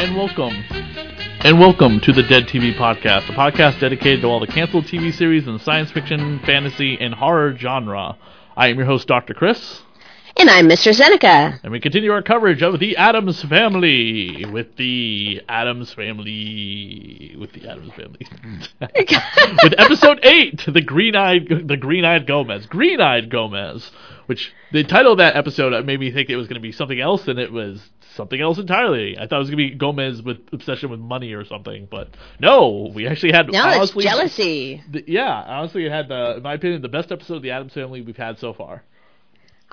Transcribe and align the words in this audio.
And 0.00 0.16
welcome. 0.16 0.64
And 1.40 1.58
welcome 1.58 2.00
to 2.00 2.12
the 2.12 2.22
Dead 2.22 2.44
TV 2.44 2.74
Podcast, 2.76 3.28
a 3.28 3.32
podcast 3.32 3.80
dedicated 3.80 4.22
to 4.22 4.28
all 4.28 4.40
the 4.40 4.46
canceled 4.46 4.84
TV 4.84 5.12
series 5.12 5.46
in 5.46 5.54
the 5.54 5.58
science 5.58 5.90
fiction, 5.90 6.38
fantasy, 6.40 6.96
and 7.00 7.14
horror 7.14 7.56
genre. 7.56 8.16
I 8.56 8.68
am 8.68 8.76
your 8.76 8.86
host, 8.86 9.06
Dr. 9.08 9.34
Chris, 9.34 9.82
And 10.36 10.48
I'm 10.50 10.68
Mr. 10.68 10.94
Seneca. 10.94 11.58
and 11.62 11.72
we 11.72 11.80
continue 11.80 12.12
our 12.12 12.22
coverage 12.22 12.62
of 12.62 12.78
the 12.78 12.96
Addams 12.96 13.42
Family 13.42 14.44
with 14.50 14.76
the 14.76 15.42
Addams 15.48 15.92
Family 15.94 17.36
with 17.38 17.52
the 17.52 17.68
Addams 17.68 17.92
Family 17.94 18.26
with 19.62 19.74
episode 19.78 20.20
eight, 20.22 20.64
the 20.66 20.82
green-eyed 20.82 21.64
the 21.66 21.76
green-eyed 21.76 22.26
Gomez, 22.26 22.66
green-eyed 22.66 23.30
Gomez, 23.30 23.90
which 24.26 24.52
the 24.72 24.84
title 24.84 25.12
of 25.12 25.18
that 25.18 25.36
episode 25.36 25.84
made 25.86 26.00
me 26.00 26.10
think 26.12 26.30
it 26.30 26.36
was 26.36 26.46
going 26.46 26.54
to 26.54 26.60
be 26.60 26.72
something 26.72 27.00
else, 27.00 27.26
and 27.28 27.38
it 27.38 27.52
was 27.52 27.80
something 28.18 28.38
else 28.38 28.58
entirely. 28.58 29.16
I 29.16 29.26
thought 29.26 29.36
it 29.36 29.38
was 29.38 29.50
going 29.50 29.64
to 29.66 29.70
be 29.72 29.74
Gomez 29.74 30.20
with 30.22 30.38
obsession 30.52 30.90
with 30.90 31.00
money 31.00 31.32
or 31.32 31.46
something, 31.46 31.88
but 31.90 32.08
no, 32.38 32.90
we 32.94 33.06
actually 33.06 33.32
had 33.32 33.50
No, 33.50 33.82
it's 33.82 33.92
jealousy. 33.94 34.82
the- 34.90 35.04
yeah, 35.06 35.32
honestly, 35.46 35.86
it 35.86 35.90
had 35.92 36.08
the, 36.08 36.36
in 36.36 36.42
my 36.42 36.52
opinion, 36.54 36.82
the 36.82 36.88
best 36.90 37.10
episode 37.10 37.36
of 37.36 37.42
the 37.42 37.52
Addams 37.52 37.72
Family 37.72 38.02
we've 38.02 38.16
had 38.18 38.38
so 38.38 38.52
far. 38.52 38.82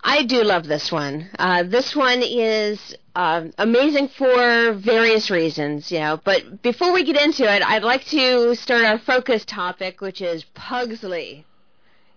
I 0.04 0.24
do 0.24 0.44
love 0.44 0.66
this 0.68 0.92
one. 0.92 1.30
Uh, 1.40 1.64
this 1.64 1.96
one 1.96 2.22
is 2.22 2.96
um 3.16 3.52
amazing 3.58 4.10
for 4.10 4.74
various 4.74 5.32
reasons, 5.32 5.92
you 5.92 6.00
know. 6.00 6.20
But 6.24 6.62
before 6.62 6.94
we 6.94 7.04
get 7.04 7.18
into 7.20 7.44
it, 7.52 7.64
I'd 7.64 7.84
like 7.84 8.06
to 8.08 8.56
start 8.56 8.84
our 8.86 9.00
focus 9.00 9.44
topic, 9.46 10.02
which 10.02 10.22
is 10.22 10.44
Pugsley. 10.54 11.46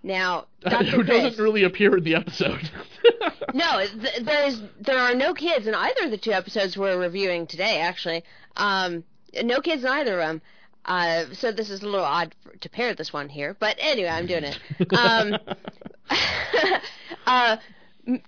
Now, 0.03 0.47
Dr. 0.61 0.85
Who 0.85 1.05
Chris, 1.05 1.23
doesn't 1.23 1.43
really 1.43 1.65
appear 1.65 1.97
in 1.97 2.05
the 2.05 2.15
episode. 2.15 2.71
no, 3.55 3.85
th- 3.87 4.23
there's 4.23 4.63
there 4.81 4.99
are 4.99 5.15
no 5.15 5.35
kids 5.35 5.67
in 5.67 5.75
either 5.75 6.05
of 6.05 6.11
the 6.11 6.19
two 6.19 6.33
episodes 6.33 6.77
we're 6.77 6.99
reviewing 6.99 7.47
today. 7.47 7.81
Actually, 7.81 8.25
um, 8.57 9.05
no 9.43 9.61
kids 9.61 9.83
in 9.85 9.91
either 9.91 10.21
of 10.21 10.27
them. 10.29 10.43
Uh, 10.85 11.25
so 11.33 11.53
this 11.53 11.69
is 11.69 11.83
a 11.83 11.85
little 11.87 12.05
odd 12.05 12.35
for, 12.43 12.57
to 12.57 12.69
pair 12.71 12.95
this 12.95 13.13
one 13.13 13.29
here, 13.29 13.55
but 13.61 13.77
anyway, 13.79 14.09
I'm 14.09 14.27
doing 14.27 14.45
it. 14.45 14.59
Um, 14.97 15.37
uh, 17.27 17.57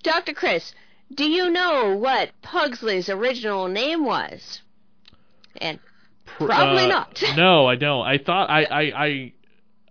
Dr. 0.03 0.35
Chris, 0.35 0.75
do 1.15 1.25
you 1.25 1.49
know 1.51 1.97
what 1.97 2.31
Pugsley's 2.43 3.09
original 3.09 3.69
name 3.69 4.05
was? 4.05 4.61
And 5.57 5.79
Probably 6.27 6.85
Uh, 6.85 6.89
not. 6.89 7.23
no, 7.37 7.67
I 7.67 7.77
don't. 7.77 8.07
I 8.07 8.19
thought 8.19 8.51
I, 8.51 8.65
I 8.65 8.81
I 9.07 9.33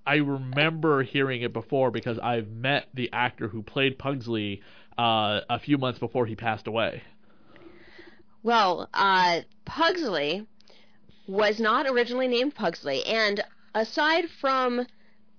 I 0.10 0.16
remember 0.16 1.04
hearing 1.04 1.44
it 1.44 1.54
before 1.54 1.92
because 1.92 2.18
I've 2.18 2.50
met 2.50 2.88
the 2.96 3.14
actor 3.14 3.48
who 3.48 3.62
played 3.62 4.00
Pugsley 4.00 4.64
uh, 4.98 5.42
a 5.48 5.60
few 5.60 5.78
months 5.78 6.00
before 6.00 6.26
he 6.26 6.36
passed 6.36 6.66
away. 6.66 7.04
well, 8.42 8.90
uh, 8.92 9.42
Pugsley 9.66 10.48
was 11.28 11.60
not 11.60 11.86
originally 11.86 12.28
named 12.28 12.56
Pugsley, 12.56 13.06
and 13.06 13.44
aside 13.76 14.32
from 14.42 14.88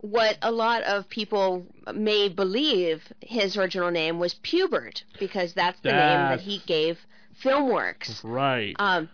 what 0.02 0.38
a 0.40 0.52
lot 0.52 0.84
of 0.84 1.08
people 1.08 1.66
may 1.92 2.28
believe 2.28 3.02
his 3.22 3.56
original 3.56 3.90
name 3.90 4.20
was 4.20 4.34
Pubert, 4.34 5.02
because 5.18 5.52
that's 5.52 5.80
the 5.80 5.90
name 5.90 6.28
that 6.30 6.42
he 6.42 6.62
gave 6.64 6.96
Filmways. 7.42 8.22
Right. 8.22 8.76
Um, 8.78 9.08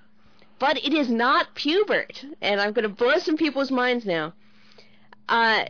but 0.58 0.76
it 0.76 0.92
is 0.92 1.08
not 1.08 1.54
Pubert, 1.54 2.22
and 2.42 2.60
I'm 2.60 2.74
going 2.74 2.82
to 2.82 2.94
blow 2.94 3.16
some 3.16 3.38
people's 3.38 3.70
minds 3.70 4.04
now. 4.04 4.34
Uh, 5.28 5.66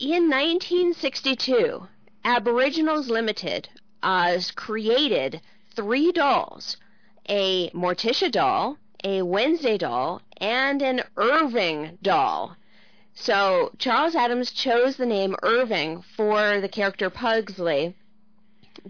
in 0.00 0.28
1962, 0.28 1.86
Aboriginals 2.24 3.08
Limited 3.08 3.68
uh, 4.02 4.38
created 4.56 5.40
three 5.76 6.10
dolls: 6.10 6.76
a 7.28 7.70
Morticia 7.70 8.28
doll, 8.28 8.78
a 9.04 9.22
Wednesday 9.22 9.78
doll, 9.78 10.22
and 10.38 10.82
an 10.82 11.02
Irving 11.16 11.98
doll. 12.02 12.56
So 13.14 13.70
Charles 13.78 14.16
Addams 14.16 14.50
chose 14.50 14.96
the 14.96 15.06
name 15.06 15.36
Irving 15.42 16.02
for 16.02 16.60
the 16.60 16.68
character 16.68 17.10
Pugsley 17.10 17.94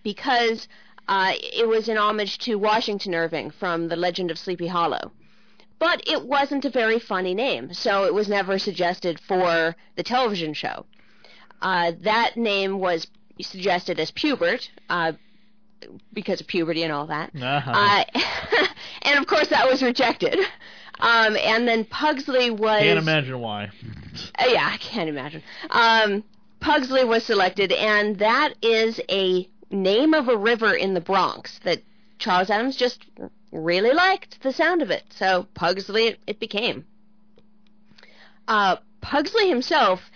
because 0.03 0.67
uh, 1.09 1.33
it 1.37 1.69
was 1.69 1.89
in 1.89 1.99
homage 1.99 2.39
to 2.39 2.55
Washington 2.55 3.15
Irving 3.15 3.51
from 3.51 3.89
The 3.89 3.97
Legend 3.97 4.31
of 4.31 4.39
Sleepy 4.39 4.69
Hollow. 4.69 5.13
But 5.81 6.03
it 6.07 6.25
wasn't 6.25 6.65
a 6.67 6.71
very 6.71 7.01
funny 7.01 7.35
name, 7.35 7.73
so 7.73 8.05
it 8.05 8.15
was 8.15 8.29
never 8.29 8.59
suggested 8.59 9.19
for 9.19 9.75
the 9.97 10.03
television 10.03 10.55
show. 10.55 10.85
Uh, 11.61 11.93
that 12.03 12.37
name 12.37 12.79
was 12.79 13.09
suggested 13.41 13.99
as 13.99 14.11
Pubert, 14.13 14.69
uh, 14.91 15.13
because 16.13 16.41
of 16.41 16.47
puberty 16.47 16.83
and 16.83 16.93
all 16.93 17.07
that. 17.07 17.31
Uh-huh. 17.35 17.71
Uh, 17.71 18.67
and 19.03 19.19
of 19.19 19.27
course, 19.27 19.49
that 19.49 19.69
was 19.69 19.83
rejected. 19.83 20.39
Um, 21.01 21.37
and 21.37 21.67
then 21.67 21.87
Pugsley 21.87 22.51
was. 22.51 22.83
Can't 22.83 22.99
imagine 22.99 23.41
why. 23.41 23.71
Uh, 24.39 24.45
yeah, 24.49 24.71
I 24.71 24.77
can't 24.77 25.09
imagine. 25.09 25.43
Um, 25.71 26.25
Pugsley 26.61 27.05
was 27.05 27.25
selected, 27.25 27.73
and 27.73 28.19
that 28.19 28.53
is 28.61 29.01
a 29.11 29.49
name 29.71 30.13
of 30.13 30.29
a 30.29 30.37
river 30.37 30.75
in 30.75 30.93
the 30.93 31.01
Bronx 31.01 31.59
that 31.65 31.81
Charles 32.19 32.51
Addams 32.51 32.77
just 32.77 33.07
really 33.53 33.93
liked 33.93 34.43
the 34.43 34.53
sound 34.53 34.83
of 34.83 34.91
it. 34.91 35.05
So 35.11 35.47
Pugsley 35.55 36.17
it, 36.27 36.41
became. 36.41 36.85
Uh, 38.49 38.77
Pugsley 39.01 39.49
himself 39.49 40.11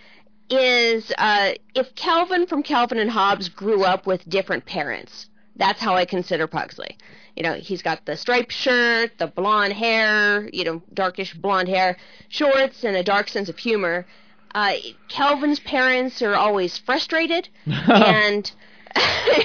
is 0.49 1.11
uh, 1.17 1.53
if 1.73 1.95
Calvin 1.95 2.47
from 2.47 2.63
Calvin 2.63 2.99
and 2.99 3.09
Hobbes 3.09 3.49
grew 3.49 3.83
up 3.83 4.05
with 4.05 4.27
different 4.29 4.65
parents. 4.65 5.27
That's 5.55 5.79
how 5.79 5.95
I 5.95 6.05
consider 6.05 6.47
Pugsley. 6.47 6.97
You 7.35 7.43
know, 7.43 7.53
he's 7.53 7.81
got 7.81 8.05
the 8.05 8.17
striped 8.17 8.51
shirt, 8.51 9.17
the 9.17 9.27
blonde 9.27 9.73
hair, 9.73 10.49
you 10.51 10.63
know, 10.63 10.81
darkish 10.93 11.33
blonde 11.33 11.69
hair, 11.69 11.97
shorts, 12.29 12.83
and 12.83 12.95
a 12.95 13.03
dark 13.03 13.29
sense 13.29 13.49
of 13.49 13.57
humor. 13.57 14.05
Uh, 14.53 14.75
Calvin's 15.09 15.59
parents 15.59 16.21
are 16.21 16.35
always 16.35 16.77
frustrated, 16.77 17.49
and 17.65 18.51
yeah, 18.95 19.43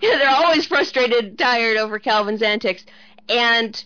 they're 0.00 0.30
always 0.30 0.66
frustrated, 0.66 1.38
tired 1.38 1.76
over 1.76 1.98
Calvin's 1.98 2.42
antics, 2.42 2.84
and 3.28 3.84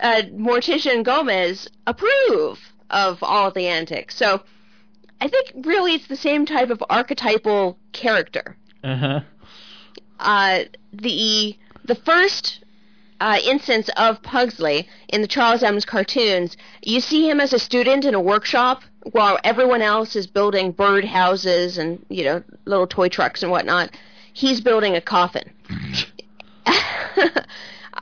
uh, 0.00 0.22
Morticia 0.32 0.92
and 0.92 1.04
Gomez 1.04 1.68
approve 1.86 2.58
of 2.90 3.18
all 3.22 3.48
of 3.48 3.54
the 3.54 3.66
antics. 3.66 4.16
So 4.16 4.42
I 5.20 5.28
think 5.28 5.66
really 5.66 5.94
it's 5.94 6.06
the 6.08 6.16
same 6.16 6.46
type 6.46 6.70
of 6.70 6.82
archetypal 6.90 7.78
character. 7.92 8.56
Uh-huh. 8.82 9.20
uh, 10.20 10.64
the 10.92 11.56
the 11.84 11.94
first 11.94 12.62
uh, 13.20 13.38
instance 13.42 13.88
of 13.96 14.22
Pugsley 14.22 14.86
in 15.08 15.22
the 15.22 15.28
Charles 15.28 15.62
Addams 15.62 15.86
cartoons, 15.86 16.56
you 16.82 17.00
see 17.00 17.28
him 17.28 17.40
as 17.40 17.54
a 17.54 17.58
student 17.58 18.04
in 18.04 18.14
a 18.14 18.20
workshop 18.20 18.82
while 19.12 19.38
everyone 19.44 19.80
else 19.80 20.16
is 20.16 20.26
building 20.26 20.72
bird 20.72 21.04
houses 21.04 21.78
and 21.78 22.04
you 22.10 22.24
know 22.24 22.42
little 22.66 22.86
toy 22.86 23.08
trucks 23.08 23.42
and 23.42 23.50
whatnot. 23.50 23.90
He's 24.34 24.60
building 24.60 24.96
a 24.96 25.00
coffin. 25.00 25.50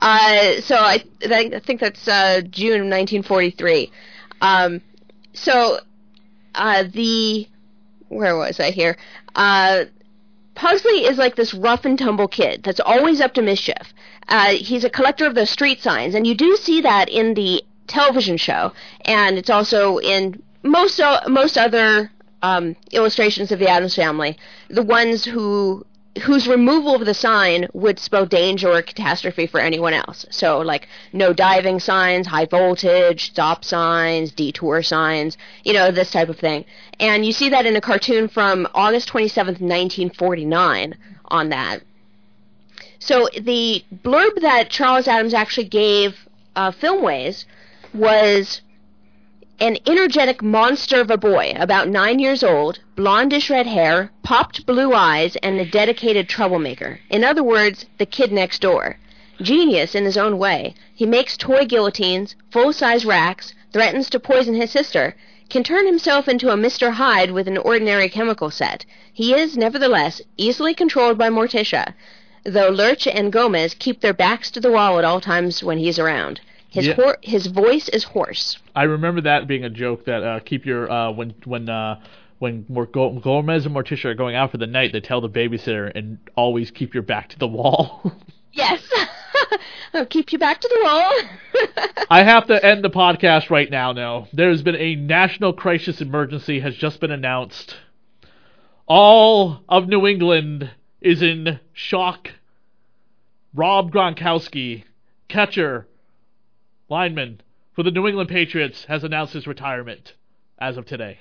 uh, 0.03 0.59
so 0.59 0.75
I, 0.75 1.01
I 1.21 1.61
think 1.65 1.79
that's 1.79 2.05
uh, 2.09 2.41
June 2.41 2.89
1943. 2.89 3.89
Um, 4.41 4.81
so 5.31 5.79
uh, 6.55 6.83
the 6.91 7.47
where 8.09 8.35
was 8.35 8.59
I 8.59 8.71
here? 8.71 8.97
Uh, 9.33 9.85
Pugsley 10.55 11.05
is 11.05 11.17
like 11.17 11.37
this 11.37 11.53
rough 11.53 11.85
and 11.85 11.97
tumble 11.97 12.27
kid 12.27 12.63
that's 12.63 12.81
always 12.81 13.21
up 13.21 13.33
to 13.35 13.41
mischief. 13.41 13.93
Uh, 14.27 14.51
he's 14.51 14.83
a 14.83 14.89
collector 14.89 15.25
of 15.25 15.35
the 15.35 15.45
street 15.45 15.81
signs, 15.81 16.15
and 16.15 16.27
you 16.27 16.35
do 16.35 16.57
see 16.57 16.81
that 16.81 17.07
in 17.07 17.33
the 17.33 17.63
television 17.87 18.35
show, 18.35 18.73
and 19.05 19.37
it's 19.37 19.49
also 19.49 19.99
in 19.99 20.43
most 20.63 20.99
uh, 20.99 21.21
most 21.29 21.57
other 21.57 22.11
um, 22.41 22.75
illustrations 22.91 23.53
of 23.53 23.59
the 23.59 23.69
Addams 23.69 23.95
Family. 23.95 24.37
The 24.69 24.83
ones 24.83 25.23
who 25.23 25.85
whose 26.21 26.47
removal 26.47 26.95
of 26.95 27.05
the 27.05 27.13
sign 27.13 27.67
would 27.73 27.97
spell 27.97 28.25
danger 28.25 28.69
or 28.69 28.81
catastrophe 28.81 29.47
for 29.47 29.59
anyone 29.59 29.93
else. 29.93 30.25
So, 30.29 30.59
like, 30.59 30.87
no 31.11 31.33
diving 31.33 31.79
signs, 31.79 32.27
high 32.27 32.45
voltage, 32.45 33.25
stop 33.31 33.65
signs, 33.65 34.31
detour 34.31 34.83
signs, 34.83 35.37
you 35.63 35.73
know, 35.73 35.91
this 35.91 36.11
type 36.11 36.29
of 36.29 36.37
thing. 36.37 36.65
And 36.99 37.25
you 37.25 37.31
see 37.31 37.49
that 37.49 37.65
in 37.65 37.75
a 37.75 37.81
cartoon 37.81 38.27
from 38.27 38.67
August 38.75 39.09
27th, 39.09 39.59
1949 39.59 40.95
on 41.25 41.49
that. 41.49 41.81
So, 42.99 43.27
the 43.39 43.83
blurb 44.03 44.39
that 44.41 44.69
Charles 44.69 45.07
Addams 45.07 45.33
actually 45.33 45.67
gave 45.67 46.15
uh, 46.55 46.71
Filmways 46.71 47.45
was 47.93 48.61
an 49.59 49.77
energetic 49.85 50.41
monster 50.41 50.99
of 50.99 51.11
a 51.11 51.17
boy, 51.17 51.53
about 51.55 51.87
nine 51.87 52.19
years 52.19 52.43
old, 52.43 52.79
blondish 52.95 53.49
red 53.49 53.67
hair, 53.67 54.11
popped 54.23 54.65
blue 54.65 54.93
eyes, 54.93 55.35
and 55.37 55.59
a 55.59 55.65
dedicated 55.65 56.27
troublemaker. 56.27 56.99
In 57.09 57.23
other 57.23 57.43
words, 57.43 57.85
the 57.97 58.05
kid 58.05 58.31
next 58.31 58.61
door. 58.61 58.97
Genius 59.41 59.95
in 59.95 60.05
his 60.05 60.17
own 60.17 60.37
way, 60.37 60.73
he 60.93 61.05
makes 61.05 61.37
toy 61.37 61.65
guillotines, 61.65 62.35
full-size 62.51 63.05
racks, 63.05 63.53
threatens 63.71 64.09
to 64.09 64.19
poison 64.19 64.55
his 64.55 64.71
sister, 64.71 65.15
can 65.49 65.63
turn 65.63 65.85
himself 65.85 66.27
into 66.27 66.49
a 66.49 66.55
Mr. 66.55 66.93
Hyde 66.93 67.31
with 67.31 67.47
an 67.47 67.57
ordinary 67.57 68.09
chemical 68.09 68.49
set. 68.49 68.85
He 69.13 69.33
is, 69.33 69.55
nevertheless, 69.55 70.21
easily 70.35 70.73
controlled 70.73 71.17
by 71.17 71.29
Morticia, 71.29 71.93
though 72.43 72.69
Lurch 72.69 73.05
and 73.07 73.31
Gomez 73.31 73.73
keep 73.73 74.01
their 74.01 74.13
backs 74.13 74.49
to 74.51 74.59
the 74.59 74.71
wall 74.71 74.97
at 74.97 75.05
all 75.05 75.21
times 75.21 75.63
when 75.63 75.77
he's 75.77 75.99
around. 75.99 76.41
His 76.73 76.87
Yeah. 76.87 76.93
hor- 76.95 77.17
his 77.21 77.45
voice 77.47 77.87
is 77.89 78.03
hoarse. 78.03 78.57
I 78.75 78.83
remember 78.83 79.21
that 79.21 79.47
being 79.47 79.63
a 79.63 79.69
joke 79.69 80.05
that 80.05 80.23
uh, 80.23 80.39
keep 80.39 80.65
your 80.65 80.91
uh, 80.91 81.11
when 81.11 81.35
when 81.45 81.69
uh, 81.69 81.99
when 82.39 82.65
Mor- 82.67 82.87
Go- 82.87 83.11
Gomez 83.19 83.67
and 83.67 83.75
Morticia 83.75 84.05
are 84.05 84.15
going 84.15 84.35
out 84.35 84.49
for 84.51 84.57
the 84.57 84.65
night, 84.65 84.91
they 84.91 84.99
tell 84.99 85.21
the 85.21 85.29
babysitter 85.29 85.91
and 85.93 86.17
always 86.35 86.71
keep 86.71 86.95
your 86.95 87.03
back 87.03 87.29
to 87.29 87.39
the 87.39 87.47
wall. 87.47 88.11
Yes. 88.55 88.87
I'll 89.95 90.05
keep 90.15 90.31
you 90.31 90.37
back 90.37 90.61
to 90.61 90.67
the 90.67 90.79
wall. 90.83 91.95
I 92.11 92.21
have 92.23 92.45
to 92.45 92.63
end 92.63 92.83
the 92.83 92.89
podcast 92.91 93.49
right 93.49 93.67
now. 93.67 93.93
Now 93.93 94.27
there's 94.31 94.61
been 94.61 94.75
a 94.75 94.93
national 94.93 95.53
crisis 95.53 96.01
emergency 96.01 96.59
has 96.59 96.75
just 96.75 96.99
been 96.99 97.09
announced. 97.09 97.75
All 98.85 99.61
of 99.67 99.87
New 99.87 100.05
England 100.05 100.69
is 101.01 101.23
in 101.23 101.59
shock. 101.73 102.29
Rob 103.55 103.91
Gronkowski, 103.91 104.83
catcher, 105.29 105.87
lineman 106.89 107.41
for 107.73 107.83
the 107.83 107.91
New 107.91 108.07
England 108.07 108.29
Patriots, 108.29 108.85
has 108.85 109.03
announced 109.03 109.33
his 109.33 109.47
retirement 109.47 110.13
as 110.59 110.77
of 110.77 110.85
today. 110.85 111.19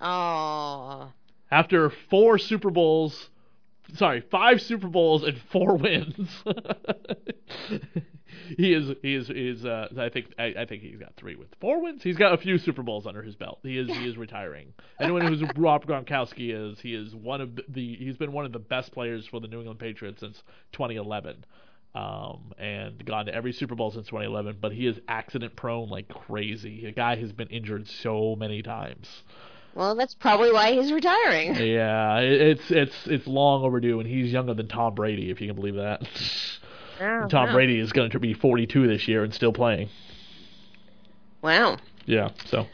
oh. 0.00 1.12
After 1.50 1.90
four 2.10 2.38
Super 2.38 2.70
Bowls, 2.70 3.30
sorry, 3.94 4.20
five 4.30 4.60
Super 4.60 4.88
Bowls 4.88 5.22
and 5.22 5.38
four 5.52 5.76
wins. 5.78 6.28
he 8.56 8.72
is 8.72 8.96
he 9.02 9.14
is 9.14 9.28
he 9.28 9.48
is 9.48 9.64
uh, 9.64 9.88
I 9.98 10.08
think 10.08 10.32
I, 10.38 10.54
I 10.58 10.66
think 10.66 10.82
he's 10.82 10.98
got 10.98 11.14
three 11.16 11.36
with 11.36 11.48
four 11.60 11.80
wins. 11.82 12.02
He's 12.02 12.16
got 12.16 12.32
a 12.32 12.38
few 12.38 12.58
Super 12.58 12.82
Bowls 12.82 13.06
under 13.06 13.22
his 13.22 13.36
belt. 13.36 13.60
He 13.62 13.78
is 13.78 13.88
he 13.88 14.08
is 14.08 14.16
retiring. 14.16 14.72
Anyone 15.00 15.22
who's 15.26 15.42
Rob 15.56 15.86
Gronkowski 15.86 16.52
is 16.52 16.80
he 16.80 16.94
is 16.94 17.14
one 17.14 17.40
of 17.40 17.58
the 17.68 17.94
he's 17.96 18.16
been 18.16 18.32
one 18.32 18.44
of 18.44 18.52
the 18.52 18.58
best 18.58 18.92
players 18.92 19.26
for 19.26 19.40
the 19.40 19.48
New 19.48 19.58
England 19.58 19.78
Patriots 19.78 20.20
since 20.20 20.42
2011. 20.72 21.44
Um, 21.94 22.52
and 22.58 23.04
gone 23.04 23.26
to 23.26 23.34
every 23.34 23.52
Super 23.52 23.76
Bowl 23.76 23.92
since 23.92 24.06
2011, 24.08 24.58
but 24.60 24.72
he 24.72 24.86
is 24.88 24.98
accident 25.06 25.54
prone 25.54 25.88
like 25.88 26.08
crazy. 26.08 26.84
The 26.86 26.92
guy 26.92 27.14
has 27.14 27.30
been 27.30 27.46
injured 27.48 27.86
so 27.86 28.34
many 28.36 28.62
times. 28.62 29.08
Well, 29.74 29.94
that's 29.94 30.14
probably 30.14 30.52
why 30.52 30.72
he's 30.72 30.92
retiring. 30.92 31.54
Yeah, 31.64 32.18
it's 32.18 32.70
it's 32.70 33.06
it's 33.06 33.26
long 33.26 33.62
overdue, 33.64 34.00
and 34.00 34.08
he's 34.08 34.32
younger 34.32 34.54
than 34.54 34.66
Tom 34.68 34.94
Brady, 34.94 35.30
if 35.30 35.40
you 35.40 35.46
can 35.46 35.56
believe 35.56 35.76
that. 35.76 36.02
Oh, 37.00 37.26
Tom 37.28 37.46
wow. 37.46 37.52
Brady 37.52 37.80
is 37.80 37.92
going 37.92 38.10
to 38.10 38.20
be 38.20 38.34
42 38.34 38.86
this 38.86 39.08
year 39.08 39.24
and 39.24 39.34
still 39.34 39.52
playing. 39.52 39.88
Wow. 41.42 41.78
Yeah, 42.06 42.28
so 42.46 42.66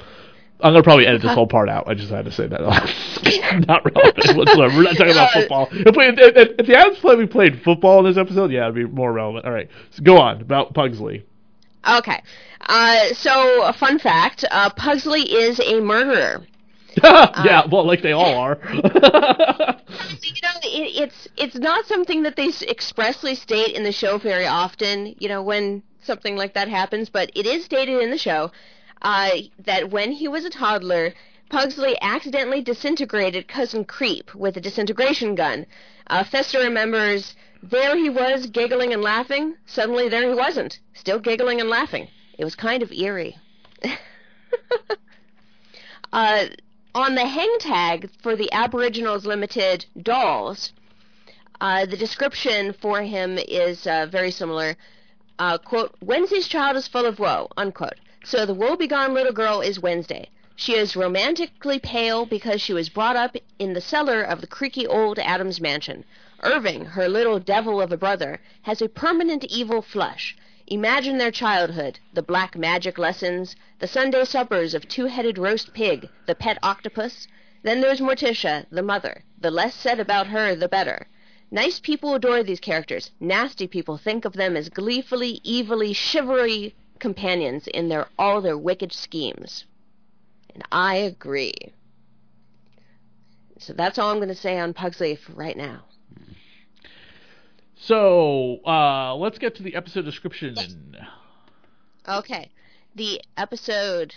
I'm 0.62 0.72
gonna 0.72 0.82
probably 0.82 1.06
edit 1.06 1.22
this 1.22 1.32
whole 1.32 1.46
part 1.46 1.68
out. 1.68 1.88
I 1.88 1.94
just 1.94 2.10
had 2.10 2.24
to 2.24 2.32
say 2.32 2.46
that. 2.46 2.60
not 3.68 3.84
relevant 3.84 4.36
whatsoever. 4.36 4.76
We're 4.76 4.82
not 4.82 4.96
talking 4.96 5.12
about 5.12 5.30
Uh, 5.30 5.40
football. 5.40 5.68
If, 5.70 5.96
we, 5.96 6.04
if, 6.06 6.18
if, 6.18 6.48
if 6.58 6.66
the 6.66 6.76
Addams 6.76 6.98
play 6.98 7.14
we 7.14 7.26
played 7.26 7.62
football 7.62 8.00
in 8.00 8.06
this 8.06 8.18
episode, 8.18 8.50
yeah, 8.50 8.62
it'd 8.64 8.74
be 8.74 8.84
more 8.84 9.12
relevant. 9.12 9.44
All 9.44 9.52
right, 9.52 9.68
so 9.90 10.02
go 10.02 10.18
on 10.18 10.40
about 10.40 10.74
Pugsley. 10.74 11.24
Okay. 11.88 12.22
Uh, 12.60 13.08
so, 13.14 13.64
a 13.64 13.72
fun 13.72 13.98
fact 13.98 14.44
uh, 14.50 14.70
Pugsley 14.70 15.22
is 15.22 15.60
a 15.60 15.80
murderer. 15.80 16.46
yeah, 17.02 17.66
well, 17.70 17.86
like 17.86 18.02
they 18.02 18.12
all 18.12 18.34
are. 18.34 18.58
You 18.70 18.82
know, 20.42 20.58
it, 20.62 21.02
it's 21.02 21.28
it's 21.36 21.56
not 21.56 21.86
something 21.86 22.22
that 22.24 22.36
they 22.36 22.48
expressly 22.68 23.34
state 23.34 23.74
in 23.74 23.84
the 23.84 23.92
show 23.92 24.18
very 24.18 24.46
often. 24.46 25.14
You 25.18 25.28
know, 25.28 25.42
when 25.42 25.82
something 26.02 26.36
like 26.36 26.54
that 26.54 26.68
happens, 26.68 27.08
but 27.08 27.30
it 27.34 27.46
is 27.46 27.64
stated 27.64 28.02
in 28.02 28.10
the 28.10 28.18
show 28.18 28.50
uh, 29.02 29.30
that 29.58 29.90
when 29.90 30.12
he 30.12 30.28
was 30.28 30.44
a 30.44 30.50
toddler, 30.50 31.14
Pugsley 31.48 31.96
accidentally 32.00 32.60
disintegrated 32.60 33.48
cousin 33.48 33.84
Creep 33.84 34.34
with 34.34 34.56
a 34.56 34.60
disintegration 34.60 35.34
gun. 35.34 35.66
Uh, 36.06 36.22
Fester 36.24 36.58
remembers 36.60 37.34
there 37.62 37.96
he 37.96 38.08
was 38.08 38.46
giggling 38.46 38.92
and 38.92 39.02
laughing. 39.02 39.56
Suddenly, 39.66 40.08
there 40.08 40.28
he 40.28 40.34
wasn't, 40.34 40.78
still 40.94 41.18
giggling 41.18 41.60
and 41.60 41.68
laughing. 41.68 42.08
It 42.38 42.44
was 42.44 42.54
kind 42.54 42.82
of 42.82 42.92
eerie. 42.92 43.36
uh, 46.12 46.46
on 46.94 47.14
the 47.14 47.26
hang 47.26 47.56
tag 47.58 48.10
for 48.22 48.34
the 48.34 48.50
Aboriginals 48.52 49.26
Limited 49.26 49.86
dolls, 50.00 50.72
uh, 51.60 51.84
the 51.84 51.96
description 51.96 52.72
for 52.72 53.02
him 53.02 53.38
is 53.38 53.86
uh, 53.86 54.06
very 54.06 54.30
similar. 54.30 54.76
Uh, 55.38 55.58
quote, 55.58 55.94
Wednesday's 56.00 56.48
child 56.48 56.76
is 56.76 56.88
full 56.88 57.06
of 57.06 57.18
woe, 57.18 57.48
unquote. 57.56 57.98
So 58.30 58.46
the 58.46 58.54
woe-begone 58.54 59.12
little 59.12 59.32
girl 59.32 59.60
is 59.60 59.80
Wednesday. 59.80 60.30
She 60.54 60.76
is 60.76 60.94
romantically 60.94 61.80
pale 61.80 62.24
because 62.24 62.60
she 62.60 62.72
was 62.72 62.88
brought 62.88 63.16
up 63.16 63.36
in 63.58 63.72
the 63.72 63.80
cellar 63.80 64.22
of 64.22 64.40
the 64.40 64.46
creaky 64.46 64.86
old 64.86 65.18
Addams 65.18 65.60
mansion. 65.60 66.04
Irving, 66.44 66.84
her 66.84 67.08
little 67.08 67.40
devil 67.40 67.80
of 67.80 67.90
a 67.90 67.96
brother, 67.96 68.40
has 68.62 68.80
a 68.80 68.88
permanent 68.88 69.44
evil 69.46 69.82
flush. 69.82 70.36
Imagine 70.68 71.18
their 71.18 71.32
childhood, 71.32 71.98
the 72.14 72.22
black 72.22 72.56
magic 72.56 72.98
lessons, 72.98 73.56
the 73.80 73.88
Sunday 73.88 74.24
suppers 74.24 74.74
of 74.74 74.86
two-headed 74.86 75.36
roast 75.36 75.74
pig, 75.74 76.08
the 76.26 76.36
pet 76.36 76.56
octopus. 76.62 77.26
Then 77.64 77.80
there's 77.80 78.00
Morticia, 78.00 78.64
the 78.70 78.80
mother. 78.80 79.24
The 79.40 79.50
less 79.50 79.74
said 79.74 79.98
about 79.98 80.28
her, 80.28 80.54
the 80.54 80.68
better. 80.68 81.08
Nice 81.50 81.80
people 81.80 82.14
adore 82.14 82.44
these 82.44 82.60
characters. 82.60 83.10
Nasty 83.18 83.66
people 83.66 83.96
think 83.96 84.24
of 84.24 84.34
them 84.34 84.56
as 84.56 84.68
gleefully, 84.68 85.40
evilly, 85.44 85.92
chivalry 85.92 86.76
companions 87.00 87.66
in 87.66 87.88
their 87.88 88.06
all 88.18 88.40
their 88.40 88.58
wicked 88.58 88.92
schemes. 88.92 89.64
And 90.54 90.62
I 90.70 90.96
agree. 90.96 91.54
So 93.58 93.72
that's 93.72 93.98
all 93.98 94.10
I'm 94.10 94.16
going 94.16 94.28
to 94.28 94.34
say 94.34 94.58
on 94.58 94.72
Pugsley 94.72 95.16
for 95.16 95.32
right 95.32 95.56
now. 95.56 95.84
so 97.74 98.60
uh, 98.66 99.14
let's 99.16 99.38
get 99.38 99.54
to 99.56 99.62
the 99.62 99.74
episode 99.74 100.04
description. 100.04 100.56
Okay. 102.08 102.50
The 102.94 103.20
episode 103.36 104.14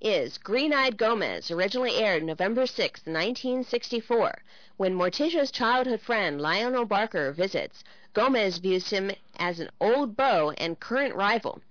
is 0.00 0.36
Green 0.36 0.72
Eyed 0.72 0.98
Gomez, 0.98 1.50
originally 1.50 1.94
aired 1.94 2.24
November 2.24 2.66
6, 2.66 3.06
1964. 3.06 4.42
When 4.76 4.94
Morticia's 4.94 5.52
childhood 5.52 6.00
friend 6.00 6.40
Lionel 6.40 6.84
Barker 6.84 7.32
visits, 7.32 7.84
Gomez 8.12 8.58
views 8.58 8.90
him 8.90 9.12
as 9.38 9.60
an 9.60 9.70
old 9.80 10.16
beau 10.16 10.52
and 10.58 10.80
current 10.80 11.14
rival. 11.14 11.62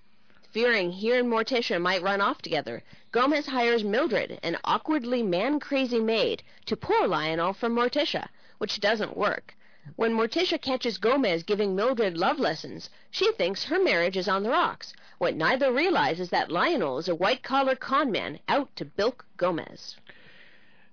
Fearing 0.52 0.92
he 0.92 1.14
and 1.14 1.30
Morticia 1.30 1.80
might 1.80 2.02
run 2.02 2.20
off 2.20 2.42
together, 2.42 2.84
Gomez 3.14 3.48
hires 3.48 3.86
Mildred, 3.86 4.38
an 4.44 4.58
awkwardly 4.66 5.24
man 5.24 5.62
crazy 5.62 6.02
maid, 6.02 6.44
to 6.66 6.76
pull 6.76 7.08
Lionel 7.08 7.54
from 7.54 7.74
Morticia, 7.74 8.28
which 8.58 8.82
doesn't 8.82 9.16
work. 9.16 9.56
When 9.96 10.14
Morticia 10.14 10.62
catches 10.62 10.98
Gomez 10.98 11.44
giving 11.44 11.74
Mildred 11.74 12.18
love 12.18 12.38
lessons, 12.38 12.90
she 13.10 13.32
thinks 13.32 13.64
her 13.64 13.82
marriage 13.82 14.18
is 14.18 14.28
on 14.28 14.44
the 14.44 14.50
rocks. 14.50 14.94
What 15.20 15.36
neither 15.36 15.72
realizes 15.72 16.26
is 16.26 16.30
that 16.32 16.52
Lionel 16.52 16.98
is 16.98 17.08
a 17.08 17.16
white 17.16 17.44
collar 17.44 17.76
con 17.76 18.12
man 18.12 18.40
out 18.50 18.76
to 18.76 18.84
bilk 18.84 19.26
Gomez. 19.38 19.96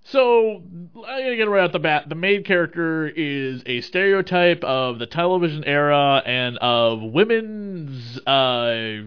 So 0.03 0.63
I'm 0.63 0.89
gonna 0.93 1.35
get 1.35 1.49
right 1.49 1.63
out 1.63 1.73
the 1.73 1.79
bat. 1.79 2.07
The 2.07 2.15
main 2.15 2.43
character 2.43 3.07
is 3.07 3.61
a 3.65 3.81
stereotype 3.81 4.63
of 4.63 4.99
the 4.99 5.05
television 5.05 5.65
era 5.65 6.23
and 6.25 6.57
of 6.59 7.01
women's 7.03 8.17
uh, 8.25 9.01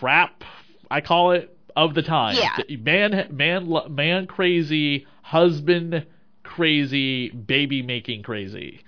crap. 0.00 0.44
I 0.90 1.00
call 1.02 1.32
it 1.32 1.56
of 1.76 1.94
the 1.94 2.02
time. 2.02 2.36
Yeah. 2.36 2.58
Man, 2.78 3.28
man, 3.30 3.72
man, 3.90 4.26
crazy 4.26 5.06
husband, 5.22 6.06
crazy 6.42 7.28
baby 7.30 7.82
making 7.82 8.22
crazy. 8.22 8.80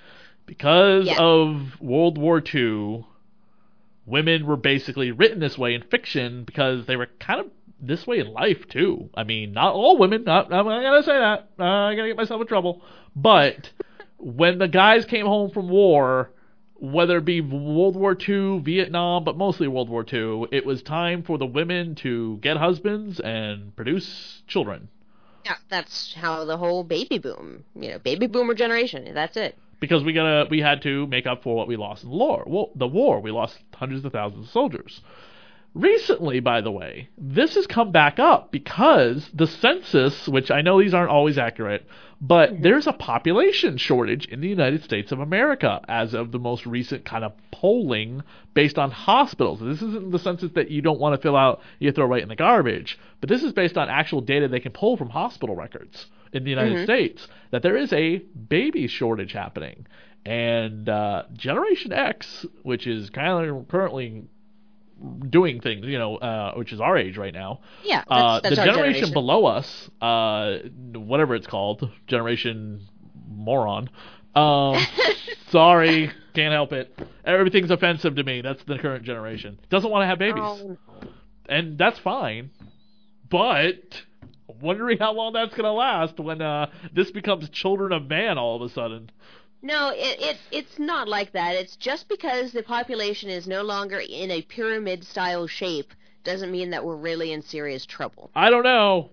Because 0.47 1.07
Yeah. 1.07 1.19
of 1.21 1.81
World 1.81 2.19
War 2.19 2.42
II, 2.52 3.04
women 4.07 4.47
were 4.47 4.57
basically 4.57 5.12
written 5.12 5.38
this 5.38 5.57
way 5.57 5.75
in 5.75 5.83
fiction 5.83 6.45
because 6.45 6.87
they 6.87 6.97
were 6.97 7.09
kind 7.21 7.40
of 7.40 7.47
this 7.81 8.07
way 8.07 8.19
in 8.19 8.33
life 8.33 8.66
too. 8.69 9.11
I 9.14 9.25
mean, 9.25 9.52
not 9.52 9.75
all 9.75 9.99
women. 9.99 10.25
Not, 10.25 10.52
I'm 10.52 10.66
not 10.66 10.83
gonna 10.83 11.02
say 11.02 11.19
that. 11.19 11.49
Uh, 11.59 11.62
I'm 11.62 11.97
gonna 11.97 12.09
get 12.09 12.16
myself 12.16 12.40
in 12.40 12.47
trouble. 12.47 12.83
But 13.14 13.71
when 14.19 14.59
the 14.59 14.69
guys 14.69 15.04
came 15.04 15.26
home 15.26 15.50
from 15.50 15.69
war, 15.69 16.31
whether 16.82 17.18
it 17.18 17.24
be 17.24 17.40
World 17.40 17.94
War 17.94 18.16
II, 18.28 18.58
Vietnam, 18.58 19.22
but 19.22 19.36
mostly 19.36 19.68
World 19.68 19.88
War 19.88 20.04
II, 20.12 20.46
it 20.50 20.66
was 20.66 20.82
time 20.82 21.22
for 21.22 21.38
the 21.38 21.46
women 21.46 21.94
to 22.02 22.38
get 22.42 22.56
husbands 22.56 23.20
and 23.20 23.74
produce 23.76 24.42
children. 24.48 24.88
Yeah, 25.44 25.54
that's 25.70 26.14
how 26.14 26.44
the 26.44 26.56
whole 26.56 26.82
baby 26.82 27.18
boom, 27.18 27.64
you 27.74 27.90
know, 27.90 27.98
baby 28.00 28.26
boomer 28.26 28.54
generation. 28.54 29.14
That's 29.14 29.36
it. 29.36 29.56
because 29.80 30.02
we 30.04 30.12
gotta 30.12 30.48
we 30.50 30.60
had 30.60 30.82
to 30.82 31.06
make 31.06 31.26
up 31.26 31.42
for 31.42 31.56
what 31.56 31.66
we 31.68 31.76
lost 31.76 32.02
in 32.04 32.10
the 32.10 32.16
war. 32.16 32.44
Well, 32.46 32.70
the 32.74 32.86
war 32.86 33.20
we 33.20 33.30
lost 33.30 33.58
hundreds 33.74 34.04
of 34.04 34.12
thousands 34.12 34.46
of 34.46 34.52
soldiers. 34.52 35.00
Recently, 35.74 36.40
by 36.40 36.60
the 36.60 36.70
way, 36.70 37.08
this 37.16 37.54
has 37.54 37.66
come 37.66 37.92
back 37.92 38.18
up 38.18 38.52
because 38.52 39.30
the 39.32 39.46
census, 39.46 40.28
which 40.28 40.50
I 40.50 40.60
know 40.60 40.80
these 40.80 40.92
aren't 40.92 41.10
always 41.10 41.38
accurate, 41.38 41.86
but 42.20 42.60
there's 42.60 42.86
a 42.86 42.92
population 42.92 43.78
shortage 43.78 44.26
in 44.26 44.42
the 44.42 44.48
United 44.48 44.84
States 44.84 45.12
of 45.12 45.20
America 45.20 45.80
as 45.88 46.12
of 46.12 46.30
the 46.30 46.38
most 46.38 46.66
recent 46.66 47.06
kind 47.06 47.24
of 47.24 47.32
polling 47.50 48.22
based 48.52 48.78
on 48.78 48.90
hospitals. 48.90 49.60
This 49.60 49.80
isn't 49.80 50.12
the 50.12 50.18
census 50.18 50.52
that 50.52 50.70
you 50.70 50.82
don't 50.82 51.00
want 51.00 51.16
to 51.16 51.22
fill 51.22 51.36
out, 51.36 51.62
you 51.78 51.90
throw 51.90 52.06
right 52.06 52.22
in 52.22 52.28
the 52.28 52.36
garbage, 52.36 52.98
but 53.20 53.30
this 53.30 53.42
is 53.42 53.52
based 53.52 53.78
on 53.78 53.88
actual 53.88 54.20
data 54.20 54.48
they 54.48 54.60
can 54.60 54.72
pull 54.72 54.98
from 54.98 55.08
hospital 55.08 55.56
records 55.56 56.06
in 56.34 56.44
the 56.44 56.50
United 56.50 56.84
States 56.84 57.26
that 57.50 57.62
there 57.62 57.76
is 57.76 57.92
a 57.92 58.18
baby 58.18 58.86
shortage 58.86 59.32
happening. 59.32 59.86
And 60.24 60.88
uh, 60.88 61.24
Generation 61.32 61.92
X, 61.92 62.46
which 62.62 62.86
is 62.86 63.10
kind 63.10 63.48
of 63.48 63.68
currently 63.68 64.26
doing 65.28 65.61
things, 65.61 65.85
you 65.87 65.99
know, 65.99 66.16
uh, 66.16 66.54
which 66.54 66.73
is 66.73 66.80
our 66.80 66.97
age 66.97 67.16
right 67.16 67.35
now. 67.35 67.61
Yeah, 67.85 67.99
that's, 67.99 68.11
Uh, 68.11 68.40
that's 68.42 68.50
the 68.56 68.64
generation, 68.64 68.76
generation. 68.94 69.12
below 69.12 69.47
us, 69.47 69.90
uh, 70.00 70.59
whatever 70.94 71.35
it's 71.35 71.47
called, 71.47 71.88
Generation 72.06 72.82
Moron. 73.28 73.90
Um, 74.35 74.76
sorry, 75.50 76.11
can't 76.35 76.52
help 76.52 76.73
it. 76.73 76.97
Everything's 77.25 77.71
offensive 77.71 78.14
to 78.16 78.25
me. 78.25 78.40
That's 78.40 78.62
the 78.64 78.78
current 78.78 79.04
generation. 79.04 79.59
Doesn't 79.71 79.90
want 79.90 80.02
to 80.02 80.06
have 80.06 80.18
babies, 80.18 80.42
Oh, 80.44 80.76
and 81.49 81.76
that's 81.76 81.99
fine. 81.99 82.50
But 83.28 84.02
wondering 84.61 84.99
how 84.99 85.12
long 85.12 85.32
that's 85.32 85.54
gonna 85.54 85.73
last 85.73 86.18
when 86.21 86.40
uh, 86.42 86.71
this 86.94 87.11
becomes 87.11 87.49
children 87.50 87.92
of 87.92 88.09
man 88.09 88.38
all 88.38 88.56
of 88.56 88.62
a 88.62 88.73
sudden. 88.73 89.11
No, 89.62 89.90
it, 89.90 90.21
it 90.21 90.37
it's 90.50 90.78
not 90.78 91.09
like 91.09 91.33
that. 91.33 91.54
It's 91.54 91.76
just 91.76 92.09
because 92.09 92.52
the 92.52 92.62
population 92.64 93.31
is 93.31 93.47
no 93.47 93.62
longer 93.62 94.00
in 94.00 94.31
a 94.31 94.42
pyramid 94.42 95.04
style 95.04 95.47
shape 95.47 95.92
doesn't 96.25 96.50
mean 96.50 96.71
that 96.71 96.85
we're 96.85 96.97
really 96.97 97.33
in 97.33 97.42
serious 97.42 97.87
trouble. 97.87 98.31
I 98.35 98.50
don't 98.50 98.64
know. 98.64 99.11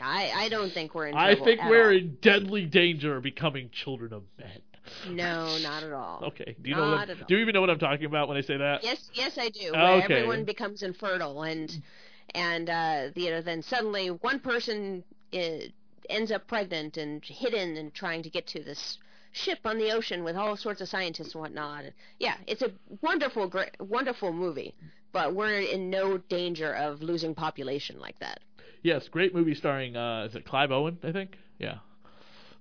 I 0.00 0.32
I 0.34 0.48
don't 0.48 0.72
think 0.72 0.94
we're 0.94 1.06
in 1.06 1.14
I 1.14 1.34
think 1.36 1.60
we're 1.68 1.90
all. 1.90 1.96
in 1.96 2.18
deadly 2.20 2.66
danger 2.66 3.16
of 3.16 3.22
becoming 3.22 3.70
children 3.70 4.12
of 4.12 4.24
men. 4.38 4.60
No, 5.08 5.56
not 5.58 5.82
at 5.82 5.92
all. 5.92 6.22
Okay. 6.28 6.56
Do 6.60 6.70
you 6.70 6.76
know 6.76 6.90
Not 6.90 7.08
what? 7.08 7.18
all. 7.18 7.26
Do 7.26 7.34
you 7.34 7.40
even 7.40 7.54
know 7.54 7.60
what 7.60 7.70
I'm 7.70 7.78
talking 7.78 8.06
about 8.06 8.28
when 8.28 8.36
I 8.36 8.40
say 8.40 8.56
that? 8.56 8.84
Yes, 8.84 9.10
yes, 9.14 9.36
I 9.38 9.48
do. 9.48 9.70
Okay. 9.70 10.02
Everyone 10.02 10.44
becomes 10.44 10.82
infertile, 10.82 11.42
and 11.42 11.82
and 12.34 12.70
uh, 12.70 13.08
you 13.14 13.30
know, 13.30 13.40
then 13.40 13.62
suddenly 13.62 14.08
one 14.08 14.38
person 14.40 15.02
uh, 15.34 15.38
ends 16.10 16.30
up 16.30 16.46
pregnant 16.46 16.96
and 16.96 17.24
hidden 17.24 17.76
and 17.76 17.94
trying 17.94 18.22
to 18.22 18.30
get 18.30 18.46
to 18.48 18.62
this 18.62 18.98
ship 19.32 19.58
on 19.64 19.78
the 19.78 19.92
ocean 19.92 20.24
with 20.24 20.36
all 20.36 20.56
sorts 20.56 20.80
of 20.80 20.88
scientists 20.88 21.34
and 21.34 21.42
whatnot. 21.42 21.84
Yeah, 22.18 22.36
it's 22.46 22.62
a 22.62 22.72
wonderful, 23.02 23.48
great, 23.48 23.70
wonderful 23.80 24.32
movie. 24.32 24.74
But 25.12 25.34
we're 25.34 25.60
in 25.60 25.88
no 25.90 26.18
danger 26.18 26.74
of 26.74 27.02
losing 27.02 27.34
population 27.34 27.98
like 28.00 28.18
that. 28.20 28.40
Yes, 28.82 29.08
great 29.08 29.34
movie 29.34 29.54
starring 29.54 29.96
uh 29.96 30.24
is 30.24 30.34
it 30.34 30.44
Clive 30.44 30.70
Owen, 30.70 30.98
I 31.02 31.12
think? 31.12 31.36
Yeah. 31.58 31.78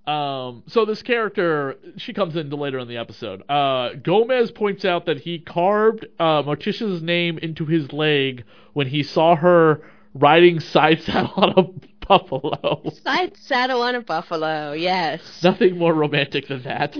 Um 0.08 0.64
so 0.68 0.86
this 0.86 1.02
character 1.02 1.75
she 1.98 2.14
comes 2.14 2.36
into 2.36 2.56
later 2.56 2.80
in 2.80 2.88
the 2.88 2.98
episode. 2.98 3.44
Uh 3.50 3.94
Gomez 3.96 4.52
points 4.52 4.86
out 4.86 5.06
that 5.06 5.20
he 5.22 5.40
carved 5.40 6.06
uh 6.20 6.44
Morticia's 6.44 7.02
name 7.02 7.38
into 7.40 7.66
his 7.66 7.92
leg 7.92 8.44
when 8.74 8.88
he 8.88 9.04
saw 9.04 9.36
her 9.36 9.82
riding 10.14 10.60
side 10.74 11.02
saddle 11.02 11.34
on 11.36 11.50
a 11.58 11.64
buffalo. 12.07 12.89
Side 13.03 13.38
saddle 13.38 13.81
on 13.81 13.95
a 13.95 14.01
buffalo, 14.01 14.74
yes. 14.74 15.21
Nothing 15.43 15.77
more 15.77 15.93
romantic 15.93 16.47
than 16.47 16.63
that. 16.63 16.95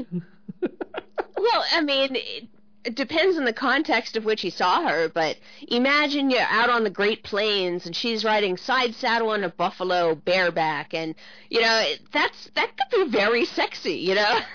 Well, 1.38 1.64
I 1.74 1.82
mean, 1.82 2.16
it, 2.16 2.48
it 2.86 2.96
depends 2.96 3.38
on 3.38 3.46
the 3.46 3.54
context 3.54 4.16
of 4.16 4.26
which 4.26 4.42
he 4.42 4.50
saw 4.50 4.88
her, 4.88 5.10
but 5.10 5.38
imagine 5.68 6.30
you're 6.30 6.42
out 6.42 6.70
on 6.70 6.84
the 6.84 6.90
Great 6.90 7.24
Plains 7.24 7.86
and 7.86 7.96
she's 7.96 8.24
riding 8.24 8.58
side 8.58 8.94
saddle 8.96 9.30
on 9.30 9.44
a 9.44 9.50
buffalo 9.50 10.16
bareback, 10.16 10.94
and 10.94 11.16
you 11.50 11.62
know 11.62 11.84
that's 12.14 12.50
that 12.56 12.72
could 12.78 13.06
be 13.06 13.18
very 13.18 13.46
sexy, 13.46 13.94
you 13.96 14.16
know. 14.16 14.40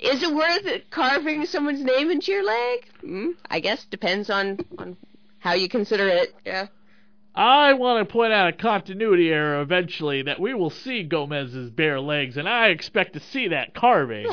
Is 0.00 0.22
it 0.22 0.34
worth 0.34 0.82
carving 0.90 1.44
someone's 1.46 1.84
name 1.84 2.10
into 2.10 2.32
your 2.32 2.44
leg? 2.44 2.86
Hmm, 3.00 3.30
I 3.50 3.60
guess 3.60 3.84
depends 3.84 4.30
on 4.30 4.58
on 4.78 4.96
how 5.38 5.54
you 5.54 5.68
consider 5.68 6.08
it. 6.08 6.34
Yeah. 6.44 6.68
I 7.34 7.72
want 7.74 8.06
to 8.06 8.12
point 8.12 8.32
out 8.32 8.48
a 8.48 8.52
continuity 8.52 9.30
error 9.32 9.60
eventually 9.60 10.22
that 10.22 10.38
we 10.38 10.54
will 10.54 10.70
see 10.70 11.02
Gomez's 11.02 11.70
bare 11.70 12.00
legs, 12.00 12.36
and 12.36 12.48
I 12.48 12.68
expect 12.68 13.14
to 13.14 13.20
see 13.20 13.48
that 13.48 13.74
carving. 13.74 14.28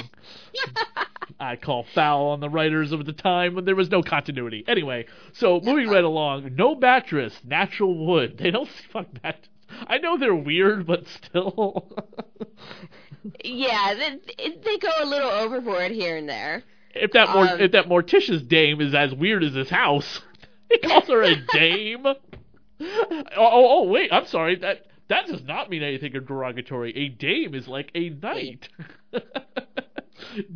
I 1.40 1.56
call 1.56 1.84
foul 1.96 2.28
on 2.28 2.40
the 2.42 2.50
writers 2.50 2.92
of 2.92 3.06
the 3.06 3.14
time 3.14 3.56
when 3.56 3.66
there 3.66 3.76
was 3.76 3.90
no 3.90 4.04
continuity. 4.04 4.64
Anyway, 4.68 5.08
so 5.34 5.60
moving 5.64 5.90
right 5.90 6.04
along, 6.04 6.56
no 6.56 6.76
mattress, 6.76 7.34
natural 7.44 8.06
wood. 8.06 8.38
They 8.38 8.52
don't 8.52 8.70
fuck 8.92 9.08
mattress. 9.24 9.48
I 9.88 9.98
know 9.98 10.18
they're 10.18 10.36
weird, 10.36 10.86
but 10.86 11.08
still. 11.08 11.98
Yeah, 13.44 13.94
they, 13.96 14.50
they 14.64 14.78
go 14.78 14.90
a 15.02 15.06
little 15.06 15.30
overboard 15.30 15.92
here 15.92 16.18
and 16.18 16.28
there. 16.30 16.64
if 16.94 17.12
that 17.14 17.30
Mor- 17.30 17.48
Um, 17.50 17.62
if 17.62 17.72
that 17.72 17.86
Morticia's 17.88 18.44
dame 18.44 18.82
is 18.82 18.94
as 18.94 19.14
weird 19.16 19.44
as 19.44 19.54
this 19.54 19.70
house, 19.70 20.22
he 20.70 20.78
calls 20.80 21.08
her 21.08 21.24
a 21.24 21.36
dame. 21.54 22.06
Oh, 22.82 23.24
oh, 23.38 23.68
oh, 23.80 23.84
wait, 23.84 24.12
I'm 24.12 24.26
sorry. 24.26 24.56
That 24.58 24.86
that 25.10 25.28
does 25.28 25.44
not 25.44 25.70
mean 25.70 25.84
anything 25.84 26.12
derogatory. 26.14 26.96
A 26.96 27.10
dame 27.10 27.54
is 27.54 27.68
like 27.68 27.92
a 27.96 28.10
knight. 28.10 28.70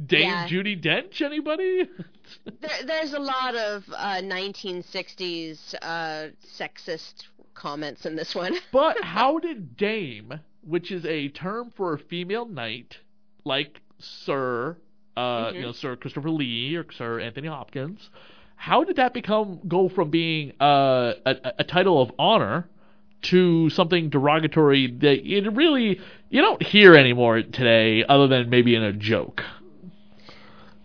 dame 0.07 0.21
Yeah. 0.21 0.47
Judi 0.47 0.81
Dench, 0.81 1.21
anybody? 1.21 1.89
There, 2.59 2.83
there's 2.85 3.13
a 3.13 3.19
lot 3.19 3.55
of 3.55 3.83
uh, 3.95 4.21
1960s 4.21 5.75
uh, 5.81 6.27
sexist 6.59 7.25
comments 7.53 8.05
in 8.05 8.15
this 8.15 8.33
one. 8.33 8.55
but 8.71 9.01
how 9.03 9.37
did 9.39 9.77
dame, 9.77 10.39
which 10.63 10.91
is 10.91 11.05
a 11.05 11.29
term 11.29 11.71
for 11.75 11.93
a 11.93 11.99
female 11.99 12.45
knight, 12.45 12.97
like 13.45 13.79
Sir, 13.99 14.77
uh, 15.15 15.21
Mhm. 15.51 15.53
you 15.55 15.61
know, 15.61 15.71
Sir 15.71 15.95
Christopher 15.95 16.29
Lee 16.31 16.75
or 16.75 16.85
Sir 16.91 17.19
Anthony 17.19 17.47
Hopkins, 17.47 18.09
how 18.65 18.83
did 18.83 18.95
that 18.95 19.13
become 19.13 19.59
go 19.67 19.87
from 19.87 20.09
being 20.09 20.51
uh, 20.59 21.13
a, 21.23 21.53
a 21.59 21.63
title 21.63 22.01
of 22.01 22.11
honor 22.17 22.67
to 23.21 23.69
something 23.69 24.09
derogatory 24.09 24.87
that 24.87 25.23
it 25.23 25.47
really 25.53 26.01
you 26.31 26.41
don't 26.41 26.63
hear 26.63 26.95
anymore 26.95 27.43
today, 27.43 28.03
other 28.09 28.27
than 28.27 28.49
maybe 28.49 28.73
in 28.73 28.81
a 28.81 28.91
joke? 28.91 29.43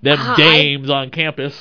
Them 0.02 0.18
Uh, 0.20 0.34
I- 0.34 0.37
dames 0.37 0.90
on 0.90 1.08
campus. 1.08 1.54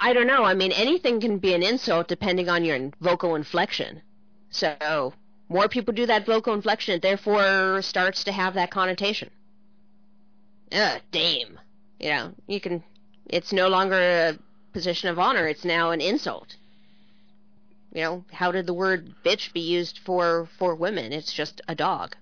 I 0.00 0.12
don't 0.12 0.26
know. 0.26 0.42
I 0.42 0.54
mean, 0.54 0.72
anything 0.72 1.20
can 1.20 1.38
be 1.38 1.54
an 1.54 1.62
insult 1.62 2.08
depending 2.08 2.48
on 2.48 2.64
your 2.64 2.90
vocal 3.00 3.36
inflection. 3.36 4.02
So, 4.50 5.14
more 5.48 5.68
people 5.68 5.94
do 5.94 6.04
that 6.06 6.26
vocal 6.26 6.52
inflection, 6.52 6.96
it 6.96 7.02
therefore 7.02 7.80
starts 7.82 8.24
to 8.24 8.32
have 8.32 8.54
that 8.54 8.72
connotation. 8.72 9.30
Ugh, 10.72 11.00
dame. 11.12 11.60
You 12.00 12.10
know, 12.10 12.32
you 12.48 12.60
can. 12.60 12.82
It's 13.26 13.52
no 13.52 13.68
longer 13.68 13.94
a 13.94 14.38
position 14.72 15.08
of 15.08 15.18
honor, 15.18 15.46
it's 15.46 15.64
now 15.64 15.90
an 15.90 16.00
insult. 16.00 16.56
You 17.92 18.02
know, 18.02 18.24
how 18.32 18.52
did 18.52 18.66
the 18.66 18.74
word 18.74 19.14
bitch 19.24 19.52
be 19.52 19.60
used 19.60 19.98
for 20.04 20.48
for 20.58 20.74
women? 20.74 21.12
It's 21.12 21.32
just 21.32 21.60
a 21.68 21.74
dog. 21.74 22.16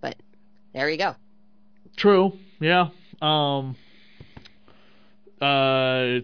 But 0.00 0.16
there 0.74 0.90
you 0.90 0.98
go. 0.98 1.14
True. 1.96 2.32
Yeah. 2.60 2.88
Um. 3.22 3.76
Uh. 5.40 6.20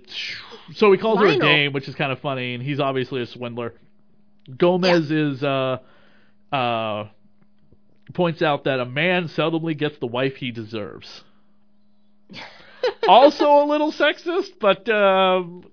So 0.74 0.90
he 0.90 0.98
calls 0.98 1.18
her 1.20 1.26
a 1.26 1.30
Lionel. 1.30 1.48
dame, 1.48 1.72
which 1.72 1.88
is 1.88 1.94
kind 1.94 2.10
of 2.10 2.18
funny, 2.20 2.54
and 2.54 2.62
he's 2.62 2.80
obviously 2.80 3.22
a 3.22 3.26
swindler. 3.26 3.74
Gomez 4.56 5.10
is 5.10 5.44
uh 5.44 5.78
uh 6.50 7.06
points 8.14 8.42
out 8.42 8.64
that 8.64 8.80
a 8.80 8.84
man 8.84 9.28
seldomly 9.28 9.76
gets 9.76 9.98
the 9.98 10.06
wife 10.06 10.36
he 10.36 10.50
deserves. 10.50 11.22
Also 13.08 13.62
a 13.62 13.66
little 13.66 13.92
sexist, 13.92 14.58
but 14.60 14.88
um, 14.88 15.64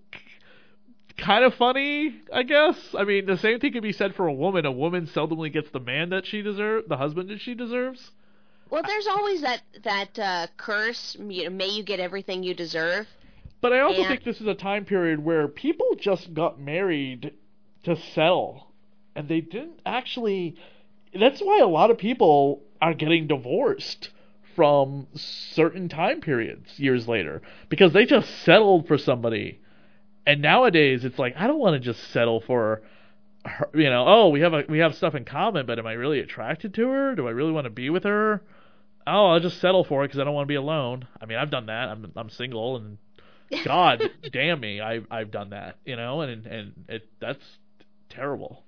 kind 1.17 1.43
of 1.43 1.53
funny, 1.55 2.15
I 2.33 2.43
guess. 2.43 2.77
I 2.97 3.03
mean, 3.03 3.25
the 3.25 3.37
same 3.37 3.59
thing 3.59 3.73
could 3.73 3.83
be 3.83 3.91
said 3.91 4.15
for 4.15 4.27
a 4.27 4.33
woman. 4.33 4.65
A 4.65 4.71
woman 4.71 5.07
seldomly 5.07 5.51
gets 5.51 5.69
the 5.71 5.79
man 5.79 6.09
that 6.09 6.25
she 6.25 6.41
deserves, 6.41 6.87
the 6.87 6.97
husband 6.97 7.29
that 7.29 7.41
she 7.41 7.53
deserves. 7.53 8.11
Well, 8.69 8.83
there's 8.85 9.07
always 9.07 9.41
that 9.41 9.61
that 9.83 10.19
uh, 10.19 10.47
curse. 10.57 11.17
You 11.19 11.45
know, 11.45 11.49
may 11.49 11.69
you 11.69 11.83
get 11.83 11.99
everything 11.99 12.43
you 12.43 12.53
deserve. 12.53 13.07
But 13.61 13.73
I 13.73 13.79
also 13.81 13.99
And- 14.01 14.07
think 14.07 14.23
this 14.23 14.39
is 14.39 14.47
a 14.47 14.55
time 14.55 14.85
period 14.85 15.23
where 15.23 15.47
people 15.47 15.87
just 15.99 16.33
got 16.33 16.59
married 16.59 17.33
to 17.83 17.95
sell, 17.95 18.71
and 19.15 19.27
they 19.27 19.41
didn't 19.41 19.81
actually. 19.85 20.55
That's 21.13 21.41
why 21.41 21.59
a 21.59 21.67
lot 21.67 21.89
of 21.89 21.97
people 21.97 22.61
are 22.81 22.93
getting 22.93 23.25
divorced 23.27 24.11
from 24.59 25.07
certain 25.15 25.87
time 25.87 26.19
periods 26.19 26.77
years 26.77 27.07
later 27.07 27.41
because 27.69 27.93
they 27.93 28.05
just 28.05 28.27
settled 28.43 28.85
for 28.89 28.97
somebody. 28.97 29.57
And 30.27 30.41
nowadays, 30.41 31.05
it's 31.05 31.17
like 31.17 31.33
I 31.37 31.47
don't 31.47 31.59
want 31.59 31.75
to 31.75 31.79
just 31.79 32.11
settle 32.11 32.41
for, 32.41 32.81
her, 33.45 33.69
you 33.73 33.89
know. 33.89 34.03
Oh, 34.05 34.27
we 34.27 34.41
have 34.41 34.53
a 34.53 34.65
we 34.67 34.79
have 34.79 34.95
stuff 34.95 35.15
in 35.15 35.23
common, 35.23 35.65
but 35.65 35.79
am 35.79 35.87
I 35.87 35.93
really 35.93 36.19
attracted 36.19 36.73
to 36.73 36.89
her? 36.89 37.15
Do 37.15 37.25
I 37.25 37.31
really 37.31 37.53
want 37.53 37.67
to 37.67 37.69
be 37.69 37.89
with 37.89 38.03
her? 38.03 38.41
Oh, 39.07 39.27
I'll 39.27 39.39
just 39.39 39.61
settle 39.61 39.85
for 39.85 40.03
it 40.03 40.09
because 40.09 40.19
I 40.19 40.25
don't 40.25 40.33
want 40.33 40.43
to 40.43 40.51
be 40.51 40.55
alone. 40.55 41.07
I 41.21 41.25
mean, 41.25 41.37
I've 41.37 41.51
done 41.51 41.67
that. 41.67 41.87
I'm 41.87 42.11
I'm 42.17 42.29
single, 42.29 42.75
and 42.75 42.97
God 43.63 44.11
damn 44.29 44.59
me, 44.59 44.81
I've 44.81 45.07
I've 45.09 45.31
done 45.31 45.51
that, 45.51 45.77
you 45.85 45.95
know, 45.95 46.19
and 46.19 46.45
and 46.45 46.73
it 46.89 47.07
that's 47.21 47.45
terrible. 48.09 48.65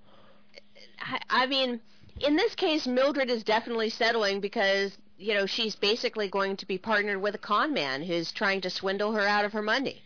I, 1.02 1.20
I 1.30 1.46
mean, 1.48 1.82
in 2.22 2.38
this 2.38 2.56
case, 2.56 2.88
Mildred 2.88 3.30
is 3.30 3.44
definitely 3.44 3.90
settling 3.90 4.40
because 4.40 4.98
you 5.22 5.34
know 5.34 5.46
she's 5.46 5.76
basically 5.76 6.28
going 6.28 6.58
to 6.58 6.66
be 6.66 6.78
partnered 6.78 7.22
with 7.22 7.36
a 7.36 7.38
con 7.38 7.74
man 7.74 8.04
who's 8.04 8.32
trying 8.32 8.62
to 8.62 8.70
swindle 8.70 9.14
her 9.14 9.28
out 9.28 9.46
of 9.46 9.54
her 9.54 9.62
money. 9.62 10.02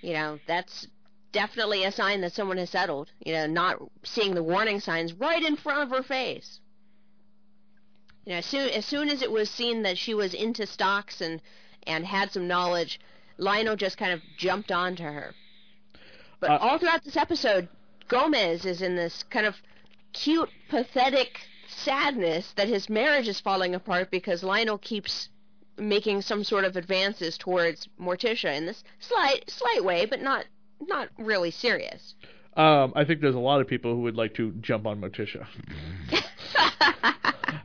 You 0.00 0.14
know, 0.14 0.38
that's 0.46 0.88
definitely 1.30 1.84
a 1.84 1.92
sign 1.92 2.20
that 2.22 2.32
someone 2.32 2.58
has 2.58 2.70
settled. 2.70 3.10
You 3.24 3.32
know, 3.34 3.46
not 3.46 3.78
seeing 4.02 4.34
the 4.34 4.42
warning 4.42 4.80
signs 4.80 5.12
right 5.12 5.42
in 5.42 5.56
front 5.56 5.82
of 5.82 5.96
her 5.96 6.02
face. 6.02 6.60
You 8.24 8.32
know, 8.32 8.38
as 8.38 8.46
soon 8.46 8.68
as 8.70 8.84
soon 8.84 9.08
as 9.08 9.22
it 9.22 9.30
was 9.30 9.48
seen 9.48 9.82
that 9.82 9.98
she 9.98 10.14
was 10.14 10.34
into 10.34 10.66
stocks 10.66 11.20
and 11.20 11.40
and 11.86 12.04
had 12.06 12.32
some 12.32 12.48
knowledge, 12.48 13.00
Lionel 13.38 13.76
just 13.76 13.96
kind 13.96 14.12
of 14.12 14.20
jumped 14.36 14.72
onto 14.72 15.04
her. 15.04 15.34
But 16.40 16.50
Uh, 16.50 16.58
all 16.58 16.78
throughout 16.78 17.04
this 17.04 17.16
episode, 17.16 17.68
Gomez 18.08 18.64
is 18.64 18.82
in 18.82 18.96
this 18.96 19.22
kind 19.30 19.46
of 19.46 19.56
cute, 20.12 20.50
pathetic 20.68 21.40
sadness 21.72 22.52
that 22.56 22.68
his 22.68 22.88
marriage 22.88 23.28
is 23.28 23.40
falling 23.40 23.74
apart 23.74 24.10
because 24.10 24.42
Lionel 24.42 24.78
keeps 24.78 25.28
making 25.78 26.22
some 26.22 26.44
sort 26.44 26.64
of 26.64 26.76
advances 26.76 27.38
towards 27.38 27.88
Morticia 28.00 28.56
in 28.56 28.66
this 28.66 28.84
slight 29.00 29.48
slight 29.50 29.84
way, 29.84 30.06
but 30.06 30.20
not 30.20 30.46
not 30.80 31.08
really 31.18 31.50
serious. 31.50 32.14
Um, 32.56 32.92
I 32.94 33.04
think 33.04 33.20
there's 33.22 33.34
a 33.34 33.40
lot 33.40 33.60
of 33.60 33.66
people 33.66 33.94
who 33.94 34.02
would 34.02 34.16
like 34.16 34.34
to 34.34 34.52
jump 34.60 34.86
on 34.86 35.00
Morticia. 35.00 35.46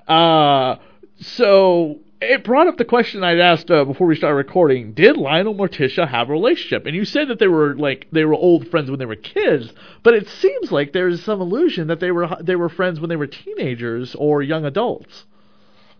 Uh, 0.08 0.78
so 1.20 2.00
it 2.20 2.44
brought 2.44 2.68
up 2.68 2.78
the 2.78 2.86
question 2.86 3.24
I'd 3.24 3.40
asked 3.40 3.70
uh, 3.70 3.86
before 3.86 4.08
we 4.08 4.16
started 4.16 4.36
recording: 4.36 4.94
Did 4.94 5.18
Lionel 5.18 5.52
and 5.52 5.60
Morticia 5.60 6.08
have 6.08 6.30
a 6.30 6.32
relationship? 6.32 6.86
And 6.86 6.96
you 6.96 7.06
said 7.06 7.28
that 7.28 7.40
they 7.40 7.48
were 7.48 7.76
like 7.76 8.08
they 8.12 8.26
were 8.26 8.34
old 8.34 8.70
friends 8.70 8.90
when 8.90 9.00
they 9.00 9.06
were 9.06 9.16
kids, 9.16 9.72
but 10.04 10.14
it 10.14 10.28
seems 10.28 10.72
like 10.72 10.94
there's 10.94 11.24
some 11.24 11.42
illusion 11.42 11.88
that 11.88 12.00
they 12.00 12.12
were 12.12 12.28
they 12.42 12.56
were 12.56 12.70
friends 12.70 13.00
when 13.00 13.10
they 13.10 13.16
were 13.16 13.28
teenagers 13.28 14.16
or 14.16 14.42
young 14.42 14.66
adults. 14.66 15.26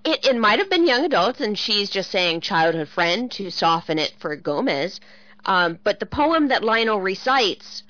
It 0.04 0.26
it 0.26 0.38
might 0.38 0.60
have 0.60 0.70
been 0.70 0.88
young 0.88 1.06
adults, 1.06 1.40
and 1.40 1.58
she's 1.58 1.90
just 1.90 2.10
saying 2.10 2.42
childhood 2.42 2.90
friend 2.90 3.30
to 3.32 3.52
soften 3.52 4.00
it 4.00 4.16
for 4.20 4.36
Gomez. 4.36 5.00
Um, 5.46 5.80
but 5.84 6.00
the 6.00 6.06
poem 6.06 6.48
that 6.48 6.64
Lionel 6.64 7.00
recites 7.00 7.84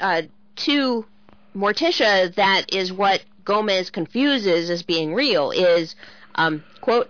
uh, 0.00 0.22
to 0.56 1.06
Morticia, 1.54 2.34
that 2.34 2.74
is 2.74 2.92
what 2.92 3.24
Gomez 3.44 3.88
confuses 3.88 4.68
as 4.68 4.82
being 4.82 5.14
real, 5.14 5.52
is 5.52 5.94
um, 6.34 6.64
quote. 6.80 7.08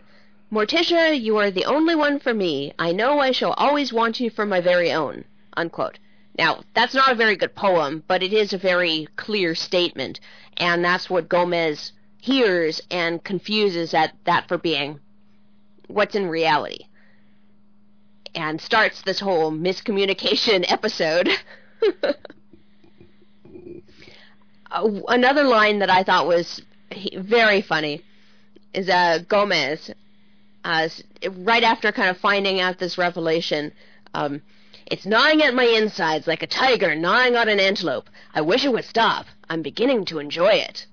Morticia, 0.50 1.12
you 1.12 1.36
are 1.36 1.50
the 1.50 1.66
only 1.66 1.94
one 1.94 2.18
for 2.18 2.32
me. 2.32 2.72
I 2.78 2.92
know 2.92 3.18
I 3.18 3.32
shall 3.32 3.52
always 3.52 3.92
want 3.92 4.18
you 4.18 4.30
for 4.30 4.46
my 4.46 4.62
very 4.62 4.90
own. 4.90 5.24
Unquote. 5.54 5.98
Now, 6.38 6.62
that's 6.72 6.94
not 6.94 7.12
a 7.12 7.14
very 7.14 7.36
good 7.36 7.54
poem, 7.54 8.02
but 8.08 8.22
it 8.22 8.32
is 8.32 8.54
a 8.54 8.58
very 8.58 9.08
clear 9.16 9.54
statement, 9.54 10.20
and 10.56 10.82
that's 10.82 11.10
what 11.10 11.28
Gomez 11.28 11.92
hears 12.16 12.80
and 12.90 13.22
confuses 13.22 13.92
at 13.92 14.14
that 14.24 14.48
for 14.48 14.56
being 14.56 15.00
what's 15.86 16.14
in 16.14 16.28
reality. 16.28 16.86
And 18.34 18.58
starts 18.58 19.02
this 19.02 19.20
whole 19.20 19.50
miscommunication 19.52 20.64
episode. 20.70 21.28
uh, 24.70 24.90
another 25.08 25.44
line 25.44 25.80
that 25.80 25.90
I 25.90 26.04
thought 26.04 26.26
was 26.26 26.62
very 27.18 27.60
funny 27.60 28.02
is 28.72 28.88
uh, 28.88 29.18
Gomez, 29.28 29.90
uh, 30.68 30.86
right 31.30 31.64
after 31.64 31.90
kind 31.90 32.10
of 32.10 32.18
finding 32.18 32.60
out 32.60 32.78
this 32.78 32.98
revelation. 32.98 33.72
Um, 34.12 34.42
it's 34.86 35.06
gnawing 35.06 35.42
at 35.42 35.54
my 35.54 35.64
insides 35.64 36.26
like 36.26 36.42
a 36.42 36.46
tiger 36.46 36.94
gnawing 36.94 37.36
on 37.36 37.48
an 37.48 37.58
antelope. 37.58 38.10
I 38.34 38.42
wish 38.42 38.66
it 38.66 38.72
would 38.72 38.84
stop. 38.84 39.24
I'm 39.48 39.62
beginning 39.62 40.04
to 40.06 40.18
enjoy 40.18 40.52
it. 40.52 40.86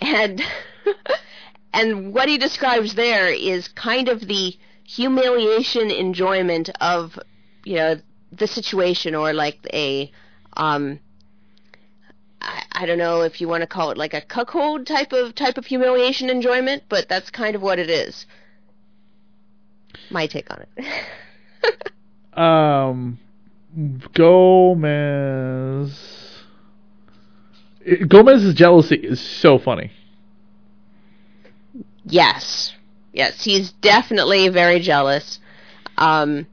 And 0.00 0.42
and 1.74 2.14
what 2.14 2.30
he 2.30 2.38
describes 2.38 2.94
there 2.94 3.28
is 3.28 3.68
kind 3.68 4.08
of 4.08 4.26
the 4.26 4.56
humiliation 4.82 5.90
enjoyment 5.90 6.70
of 6.80 7.18
you 7.64 7.76
know 7.76 8.00
the 8.32 8.46
situation 8.46 9.14
or 9.14 9.34
like 9.34 9.58
a 9.74 10.10
um 10.56 10.98
I, 12.40 12.62
I 12.72 12.86
don't 12.86 12.98
know 12.98 13.20
if 13.20 13.42
you 13.42 13.48
want 13.48 13.60
to 13.60 13.66
call 13.66 13.90
it 13.90 13.98
like 13.98 14.14
a 14.14 14.22
cuckold 14.22 14.86
type 14.86 15.12
of 15.12 15.34
type 15.34 15.58
of 15.58 15.66
humiliation 15.66 16.30
enjoyment, 16.30 16.84
but 16.88 17.10
that's 17.10 17.28
kind 17.28 17.54
of 17.54 17.60
what 17.60 17.78
it 17.78 17.90
is. 17.90 18.24
My 20.10 20.26
take 20.26 20.50
on 20.50 20.64
it. 20.76 20.84
Um, 22.32 23.18
Gomez. 24.14 25.92
It- 27.84 28.08
Gomez's 28.08 28.54
jealousy 28.54 28.94
is 28.96 29.20
so 29.20 29.58
funny. 29.58 29.90
Yes. 32.06 32.72
Yes, 33.12 33.42
he's 33.44 33.72
definitely 33.72 34.48
very 34.48 34.78
jealous. 34.80 35.40
Um, 35.98 36.46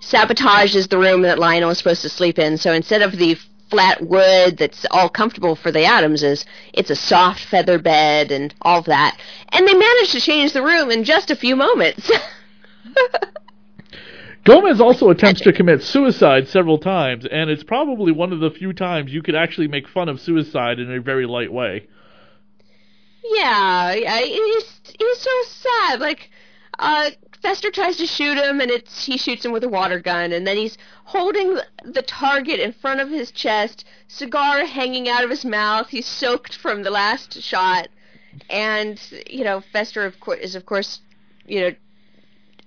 sabotages 0.00 0.88
the 0.88 0.98
room 0.98 1.22
that 1.22 1.38
Lionel 1.38 1.70
is 1.70 1.78
supposed 1.78 2.02
to 2.02 2.08
sleep 2.08 2.38
in, 2.38 2.58
so 2.58 2.72
instead 2.72 3.00
of 3.02 3.16
the 3.16 3.36
flat 3.70 4.02
wood 4.02 4.58
that's 4.58 4.84
all 4.90 5.08
comfortable 5.08 5.54
for 5.56 5.70
the 5.70 5.84
Addamses, 5.84 6.44
it's 6.74 6.90
a 6.90 6.96
soft 6.96 7.40
feather 7.44 7.78
bed 7.78 8.30
and 8.32 8.52
all 8.60 8.80
of 8.80 8.84
that. 8.86 9.16
And 9.50 9.66
they 9.66 9.74
managed 9.74 10.12
to 10.12 10.20
change 10.20 10.52
the 10.52 10.62
room 10.62 10.90
in 10.90 11.04
just 11.04 11.30
a 11.30 11.36
few 11.36 11.56
moments. 11.56 12.10
Gomez 14.44 14.80
also 14.80 15.10
attempts 15.10 15.40
to 15.42 15.52
commit 15.52 15.82
suicide 15.82 16.48
several 16.48 16.78
times, 16.78 17.24
and 17.30 17.48
it's 17.48 17.62
probably 17.62 18.10
one 18.10 18.32
of 18.32 18.40
the 18.40 18.50
few 18.50 18.72
times 18.72 19.12
you 19.12 19.22
could 19.22 19.36
actually 19.36 19.68
make 19.68 19.86
fun 19.86 20.08
of 20.08 20.20
suicide 20.20 20.80
in 20.80 20.90
a 20.90 21.00
very 21.00 21.26
light 21.26 21.52
way. 21.52 21.86
Yeah, 23.24 23.94
yeah, 23.94 24.18
he's 24.18 24.80
he's 24.98 25.18
so 25.18 25.30
sad. 25.46 26.00
Like, 26.00 26.30
uh, 26.78 27.10
Fester 27.40 27.70
tries 27.70 27.96
to 27.98 28.06
shoot 28.06 28.36
him, 28.36 28.60
and 28.60 28.68
it's 28.70 29.04
he 29.04 29.16
shoots 29.16 29.44
him 29.44 29.52
with 29.52 29.62
a 29.62 29.68
water 29.68 30.00
gun, 30.00 30.32
and 30.32 30.44
then 30.44 30.56
he's 30.56 30.76
holding 31.04 31.58
the- 31.84 32.02
target 32.02 32.58
in 32.58 32.72
front 32.72 33.00
of 33.00 33.10
his 33.10 33.30
chest, 33.30 33.84
cigar 34.08 34.64
hanging 34.66 35.08
out 35.08 35.22
of 35.22 35.30
his 35.30 35.44
mouth. 35.44 35.88
He's 35.88 36.06
soaked 36.06 36.56
from 36.56 36.82
the 36.82 36.90
last 36.90 37.40
shot, 37.40 37.88
and 38.50 39.00
you 39.30 39.44
know 39.44 39.60
Fester 39.60 40.04
of 40.04 40.18
course 40.18 40.40
is 40.40 40.54
of 40.56 40.66
course, 40.66 41.00
you 41.46 41.60
know, 41.60 41.74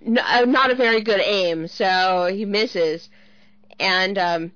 n- 0.06 0.18
uh, 0.20 0.46
not 0.46 0.72
a 0.72 0.76
very 0.76 1.02
good 1.02 1.22
aim, 1.22 1.68
so 1.68 2.28
he 2.32 2.46
misses, 2.46 3.10
and 3.80 4.18
um, 4.18 4.52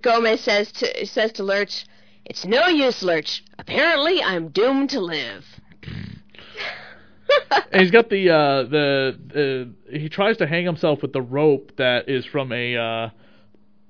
Gomez 0.00 0.40
says 0.40 0.72
to 0.72 1.06
says 1.06 1.32
to 1.32 1.42
Lurch, 1.42 1.86
"It's 2.24 2.44
no 2.44 2.66
use, 2.68 3.02
Lurch. 3.02 3.44
Apparently, 3.58 4.22
I'm 4.22 4.48
doomed 4.48 4.90
to 4.90 5.00
live." 5.00 5.44
And 7.72 7.82
he's 7.82 7.90
got 7.90 8.08
the 8.08 8.30
uh, 8.30 8.62
the 8.64 9.74
uh, 9.90 9.94
he 9.96 10.08
tries 10.08 10.38
to 10.38 10.46
hang 10.46 10.64
himself 10.64 11.02
with 11.02 11.12
the 11.12 11.20
rope 11.22 11.72
that 11.76 12.08
is 12.08 12.24
from 12.24 12.52
a 12.52 12.76
uh, 12.76 13.10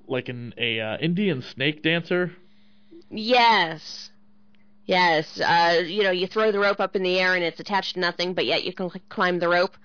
like 0.07 0.27
an 0.29 0.53
a 0.57 0.79
uh, 0.79 0.97
Indian 0.97 1.41
snake 1.41 1.81
dancer. 1.81 2.33
yes, 3.09 4.11
yes. 4.85 5.39
Uh, 5.39 5.81
you 5.85 6.03
know, 6.03 6.11
you 6.11 6.27
throw 6.27 6.51
the 6.51 6.59
rope 6.59 6.79
up 6.81 6.95
in 6.95 7.03
the 7.03 7.19
air 7.19 7.35
and 7.35 7.43
it's 7.43 7.59
attached 7.59 7.93
to 7.93 7.99
nothing, 7.99 8.33
but 8.33 8.45
yet 8.45 8.63
you 8.65 8.73
can 8.73 8.89
cl- 8.89 9.01
climb 9.09 9.39
the 9.39 9.47
rope. 9.47 9.77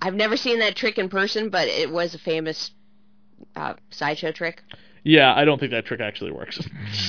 I've 0.00 0.14
never 0.14 0.36
seen 0.36 0.58
that 0.60 0.76
trick 0.76 0.98
in 0.98 1.08
person, 1.08 1.48
but 1.48 1.68
it 1.68 1.90
was 1.90 2.14
a 2.14 2.18
famous 2.18 2.70
uh, 3.54 3.74
sideshow 3.90 4.32
trick. 4.32 4.62
Yeah, 5.02 5.32
I 5.34 5.44
don't 5.44 5.58
think 5.58 5.70
that 5.70 5.86
trick 5.86 6.00
actually 6.00 6.32
works. 6.32 6.60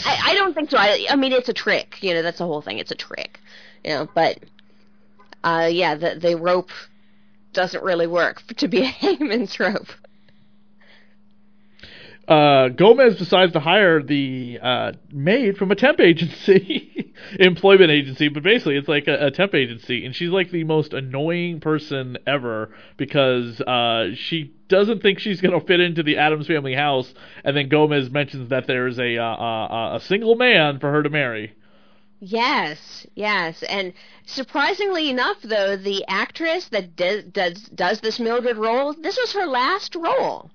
I, 0.06 0.20
I 0.26 0.36
don't 0.36 0.54
think 0.54 0.70
so. 0.70 0.78
I, 0.78 1.08
I 1.10 1.16
mean, 1.16 1.34
it's 1.34 1.50
a 1.50 1.54
trick. 1.54 1.98
You 2.02 2.14
know, 2.14 2.22
that's 2.22 2.38
the 2.38 2.46
whole 2.46 2.62
thing. 2.62 2.78
It's 2.78 2.92
a 2.92 2.96
trick. 2.96 3.40
You 3.84 3.92
know, 3.92 4.10
but 4.14 4.40
uh, 5.44 5.70
yeah, 5.72 5.96
the 5.96 6.16
the 6.16 6.38
rope 6.38 6.70
doesn't 7.54 7.84
really 7.84 8.08
work 8.08 8.44
to 8.58 8.68
be 8.68 8.82
a 8.82 8.86
hangman's 8.86 9.60
rope. 9.60 9.88
Uh, 12.28 12.68
Gomez 12.68 13.16
decides 13.16 13.54
to 13.54 13.60
hire 13.62 14.04
the 14.04 14.60
uh, 14.62 14.92
maid 15.12 15.58
from 15.58 15.72
a 15.72 15.76
temp 15.76 16.00
agency, 16.02 17.14
employment 17.40 17.90
agency, 17.90 18.28
but 18.28 18.44
basically 18.44 18.76
it's 18.76 18.90
like 18.90 19.08
a, 19.08 19.28
a 19.28 19.32
temp 19.32 19.56
agency, 19.56 20.06
and 20.06 20.14
she's 20.14 20.30
like 20.30 20.52
the 20.52 20.66
most 20.66 20.94
annoying 20.94 21.62
person 21.62 22.18
ever 22.28 22.70
because 22.98 23.62
uh, 23.62 24.10
she 24.14 24.54
doesn't 24.68 25.02
think 25.02 25.20
she's 25.20 25.40
gonna 25.40 25.62
fit 25.62 25.80
into 25.80 26.04
the 26.04 26.18
Addams 26.18 26.48
family 26.48 26.74
house, 26.74 27.14
and 27.46 27.56
then 27.56 27.70
Gomez 27.70 28.10
mentions 28.10 28.50
that 28.50 28.68
there's 28.68 29.00
a 29.00 29.18
uh, 29.18 29.24
uh, 29.24 29.96
a 29.96 30.00
single 30.02 30.36
man 30.36 30.80
for 30.80 30.92
her 30.92 31.04
to 31.04 31.10
marry. 31.10 31.54
Yes, 32.20 33.08
yes, 33.16 33.64
and 33.64 33.94
surprisingly 34.26 35.10
enough, 35.10 35.38
though, 35.44 35.78
the 35.78 36.04
actress 36.10 36.68
that 36.70 36.98
does 36.98 37.24
does 37.24 37.70
does 37.74 38.02
this 38.02 38.20
Mildred 38.20 38.58
role, 38.58 38.94
this 38.94 39.18
was 39.18 39.32
her 39.32 39.46
last 39.46 39.96
role. 39.96 40.52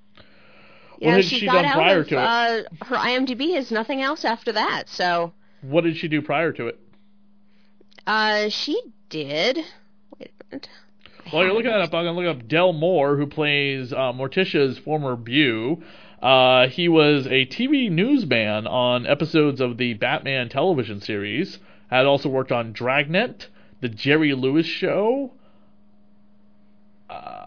You 1.00 1.07
What 1.07 1.11
know, 1.11 1.16
had 1.16 1.24
she, 1.24 1.38
she 1.40 1.46
got 1.46 1.55
done 1.62 1.64
out 1.64 1.74
prior 1.74 2.00
of 2.00 2.09
to 2.09 2.14
it? 2.14 2.18
uh, 2.18 2.85
her 2.87 2.96
IMDb 2.96 3.55
has 3.55 3.70
nothing 3.70 4.00
else 4.02 4.24
after 4.24 4.52
that. 4.52 4.88
So 4.88 5.33
What 5.62 5.85
did 5.85 5.96
she 5.96 6.09
do 6.09 6.22
prior 6.22 6.52
to 6.52 6.66
it? 6.68 6.78
uh, 8.07 8.48
she 8.48 8.81
did. 9.09 9.59
Wait 10.18 10.31
a 10.40 10.44
minute. 10.55 10.68
While 11.31 11.44
you're 11.44 11.52
looking 11.55 11.70
that 11.70 11.81
up, 11.81 11.94
I'm 11.94 12.05
gonna 12.05 12.12
look 12.18 12.26
up 12.37 12.48
Del 12.48 12.72
Moore, 12.72 13.16
who 13.16 13.26
plays 13.26 13.92
uh, 13.92 14.12
Morticia's 14.12 14.78
former 14.78 15.16
beau. 15.16 15.81
Uh, 16.20 16.68
he 16.68 16.88
was 16.88 17.26
a 17.26 17.46
TV 17.46 17.90
newsman 17.90 18.66
on 18.66 19.07
episodes 19.07 19.61
of 19.61 19.76
the 19.78 19.94
Batman 19.94 20.48
television 20.48 21.00
series. 21.00 21.59
Had 21.90 22.07
also 22.07 22.28
worked 22.28 22.52
on 22.52 22.72
Dragnet, 22.72 23.48
The 23.81 23.88
Jerry 23.88 24.35
Lewis 24.35 24.66
Show. 24.66 25.33
Uh, 27.11 27.41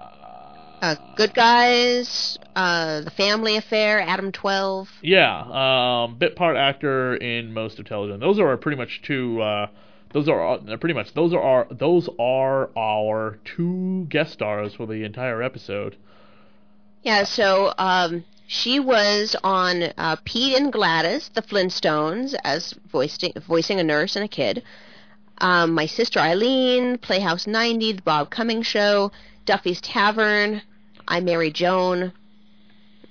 Uh, 0.81 0.95
Good 1.15 1.33
Guys, 1.33 2.37
uh, 2.55 3.01
The 3.01 3.11
Family 3.11 3.57
Affair, 3.57 4.01
Adam 4.01 4.31
Twelve. 4.31 4.89
yeah, 5.01 6.03
um, 6.05 6.17
bit 6.17 6.35
part 6.35 6.57
actor 6.57 7.15
in 7.15 7.53
most 7.53 7.79
of 7.79 7.85
television. 7.85 8.19
Those 8.19 8.39
are 8.39 8.55
pretty 8.57 8.77
much 8.77 9.01
two. 9.03 9.41
Uh, 9.41 9.67
those 10.13 10.29
are 10.29 10.47
uh, 10.47 10.77
pretty 10.77 10.93
much 10.93 11.13
those 11.13 11.33
are 11.33 11.41
our 11.41 11.67
those 11.71 12.07
are 12.19 12.69
our 12.77 13.39
two 13.45 14.05
guest 14.09 14.33
stars 14.33 14.73
for 14.75 14.85
the 14.85 15.03
entire 15.03 15.41
episode. 15.41 15.97
Yeah, 17.03 17.23
so 17.23 17.73
um, 17.77 18.23
she 18.47 18.79
was 18.79 19.35
on 19.43 19.83
uh, 19.97 20.17
Pete 20.25 20.55
and 20.57 20.71
Gladys, 20.71 21.29
the 21.33 21.41
Flintstones, 21.41 22.35
as 22.43 22.73
voicing 22.91 23.33
voicing 23.47 23.79
a 23.79 23.83
nurse 23.83 24.15
and 24.15 24.25
a 24.25 24.29
kid. 24.29 24.63
Um, 25.39 25.73
my 25.73 25.85
sister 25.85 26.19
Eileen, 26.19 26.97
Playhouse 26.97 27.45
90, 27.45 27.93
The 27.93 28.01
Bob 28.03 28.29
Cummings 28.29 28.65
Show, 28.67 29.11
Duffy's 29.45 29.81
Tavern, 29.81 30.61
I 31.07 31.19
Marry 31.21 31.51
Joan. 31.51 32.11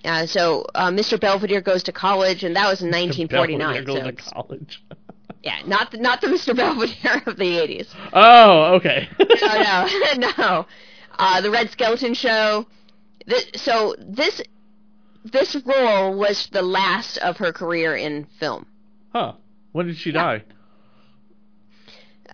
Uh, 0.05 0.27
so 0.27 0.66
uh, 0.75 0.90
Mr. 0.90 1.18
Belvedere 1.18 1.61
goes 1.62 1.83
to 1.85 1.92
college, 1.92 2.44
and 2.44 2.55
that 2.57 2.68
was 2.68 2.83
in 2.83 2.88
1949. 2.90 3.85
Goes 3.85 3.97
So 3.97 4.11
to 4.11 4.12
college. 4.35 4.83
yeah, 5.42 5.61
not 5.66 5.90
the, 5.92 5.99
not 5.99 6.20
the 6.20 6.27
Mr. 6.27 6.55
Belvedere 6.55 7.23
of 7.27 7.37
the 7.37 7.44
80s. 7.44 7.88
Oh, 8.12 8.75
okay. 8.75 9.09
no, 9.18 9.88
no, 10.16 10.31
no. 10.38 10.66
Uh, 11.18 11.40
the 11.40 11.51
Red 11.51 11.70
Skelton 11.70 12.12
Show. 12.14 12.66
Th- 13.29 13.57
so 13.57 13.94
this 13.99 14.42
this 15.25 15.57
role 15.64 16.14
was 16.18 16.49
the 16.53 16.61
last 16.61 17.16
of 17.18 17.38
her 17.38 17.51
career 17.53 17.97
in 17.97 18.27
film. 18.38 18.66
huh. 19.12 19.33
When 19.73 19.87
did 19.87 19.97
she 19.97 20.11
Yeah. 20.11 20.23
die? 20.38 20.44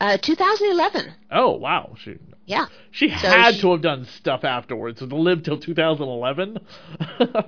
Uh, 0.00 0.16
2011. 0.16 1.12
Oh, 1.30 1.50
wow. 1.56 1.94
She 2.02 2.16
Yeah. 2.50 2.66
she 2.90 3.08
So 3.10 3.28
had 3.28 3.54
she- 3.54 3.60
to 3.62 3.70
have 3.72 3.82
done 3.82 4.04
stuff 4.04 4.42
afterwards. 4.44 4.98
To 4.98 5.06
live 5.06 5.42
till 5.44 5.58
2011. 5.58 6.58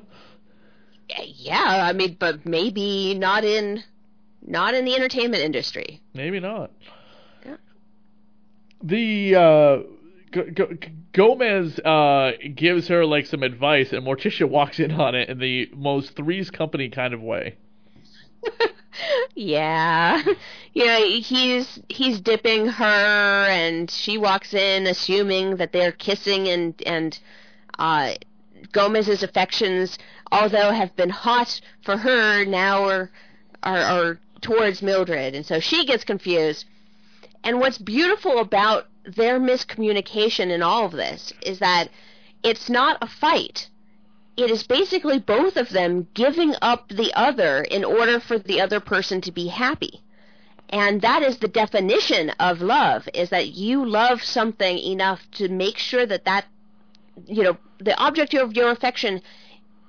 Yeah, 1.36 1.84
I 1.88 1.92
mean, 1.92 2.16
but 2.18 2.46
maybe 2.46 3.14
not 3.14 3.44
in 3.44 3.82
not 4.40 4.72
in 4.74 4.84
the 4.86 4.94
entertainment 4.94 5.42
industry. 5.42 6.00
Maybe 6.14 6.40
not. 6.40 6.70
Yeah. 7.44 7.56
The 8.82 9.34
uh, 9.36 9.76
G- 10.32 10.50
G- 10.54 10.88
Gomez 11.12 11.78
uh, 11.80 12.32
gives 12.54 12.88
her 12.88 13.04
like 13.04 13.26
some 13.26 13.42
advice, 13.42 13.92
and 13.92 14.06
Morticia 14.06 14.48
walks 14.48 14.80
in 14.80 14.92
on 14.92 15.14
it 15.14 15.28
in 15.28 15.38
the 15.38 15.70
most 15.74 16.16
Three's 16.16 16.50
Company 16.50 16.88
kind 16.88 17.12
of 17.12 17.20
way. 17.20 17.56
yeah. 19.34 20.22
Know, 20.74 21.06
he's 21.06 21.80
he's 21.88 22.20
dipping 22.20 22.66
her 22.66 23.46
and 23.48 23.90
she 23.90 24.18
walks 24.18 24.54
in 24.54 24.86
assuming 24.86 25.56
that 25.56 25.72
they're 25.72 25.92
kissing 25.92 26.48
and 26.48 26.80
and 26.86 27.18
uh 27.78 28.14
Gomez's 28.72 29.22
affections 29.22 29.98
although 30.30 30.70
have 30.70 30.94
been 30.96 31.10
hot 31.10 31.60
for 31.82 31.96
her 31.96 32.44
now 32.44 32.84
are 32.84 33.10
are, 33.62 33.78
are 33.78 34.18
towards 34.40 34.82
Mildred 34.82 35.34
and 35.34 35.46
so 35.46 35.60
she 35.60 35.84
gets 35.86 36.04
confused. 36.04 36.64
And 37.44 37.58
what's 37.58 37.78
beautiful 37.78 38.38
about 38.38 38.86
their 39.04 39.40
miscommunication 39.40 40.50
in 40.50 40.62
all 40.62 40.84
of 40.84 40.92
this 40.92 41.32
is 41.42 41.58
that 41.58 41.88
it's 42.44 42.70
not 42.70 42.98
a 43.00 43.06
fight 43.06 43.68
it 44.36 44.50
is 44.50 44.62
basically 44.62 45.18
both 45.18 45.56
of 45.56 45.70
them 45.70 46.08
giving 46.14 46.54
up 46.62 46.88
the 46.88 47.12
other 47.14 47.62
in 47.62 47.84
order 47.84 48.18
for 48.18 48.38
the 48.38 48.60
other 48.60 48.80
person 48.80 49.20
to 49.20 49.32
be 49.32 49.48
happy. 49.48 50.00
And 50.70 51.02
that 51.02 51.22
is 51.22 51.38
the 51.38 51.48
definition 51.48 52.30
of 52.40 52.62
love 52.62 53.06
is 53.12 53.28
that 53.28 53.48
you 53.48 53.84
love 53.84 54.22
something 54.22 54.78
enough 54.78 55.20
to 55.32 55.48
make 55.48 55.76
sure 55.76 56.06
that 56.06 56.24
that 56.24 56.46
you 57.26 57.42
know 57.42 57.58
the 57.78 57.98
object 58.00 58.32
of 58.32 58.54
your 58.54 58.70
affection 58.70 59.20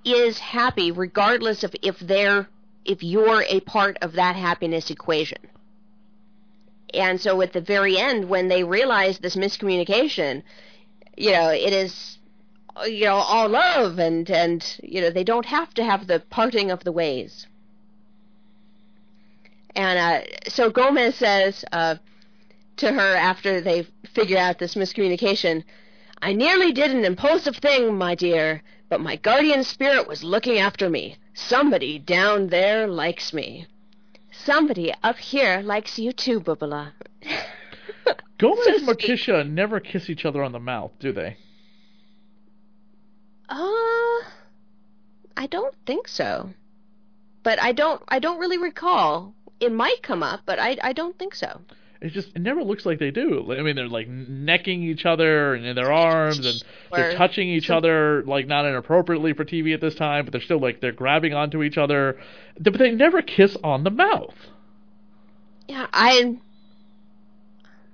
is 0.03 0.39
happy 0.39 0.91
regardless 0.91 1.63
of 1.63 1.73
if 1.81 1.97
they're 1.99 2.49
if 2.83 3.01
you're 3.01 3.43
a 3.47 3.61
part 3.61 3.97
of 4.01 4.13
that 4.13 4.35
happiness 4.35 4.89
equation. 4.89 5.37
And 6.93 7.19
so 7.19 7.41
at 7.41 7.53
the 7.53 7.61
very 7.61 7.97
end 7.97 8.27
when 8.27 8.49
they 8.49 8.65
realize 8.65 9.19
this 9.19 9.37
miscommunication, 9.37 10.43
you 11.15 11.31
know, 11.31 11.49
it 11.49 11.71
is 11.71 12.12
you 12.85 13.05
know 13.05 13.15
all 13.15 13.49
love 13.49 13.99
and 13.99 14.29
and 14.29 14.77
you 14.81 15.01
know 15.01 15.09
they 15.09 15.23
don't 15.23 15.45
have 15.45 15.73
to 15.73 15.83
have 15.83 16.07
the 16.07 16.19
parting 16.29 16.71
of 16.71 16.83
the 16.83 16.91
ways. 16.91 17.47
And 19.75 19.99
uh 19.99 20.49
so 20.49 20.69
gomez 20.69 21.15
says 21.15 21.65
uh 21.71 21.95
to 22.77 22.91
her 22.91 23.15
after 23.15 23.61
they 23.61 23.87
figure 24.13 24.37
out 24.37 24.57
this 24.57 24.75
miscommunication 24.75 25.63
i 26.21 26.33
nearly 26.33 26.71
did 26.71 26.91
an 26.91 27.05
impulsive 27.05 27.55
thing 27.57 27.95
my 27.95 28.15
dear 28.15 28.63
but 28.93 29.01
my 29.01 29.15
guardian 29.15 29.63
spirit 29.63 30.07
was 30.07 30.23
looking 30.23 30.59
after 30.59 30.87
me. 30.87 31.17
Somebody 31.33 31.97
down 31.97 32.49
there 32.49 32.87
likes 32.87 33.33
me. 33.33 33.65
Somebody 34.31 34.93
up 35.01 35.17
here 35.17 35.61
likes 35.63 35.97
you 35.97 36.11
too 36.11 36.39
bubala 36.39 36.91
Gomez 38.37 38.65
So 38.65 38.75
and 38.75 38.87
Morticia 38.87 39.49
never 39.49 39.79
kiss 39.79 40.11
each 40.11 40.25
other 40.25 40.43
on 40.43 40.51
the 40.51 40.59
mouth, 40.59 40.91
do 40.99 41.11
they? 41.11 41.37
Uh, 43.49 44.23
I 45.35 45.47
don't 45.49 45.75
think 45.85 46.07
so. 46.07 46.49
But 47.43 47.61
I 47.61 47.71
don't. 47.71 48.01
I 48.07 48.19
don't 48.19 48.39
really 48.39 48.57
recall. 48.57 49.33
It 49.59 49.71
might 49.71 50.01
come 50.01 50.23
up, 50.23 50.41
but 50.45 50.59
I. 50.59 50.77
I 50.81 50.93
don't 50.93 51.17
think 51.19 51.35
so. 51.35 51.61
It 52.03 52.11
just 52.11 52.35
it 52.35 52.41
never 52.41 52.61
looks 52.63 52.85
like 52.85 52.99
they 52.99 53.11
do. 53.11 53.53
I 53.57 53.61
mean, 53.61 53.77
they're 53.77 53.87
like 53.87 54.09
necking 54.09 54.83
each 54.83 55.05
other 55.05 55.53
and 55.53 55.65
in 55.65 55.73
their 55.73 55.91
arms, 55.91 56.45
and 56.45 56.61
they're 56.91 57.15
touching 57.15 57.47
each 57.47 57.69
other 57.69 58.23
like 58.23 58.45
not 58.45 58.65
inappropriately 58.65 59.31
for 59.31 59.45
TV 59.45 59.73
at 59.73 59.79
this 59.79 59.95
time, 59.95 60.25
but 60.25 60.33
they're 60.33 60.41
still 60.41 60.59
like 60.59 60.81
they're 60.81 60.91
grabbing 60.91 61.33
onto 61.33 61.63
each 61.63 61.77
other, 61.77 62.19
but 62.59 62.77
they 62.77 62.91
never 62.91 63.21
kiss 63.21 63.55
on 63.63 63.85
the 63.85 63.89
mouth. 63.89 64.35
Yeah, 65.69 65.87
I. 65.93 66.37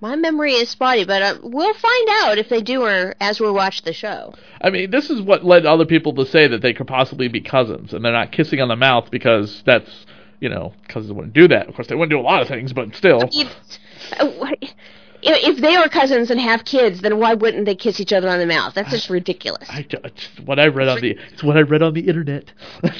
My 0.01 0.15
memory 0.15 0.53
is 0.53 0.69
spotty, 0.69 1.03
but 1.03 1.21
uh, 1.21 1.35
we'll 1.43 1.73
find 1.73 2.09
out 2.09 2.37
if 2.37 2.47
they 2.47 2.61
do 2.61 2.83
or 2.83 3.15
as 3.19 3.39
we 3.39 3.51
watch 3.51 3.81
the 3.81 3.91
show. 3.91 4.33
I 4.61 4.69
mean, 4.69 4.91
this 4.91 5.09
is 5.09 5.21
what 5.21 5.43
led 5.43 5.65
other 5.65 5.85
people 5.85 6.13
to 6.15 6.25
say 6.25 6.47
that 6.47 6.61
they 6.61 6.73
could 6.73 6.87
possibly 6.87 7.27
be 7.27 7.41
cousins, 7.41 7.93
and 7.93 8.03
they're 8.03 8.13
not 8.13 8.31
kissing 8.31 8.61
on 8.61 8.69
the 8.69 8.77
mouth 8.77 9.11
because 9.11 9.61
that's, 9.65 10.05
you 10.39 10.47
know, 10.47 10.73
cousins 10.87 11.11
wouldn't 11.11 11.33
do 11.33 11.49
that. 11.49 11.67
Of 11.67 11.75
course, 11.75 11.87
they 11.87 11.95
wouldn't 11.95 12.11
do 12.11 12.19
a 12.19 12.21
lot 12.21 12.41
of 12.41 12.47
things, 12.47 12.71
but 12.71 12.95
still. 12.95 13.29
Uh, 15.25 15.35
if, 15.35 15.57
they 15.61 15.75
are 15.75 15.89
cousins 15.89 16.31
and 16.31 16.39
have 16.39 16.63
kids, 16.63 17.01
then 17.01 17.19
why 17.19 17.33
wouldn't 17.33 17.65
they 17.65 17.75
kiss 17.75 17.99
each 17.99 18.13
other 18.13 18.29
on 18.29 18.39
the 18.39 18.45
mouth? 18.45 18.73
That's 18.73 18.89
just 18.89 19.09
ridiculous. 19.09 19.69
I, 19.69 19.85
it's 19.89 20.29
what 20.45 20.59
I 20.59 20.67
read 20.67 20.87
on 20.87 21.01
the 21.01 21.17
it's 21.33 21.43
what 21.43 21.57
I 21.57 21.61
read 21.61 21.81
on 21.81 21.93
the 21.93 22.07
internet. 22.07 22.53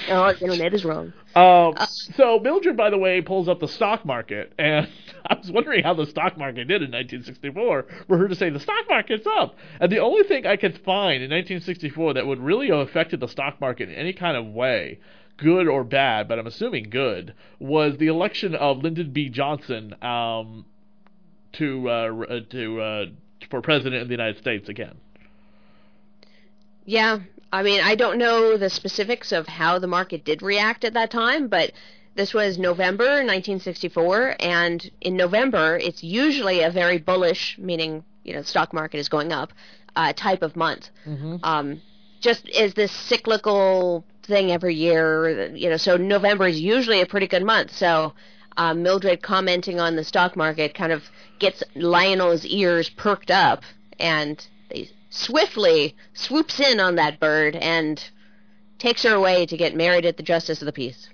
oh, 0.09 0.33
the 0.33 0.41
internet 0.41 0.73
is 0.73 0.83
wrong. 0.85 1.13
Um, 1.35 1.75
so 2.15 2.39
Mildred, 2.39 2.75
by 2.75 2.89
the 2.89 2.97
way, 2.97 3.21
pulls 3.21 3.47
up 3.47 3.59
the 3.59 3.67
stock 3.67 4.03
market, 4.03 4.51
and 4.57 4.89
I 5.27 5.35
was 5.35 5.51
wondering 5.51 5.83
how 5.83 5.93
the 5.93 6.07
stock 6.07 6.39
market 6.39 6.67
did 6.67 6.81
in 6.81 6.91
1964 6.91 7.85
for 8.07 8.17
her 8.17 8.27
to 8.27 8.35
say 8.35 8.49
the 8.49 8.59
stock 8.59 8.85
market's 8.89 9.27
up. 9.37 9.55
And 9.79 9.91
the 9.91 9.99
only 9.99 10.23
thing 10.23 10.47
I 10.47 10.55
could 10.55 10.79
find 10.83 11.21
in 11.21 11.29
1964 11.29 12.15
that 12.15 12.25
would 12.25 12.39
really 12.39 12.69
have 12.69 12.79
affected 12.79 13.19
the 13.19 13.27
stock 13.27 13.61
market 13.61 13.89
in 13.89 13.95
any 13.95 14.11
kind 14.11 14.35
of 14.35 14.47
way, 14.47 14.99
good 15.37 15.67
or 15.67 15.83
bad, 15.83 16.27
but 16.27 16.39
I'm 16.39 16.47
assuming 16.47 16.89
good, 16.89 17.35
was 17.59 17.97
the 17.97 18.07
election 18.07 18.55
of 18.55 18.79
Lyndon 18.79 19.11
B. 19.11 19.29
Johnson 19.29 19.93
um, 20.01 20.65
to 21.53 21.89
uh, 21.89 21.91
uh, 22.29 22.39
to 22.49 22.81
uh, 22.81 23.05
for 23.49 23.61
president 23.61 24.01
of 24.01 24.07
the 24.07 24.13
United 24.13 24.39
States 24.39 24.69
again. 24.69 24.95
Yeah, 26.85 27.19
I 27.51 27.63
mean, 27.63 27.81
I 27.81 27.95
don't 27.95 28.17
know 28.17 28.57
the 28.57 28.69
specifics 28.69 29.31
of 29.31 29.47
how 29.47 29.79
the 29.79 29.87
market 29.87 30.25
did 30.25 30.41
react 30.41 30.83
at 30.83 30.93
that 30.93 31.11
time, 31.11 31.47
but 31.47 31.71
this 32.15 32.33
was 32.33 32.57
November 32.57 33.05
1964, 33.05 34.35
and 34.39 34.89
in 35.01 35.15
November, 35.15 35.77
it's 35.77 36.03
usually 36.03 36.61
a 36.61 36.71
very 36.71 36.97
bullish, 36.97 37.57
meaning 37.59 38.03
you 38.23 38.33
know, 38.33 38.41
the 38.41 38.47
stock 38.47 38.73
market 38.73 38.97
is 38.97 39.09
going 39.09 39.31
up, 39.31 39.53
uh, 39.95 40.13
type 40.13 40.41
of 40.41 40.55
month. 40.55 40.89
Mm-hmm. 41.05 41.37
Um, 41.43 41.81
just 42.19 42.47
is 42.49 42.73
this 42.73 42.91
cyclical 42.91 44.03
thing 44.23 44.51
every 44.51 44.75
year, 44.75 45.49
you 45.55 45.69
know. 45.69 45.77
So 45.77 45.97
November 45.97 46.47
is 46.47 46.59
usually 46.59 47.01
a 47.01 47.05
pretty 47.05 47.27
good 47.27 47.43
month. 47.43 47.71
So 47.75 48.13
uh, 48.57 48.73
Mildred 48.73 49.21
commenting 49.21 49.79
on 49.79 49.95
the 49.95 50.03
stock 50.03 50.35
market 50.35 50.73
kind 50.73 50.91
of 50.91 51.03
gets 51.39 51.63
Lionel's 51.75 52.45
ears 52.45 52.89
perked 52.89 53.31
up, 53.31 53.63
and 53.99 54.45
they 54.69 54.89
swiftly 55.09 55.95
swoops 56.13 56.59
in 56.59 56.79
on 56.79 56.95
that 56.95 57.19
bird 57.19 57.55
and 57.55 58.03
takes 58.77 59.03
her 59.03 59.13
away 59.13 59.45
to 59.45 59.57
get 59.57 59.75
married 59.75 60.05
at 60.05 60.17
the 60.17 60.23
Justice 60.23 60.61
of 60.61 60.65
the 60.65 60.71
Peace. 60.71 61.09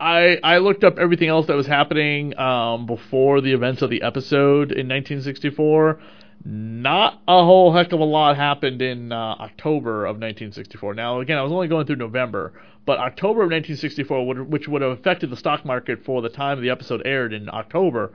I 0.00 0.38
I 0.42 0.58
looked 0.58 0.82
up 0.82 0.98
everything 0.98 1.28
else 1.28 1.46
that 1.46 1.56
was 1.56 1.66
happening 1.66 2.36
um, 2.38 2.86
before 2.86 3.40
the 3.40 3.52
events 3.52 3.82
of 3.82 3.90
the 3.90 4.02
episode 4.02 4.72
in 4.72 4.88
1964. 4.88 6.00
Not 6.42 7.20
a 7.28 7.44
whole 7.44 7.72
heck 7.72 7.92
of 7.92 8.00
a 8.00 8.04
lot 8.04 8.36
happened 8.36 8.80
in 8.80 9.12
uh, 9.12 9.16
October 9.16 10.06
of 10.06 10.16
1964. 10.16 10.94
Now, 10.94 11.20
again, 11.20 11.36
I 11.36 11.42
was 11.42 11.52
only 11.52 11.68
going 11.68 11.86
through 11.86 11.96
November, 11.96 12.54
but 12.86 12.98
October 12.98 13.42
of 13.42 13.50
1964, 13.50 14.26
would, 14.26 14.50
which 14.50 14.66
would 14.66 14.80
have 14.80 14.92
affected 14.92 15.28
the 15.28 15.36
stock 15.36 15.66
market 15.66 16.02
for 16.04 16.22
the 16.22 16.30
time 16.30 16.60
the 16.62 16.70
episode 16.70 17.02
aired 17.04 17.34
in 17.34 17.50
October. 17.50 18.12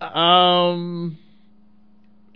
Um, 0.00 1.18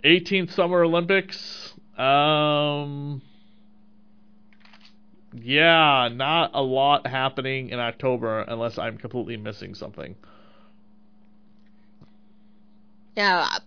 18th 0.05 0.53
Summer 0.53 0.83
Olympics. 0.83 1.73
Um, 1.97 3.21
yeah, 5.33 6.09
not 6.11 6.51
a 6.53 6.61
lot 6.61 7.05
happening 7.05 7.69
in 7.69 7.79
October 7.79 8.41
unless 8.41 8.77
I'm 8.77 8.97
completely 8.97 9.35
missing 9.35 9.75
something. 9.75 10.15
Now, 13.17 13.59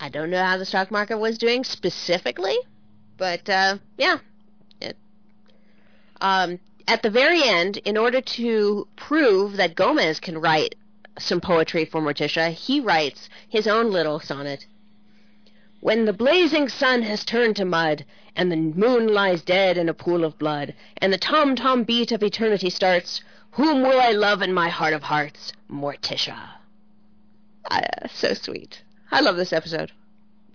I- 0.00 0.08
don't 0.08 0.30
know 0.30 0.44
how 0.44 0.56
the 0.56 0.64
stock 0.64 0.90
market 0.90 1.18
was 1.18 1.38
doing 1.38 1.64
specifically, 1.64 2.56
but 3.16 3.48
uh, 3.48 3.78
yeah. 3.96 4.18
It, 4.80 4.96
um, 6.20 6.58
at 6.88 7.02
the 7.02 7.10
very 7.10 7.42
end, 7.42 7.78
in 7.78 7.96
order 7.96 8.20
to 8.20 8.86
prove 8.96 9.56
that 9.56 9.74
Gomez 9.74 10.20
can 10.20 10.38
write 10.38 10.74
some 11.18 11.40
poetry 11.40 11.84
for 11.84 12.00
Morticia, 12.00 12.50
he 12.50 12.80
writes 12.80 13.28
his 13.48 13.66
own 13.66 13.90
little 13.90 14.20
sonnet. 14.20 14.66
When 15.80 16.04
the 16.04 16.12
blazing 16.12 16.68
sun 16.68 17.02
has 17.02 17.24
turned 17.24 17.56
to 17.56 17.64
mud, 17.64 18.04
and 18.36 18.52
the 18.52 18.56
moon 18.56 19.08
lies 19.08 19.42
dead 19.42 19.78
in 19.78 19.88
a 19.88 19.94
pool 19.94 20.24
of 20.24 20.38
blood, 20.38 20.74
and 20.98 21.12
the 21.12 21.18
tom 21.18 21.56
tom 21.56 21.84
beat 21.84 22.12
of 22.12 22.22
eternity 22.22 22.70
starts, 22.70 23.22
whom 23.52 23.82
will 23.82 24.00
I 24.00 24.10
love 24.10 24.42
in 24.42 24.52
my 24.52 24.68
heart 24.68 24.92
of 24.92 25.02
hearts? 25.02 25.52
Morticia. 25.70 26.50
Uh, 27.70 28.08
so 28.12 28.34
sweet. 28.34 28.82
I 29.16 29.20
love 29.20 29.36
this 29.36 29.54
episode. 29.54 29.92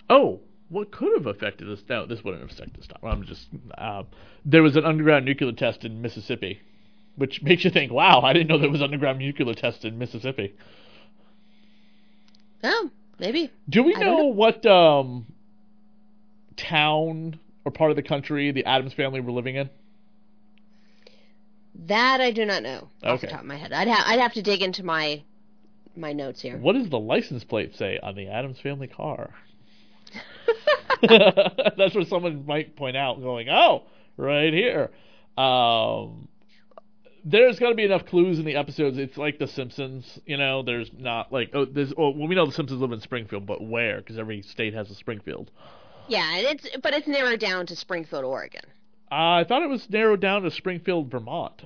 Oh, 0.07 0.39
what 0.69 0.91
could 0.91 1.13
have 1.17 1.25
affected 1.25 1.67
this? 1.67 1.83
No, 1.89 2.05
this 2.05 2.23
wouldn't 2.23 2.43
have 2.43 2.51
affected 2.51 2.83
stock. 2.83 2.99
I'm 3.01 3.23
just. 3.23 3.47
Uh, 3.75 4.03
there 4.45 4.61
was 4.61 4.75
an 4.75 4.85
underground 4.85 5.25
nuclear 5.25 5.51
test 5.51 5.83
in 5.83 5.99
Mississippi, 6.03 6.61
which 7.15 7.41
makes 7.43 7.65
you 7.65 7.71
think, 7.71 7.91
wow, 7.91 8.21
I 8.21 8.33
didn't 8.33 8.49
know 8.49 8.59
there 8.59 8.69
was 8.69 8.83
underground 8.83 9.17
nuclear 9.17 9.55
test 9.55 9.83
in 9.83 9.97
Mississippi. 9.97 10.53
Oh, 12.63 12.91
maybe. 13.17 13.49
Do 13.67 13.81
we 13.81 13.93
know, 13.93 14.17
know. 14.17 14.25
what 14.25 14.63
um, 14.67 15.25
town 16.55 17.39
or 17.65 17.71
part 17.71 17.89
of 17.89 17.95
the 17.95 18.03
country 18.03 18.51
the 18.51 18.65
Addams 18.65 18.93
family 18.93 19.21
were 19.21 19.31
living 19.31 19.55
in? 19.55 19.71
That 21.87 22.21
I 22.21 22.29
do 22.29 22.45
not 22.45 22.61
know 22.61 22.89
off 23.01 23.21
the 23.21 23.27
top 23.27 23.39
of 23.39 23.47
my 23.47 23.57
head. 23.57 23.73
I'd 23.73 23.87
have 23.87 24.03
I'd 24.05 24.19
have 24.19 24.33
to 24.33 24.43
dig 24.43 24.61
into 24.61 24.83
my 24.83 25.23
my 25.95 26.13
notes 26.13 26.41
here. 26.41 26.57
What 26.57 26.73
does 26.73 26.89
the 26.89 26.99
license 26.99 27.43
plate 27.43 27.75
say 27.75 27.99
on 28.01 28.15
the 28.15 28.27
Addams 28.27 28.59
family 28.59 28.87
car? 28.87 29.31
That's 31.01 31.95
what 31.95 32.07
someone 32.07 32.45
might 32.45 32.75
point 32.75 32.95
out, 32.95 33.21
going, 33.21 33.49
"Oh, 33.49 33.83
right 34.17 34.53
here." 34.53 34.91
Um, 35.37 36.27
there's 37.23 37.59
got 37.59 37.69
to 37.69 37.75
be 37.75 37.83
enough 37.83 38.05
clues 38.05 38.39
in 38.39 38.45
the 38.45 38.55
episodes. 38.55 38.97
It's 38.97 39.17
like 39.17 39.39
The 39.39 39.47
Simpsons, 39.47 40.19
you 40.25 40.37
know. 40.37 40.63
There's 40.63 40.91
not 40.97 41.31
like 41.31 41.51
oh, 41.53 41.65
there's 41.65 41.93
well, 41.95 42.13
we 42.13 42.35
know 42.35 42.45
The 42.45 42.51
Simpsons 42.51 42.81
live 42.81 42.91
in 42.91 43.01
Springfield, 43.01 43.45
but 43.45 43.63
where? 43.63 43.97
Because 43.97 44.17
every 44.17 44.41
state 44.43 44.73
has 44.73 44.89
a 44.89 44.95
Springfield. 44.95 45.49
Yeah, 46.07 46.37
it's 46.37 46.67
but 46.81 46.93
it's 46.93 47.07
narrowed 47.07 47.39
down 47.39 47.65
to 47.67 47.75
Springfield, 47.75 48.25
Oregon. 48.25 48.63
Uh, 49.11 49.41
I 49.41 49.45
thought 49.47 49.63
it 49.63 49.69
was 49.69 49.89
narrowed 49.89 50.21
down 50.21 50.43
to 50.43 50.51
Springfield, 50.51 51.11
Vermont. 51.11 51.63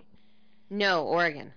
No, 0.70 1.04
Oregon. 1.04 1.54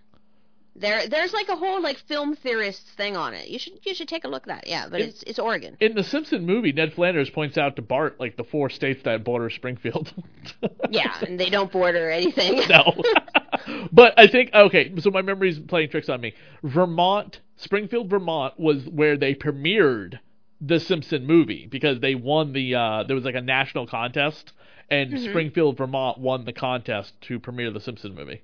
There 0.81 1.07
there's 1.09 1.33
like 1.33 1.49
a 1.49 1.57
whole 1.57 1.83
like 1.83 1.99
film 2.07 2.37
theorists 2.37 2.91
thing 2.97 3.17
on 3.17 3.35
it. 3.35 3.49
You 3.49 3.59
should 3.59 3.75
you 3.85 3.95
should 3.95 4.09
take 4.09 4.25
a 4.25 4.29
look 4.29 4.43
at 4.45 4.49
that. 4.49 4.67
Yeah, 4.69 4.87
but 4.91 5.01
It- 5.01 5.09
it's 5.09 5.23
it's 5.25 5.39
Oregon. 5.39 5.77
In 5.81 5.95
the 5.95 6.05
Simpson 6.05 6.45
movie, 6.47 6.73
Ned 6.73 6.93
Flanders 6.93 7.31
points 7.31 7.59
out 7.59 7.77
to 7.77 7.83
Bart 7.83 8.19
like 8.21 8.37
the 8.37 8.45
four 8.45 8.71
states 8.71 9.03
that 9.05 9.25
border 9.25 9.51
Springfield. 9.51 10.13
yeah, 10.91 11.17
and 11.27 11.39
they 11.39 11.51
don't 11.51 11.71
border 11.73 12.11
anything. 12.11 12.63
no. 12.69 12.95
but 13.93 14.15
I 14.19 14.27
think 14.29 14.51
okay, 14.55 14.93
so 14.99 15.11
my 15.11 15.23
memory's 15.23 15.59
playing 15.59 15.91
tricks 15.91 16.09
on 16.09 16.21
me. 16.21 16.35
Vermont, 16.63 17.41
Springfield, 17.57 18.09
Vermont 18.09 18.59
was 18.59 18.87
where 18.89 19.17
they 19.17 19.35
premiered 19.35 20.19
the 20.61 20.81
Simpson 20.81 21.25
movie 21.27 21.67
because 21.71 22.01
they 22.01 22.15
won 22.15 22.53
the 22.53 22.75
uh 22.75 23.03
there 23.05 23.15
was 23.17 23.25
like 23.25 23.35
a 23.37 23.41
national 23.41 23.87
contest 23.87 24.53
and 24.91 25.13
Mhm. 25.13 25.29
Springfield, 25.29 25.77
Vermont 25.77 26.19
won 26.19 26.45
the 26.47 26.53
contest 26.53 27.13
to 27.23 27.39
premiere 27.39 27.71
the 27.71 27.81
Simpson 27.81 28.15
movie. 28.15 28.41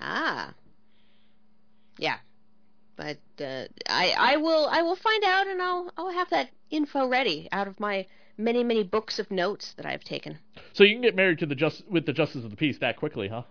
Ah. 0.00 0.52
Yeah. 1.98 2.16
But 2.96 3.18
uh, 3.40 3.66
I 3.88 4.14
I 4.18 4.36
will 4.38 4.66
I 4.66 4.82
will 4.82 4.96
find 4.96 5.22
out 5.24 5.46
and 5.46 5.62
I'll 5.62 5.92
I'll 5.96 6.10
have 6.10 6.30
that 6.30 6.50
info 6.70 7.06
ready 7.06 7.48
out 7.52 7.68
of 7.68 7.78
my 7.78 8.06
many 8.36 8.64
many 8.64 8.82
books 8.82 9.18
of 9.18 9.30
notes 9.30 9.74
that 9.76 9.86
I've 9.86 10.04
taken. 10.04 10.38
So 10.72 10.84
you 10.84 10.94
can 10.94 11.02
get 11.02 11.14
married 11.14 11.38
to 11.38 11.46
the 11.46 11.54
just 11.54 11.88
with 11.88 12.06
the 12.06 12.12
Justice 12.12 12.44
of 12.44 12.50
the 12.50 12.56
Peace 12.56 12.78
that 12.78 12.96
quickly, 12.96 13.28
huh? 13.28 13.42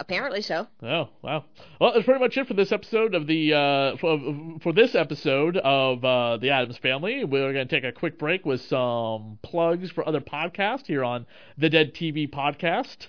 Apparently 0.00 0.42
so. 0.42 0.68
Oh 0.82 1.08
wow! 1.22 1.44
Well, 1.80 1.92
that's 1.92 2.04
pretty 2.04 2.20
much 2.20 2.36
it 2.36 2.46
for 2.46 2.54
this 2.54 2.70
episode 2.70 3.14
of 3.14 3.26
the 3.26 3.54
uh, 3.54 3.96
for, 3.96 4.20
for 4.62 4.72
this 4.72 4.94
episode 4.94 5.56
of 5.56 6.04
uh, 6.04 6.36
the 6.36 6.50
Addams 6.50 6.78
Family. 6.78 7.24
We're 7.24 7.52
going 7.52 7.66
to 7.66 7.74
take 7.74 7.84
a 7.84 7.90
quick 7.90 8.18
break 8.18 8.46
with 8.46 8.60
some 8.60 9.40
plugs 9.42 9.90
for 9.90 10.06
other 10.06 10.20
podcasts 10.20 10.86
here 10.86 11.02
on 11.02 11.26
the 11.56 11.68
Dead 11.68 11.94
TV 11.94 12.30
podcast 12.30 13.08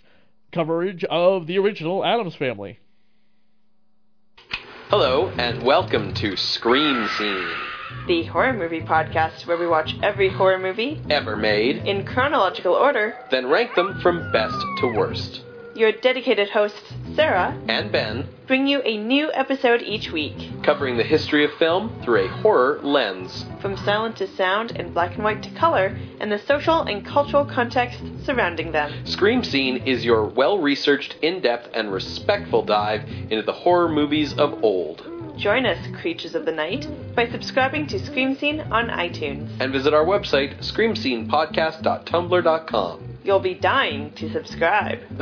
coverage 0.51 1.03
of 1.03 1.45
the 1.45 1.59
original 1.59 2.03
Addams 2.03 2.35
Family. 2.35 2.79
Hello, 4.89 5.31
and 5.37 5.61
welcome 5.61 6.15
to 6.15 6.35
Scream 6.35 7.07
Scene, 7.09 7.47
the 8.07 8.23
horror 8.23 8.53
movie 8.53 8.81
podcast 8.81 9.45
where 9.45 9.55
we 9.55 9.67
watch 9.67 9.93
every 10.01 10.29
horror 10.29 10.57
movie 10.57 10.99
ever 11.11 11.35
made, 11.35 11.85
in 11.85 12.03
chronological 12.03 12.73
order. 12.73 13.13
then 13.29 13.45
rank 13.45 13.75
them 13.75 13.99
from 14.01 14.31
best 14.31 14.57
to 14.79 14.87
worst. 14.87 15.41
Your 15.79 15.93
dedicated 15.93 16.49
hosts, 16.49 16.93
Sarah, 17.15 17.57
And 17.69 17.89
Ben, 17.89 18.27
bring 18.47 18.67
you 18.67 18.81
a 18.83 18.97
new 18.97 19.31
episode 19.31 19.81
each 19.81 20.11
week. 20.11 20.35
covering 20.61 20.97
the 20.97 21.05
history 21.05 21.45
of 21.45 21.53
film 21.53 22.01
through 22.03 22.25
a 22.25 22.27
horror 22.27 22.81
lens. 22.83 23.45
From 23.61 23.77
silent 23.77 24.17
to 24.17 24.27
sound 24.27 24.73
and 24.75 24.93
black 24.93 25.15
and 25.15 25.23
white 25.23 25.41
to 25.43 25.49
color, 25.51 25.97
and 26.19 26.29
the 26.29 26.37
social 26.37 26.81
and 26.81 27.05
cultural 27.05 27.45
context 27.45 27.97
surrounding 28.25 28.73
them. 28.73 28.91
Scream 29.05 29.41
Scene 29.41 29.77
is 29.85 30.03
your 30.03 30.25
well 30.25 30.59
researched, 30.59 31.15
in 31.21 31.39
depth, 31.39 31.69
and 31.73 31.93
respectful 31.93 32.61
dive 32.61 33.03
into 33.29 33.43
the 33.43 33.53
horror 33.53 33.87
movies 33.87 34.33
of 34.33 34.61
old. 34.61 35.08
Join 35.39 35.65
us, 35.65 35.79
creatures 36.01 36.35
of 36.35 36.45
the 36.45 36.51
night, 36.51 36.85
by 37.15 37.29
subscribing 37.29 37.87
to 37.87 37.97
Scream 38.05 38.35
Scene 38.35 38.59
on 38.59 38.89
iTunes. 38.89 39.49
And 39.61 39.71
visit 39.71 39.93
our 39.93 40.03
website, 40.03 40.59
screamscenepodcast.tumblr.com. 40.59 43.19
You'll 43.23 43.39
be 43.39 43.53
dying 43.53 44.11
to 44.15 44.29
subscribe. 44.33 44.99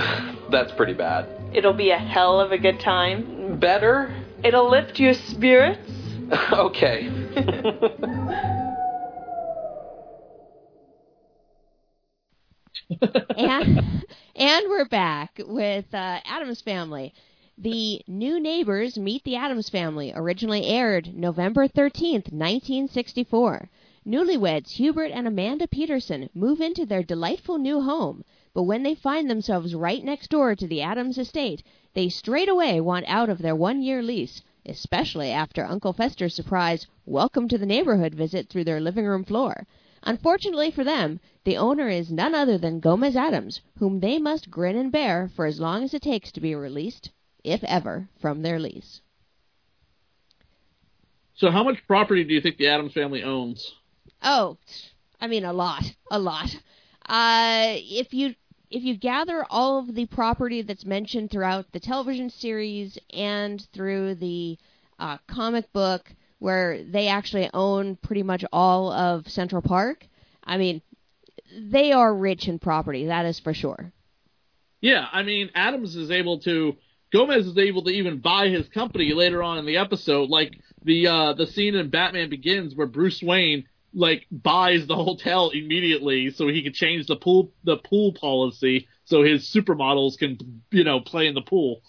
That's 0.49 0.71
pretty 0.71 0.95
bad. 0.95 1.29
It'll 1.53 1.73
be 1.73 1.91
a 1.91 1.99
hell 1.99 2.39
of 2.39 2.51
a 2.51 2.57
good 2.57 2.79
time. 2.79 3.59
Better? 3.59 4.11
It'll 4.43 4.71
lift 4.71 4.99
your 4.99 5.13
spirits. 5.13 5.87
okay, 6.51 7.09
and 13.37 14.03
and 14.35 14.65
we're 14.67 14.87
back 14.89 15.39
with 15.45 15.85
uh, 15.93 16.21
Addams 16.25 16.61
Family. 16.61 17.13
The 17.59 18.03
New 18.07 18.39
Neighbors 18.39 18.99
Meet 18.99 19.23
the 19.23 19.35
Addams 19.35 19.67
Family 19.67 20.13
originally 20.13 20.67
aired 20.67 21.15
November 21.15 21.67
13th, 21.67 22.31
1964. 22.31 23.67
Newlyweds 24.05 24.73
Hubert 24.73 25.09
and 25.11 25.27
Amanda 25.27 25.67
Peterson 25.67 26.29
move 26.35 26.61
into 26.61 26.85
their 26.85 27.01
delightful 27.01 27.57
new 27.57 27.81
home, 27.81 28.23
but 28.53 28.61
when 28.61 28.83
they 28.83 28.93
find 28.93 29.27
themselves 29.27 29.73
right 29.73 30.05
next 30.05 30.29
door 30.29 30.55
to 30.55 30.67
the 30.67 30.83
Addams 30.83 31.17
estate, 31.17 31.63
they 31.95 32.09
straight 32.09 32.47
away 32.47 32.79
want 32.79 33.05
out 33.07 33.27
of 33.27 33.39
their 33.39 33.55
one 33.55 33.81
year 33.81 34.03
lease, 34.03 34.43
especially 34.67 35.31
after 35.31 35.65
Uncle 35.65 35.93
Fester's 35.93 36.35
surprise 36.35 36.85
welcome 37.07 37.47
to 37.47 37.57
the 37.57 37.65
neighborhood 37.65 38.13
visit 38.13 38.49
through 38.49 38.65
their 38.65 38.79
living 38.79 39.07
room 39.07 39.23
floor. 39.23 39.65
Unfortunately 40.03 40.69
for 40.69 40.83
them, 40.83 41.19
the 41.43 41.57
owner 41.57 41.89
is 41.89 42.11
none 42.11 42.35
other 42.35 42.59
than 42.59 42.79
Gomez 42.79 43.15
Addams, 43.15 43.61
whom 43.79 43.99
they 43.99 44.19
must 44.19 44.51
grin 44.51 44.77
and 44.77 44.91
bear 44.91 45.27
for 45.35 45.47
as 45.47 45.59
long 45.59 45.83
as 45.83 45.95
it 45.95 46.03
takes 46.03 46.31
to 46.33 46.39
be 46.39 46.53
released, 46.53 47.09
if 47.47 47.63
ever, 47.63 48.09
from 48.21 48.41
their 48.41 48.59
lease. 48.59 49.01
So, 51.35 51.51
how 51.51 51.63
much 51.63 51.77
property 51.87 52.23
do 52.23 52.33
you 52.33 52.41
think 52.41 52.57
the 52.57 52.67
Addams 52.67 52.93
family 52.93 53.23
owns? 53.23 53.73
Oh, 54.21 54.57
I 55.21 55.27
mean 55.27 55.45
a 55.45 55.53
lot, 55.53 55.83
a 56.09 56.19
lot. 56.19 56.49
Uh, 57.07 57.75
if 57.77 58.13
you 58.13 58.35
if 58.69 58.83
you 58.83 58.97
gather 58.97 59.45
all 59.49 59.79
of 59.79 59.95
the 59.95 60.07
property 60.07 60.61
that's 60.61 60.85
mentioned 60.85 61.31
throughout 61.31 61.71
the 61.71 61.79
television 61.79 62.29
series 62.29 62.97
and 63.11 63.65
through 63.73 64.15
the 64.15 64.57
uh, 64.99 65.17
comic 65.27 65.71
book, 65.71 66.11
where 66.39 66.83
they 66.83 67.07
actually 67.07 67.49
own 67.53 67.95
pretty 67.97 68.23
much 68.23 68.43
all 68.51 68.91
of 68.91 69.29
Central 69.29 69.61
Park, 69.61 70.05
I 70.43 70.57
mean, 70.57 70.81
they 71.55 71.91
are 71.91 72.13
rich 72.13 72.47
in 72.47 72.59
property. 72.59 73.05
That 73.05 73.25
is 73.25 73.39
for 73.39 73.53
sure. 73.53 73.93
Yeah, 74.81 75.07
I 75.11 75.23
mean, 75.23 75.49
Addams 75.55 75.95
is 75.95 76.11
able 76.11 76.39
to. 76.39 76.75
Gomez 77.11 77.47
is 77.47 77.57
able 77.57 77.83
to 77.83 77.89
even 77.89 78.19
buy 78.19 78.49
his 78.49 78.67
company 78.69 79.13
later 79.13 79.41
on 79.41 79.57
in 79.57 79.65
the 79.65 79.77
episode, 79.77 80.29
like 80.29 80.59
the 80.83 81.07
uh, 81.07 81.33
the 81.33 81.47
scene 81.47 81.75
in 81.75 81.89
Batman 81.89 82.29
Begins 82.29 82.75
where 82.75 82.87
Bruce 82.87 83.21
Wayne 83.21 83.65
like 83.93 84.25
buys 84.31 84.85
the 84.87 84.95
hotel 84.95 85.49
immediately 85.49 86.29
so 86.31 86.47
he 86.47 86.61
can 86.61 86.73
change 86.73 87.07
the 87.07 87.15
pool 87.15 87.51
the 87.63 87.77
pool 87.77 88.13
policy 88.13 88.87
so 89.07 89.23
his 89.23 89.43
supermodels 89.49 90.17
can 90.17 90.37
you 90.69 90.83
know 90.83 90.99
play 90.99 91.27
in 91.27 91.33
the 91.33 91.41
pool. 91.41 91.81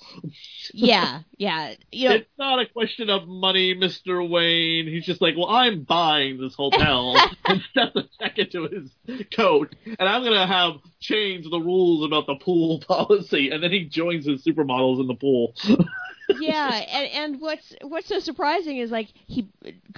yeah, 0.73 1.23
yeah. 1.37 1.75
You 1.91 2.09
know, 2.09 2.15
it's 2.15 2.31
not 2.39 2.61
a 2.61 2.67
question 2.67 3.11
of 3.11 3.27
money, 3.27 3.75
Mister 3.75 4.23
Wayne. 4.23 4.87
He's 4.87 5.05
just 5.05 5.21
like, 5.21 5.37
well, 5.37 5.49
I'm 5.49 5.83
buying 5.83 6.41
this 6.41 6.55
hotel 6.55 7.17
and 7.45 7.61
steps 7.71 7.97
a 7.97 8.03
check 8.21 8.39
into 8.39 8.69
his 8.69 9.27
coat, 9.35 9.75
and 9.85 10.09
I'm 10.09 10.23
gonna 10.23 10.47
have 10.47 10.75
change 11.01 11.51
the 11.51 11.59
rules 11.59 12.05
about 12.05 12.27
the 12.27 12.37
pool 12.37 12.79
policy, 12.87 13.51
and 13.51 13.63
then 13.65 13.73
he 13.73 13.85
joins 13.85 14.25
his 14.25 14.45
supermodels 14.45 15.01
in 15.01 15.09
the 15.09 15.15
pool. 15.15 15.55
yeah, 16.39 16.71
and 16.71 17.09
and 17.11 17.41
what's 17.41 17.75
what's 17.83 18.07
so 18.07 18.21
surprising 18.21 18.79
is 18.79 18.93
like 18.93 19.09
he 19.27 19.49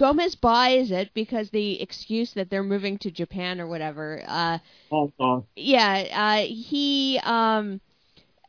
Gomez 0.01 0.33
buys 0.33 0.89
it 0.89 1.13
because 1.13 1.51
the 1.51 1.79
excuse 1.79 2.33
that 2.33 2.49
they're 2.49 2.63
moving 2.63 2.97
to 2.97 3.11
Japan 3.11 3.61
or 3.61 3.67
whatever. 3.67 4.23
Uh, 4.27 4.57
Hong 4.89 5.13
Kong. 5.15 5.45
Yeah, 5.55 6.07
uh, 6.11 6.47
he 6.47 7.19
um 7.23 7.79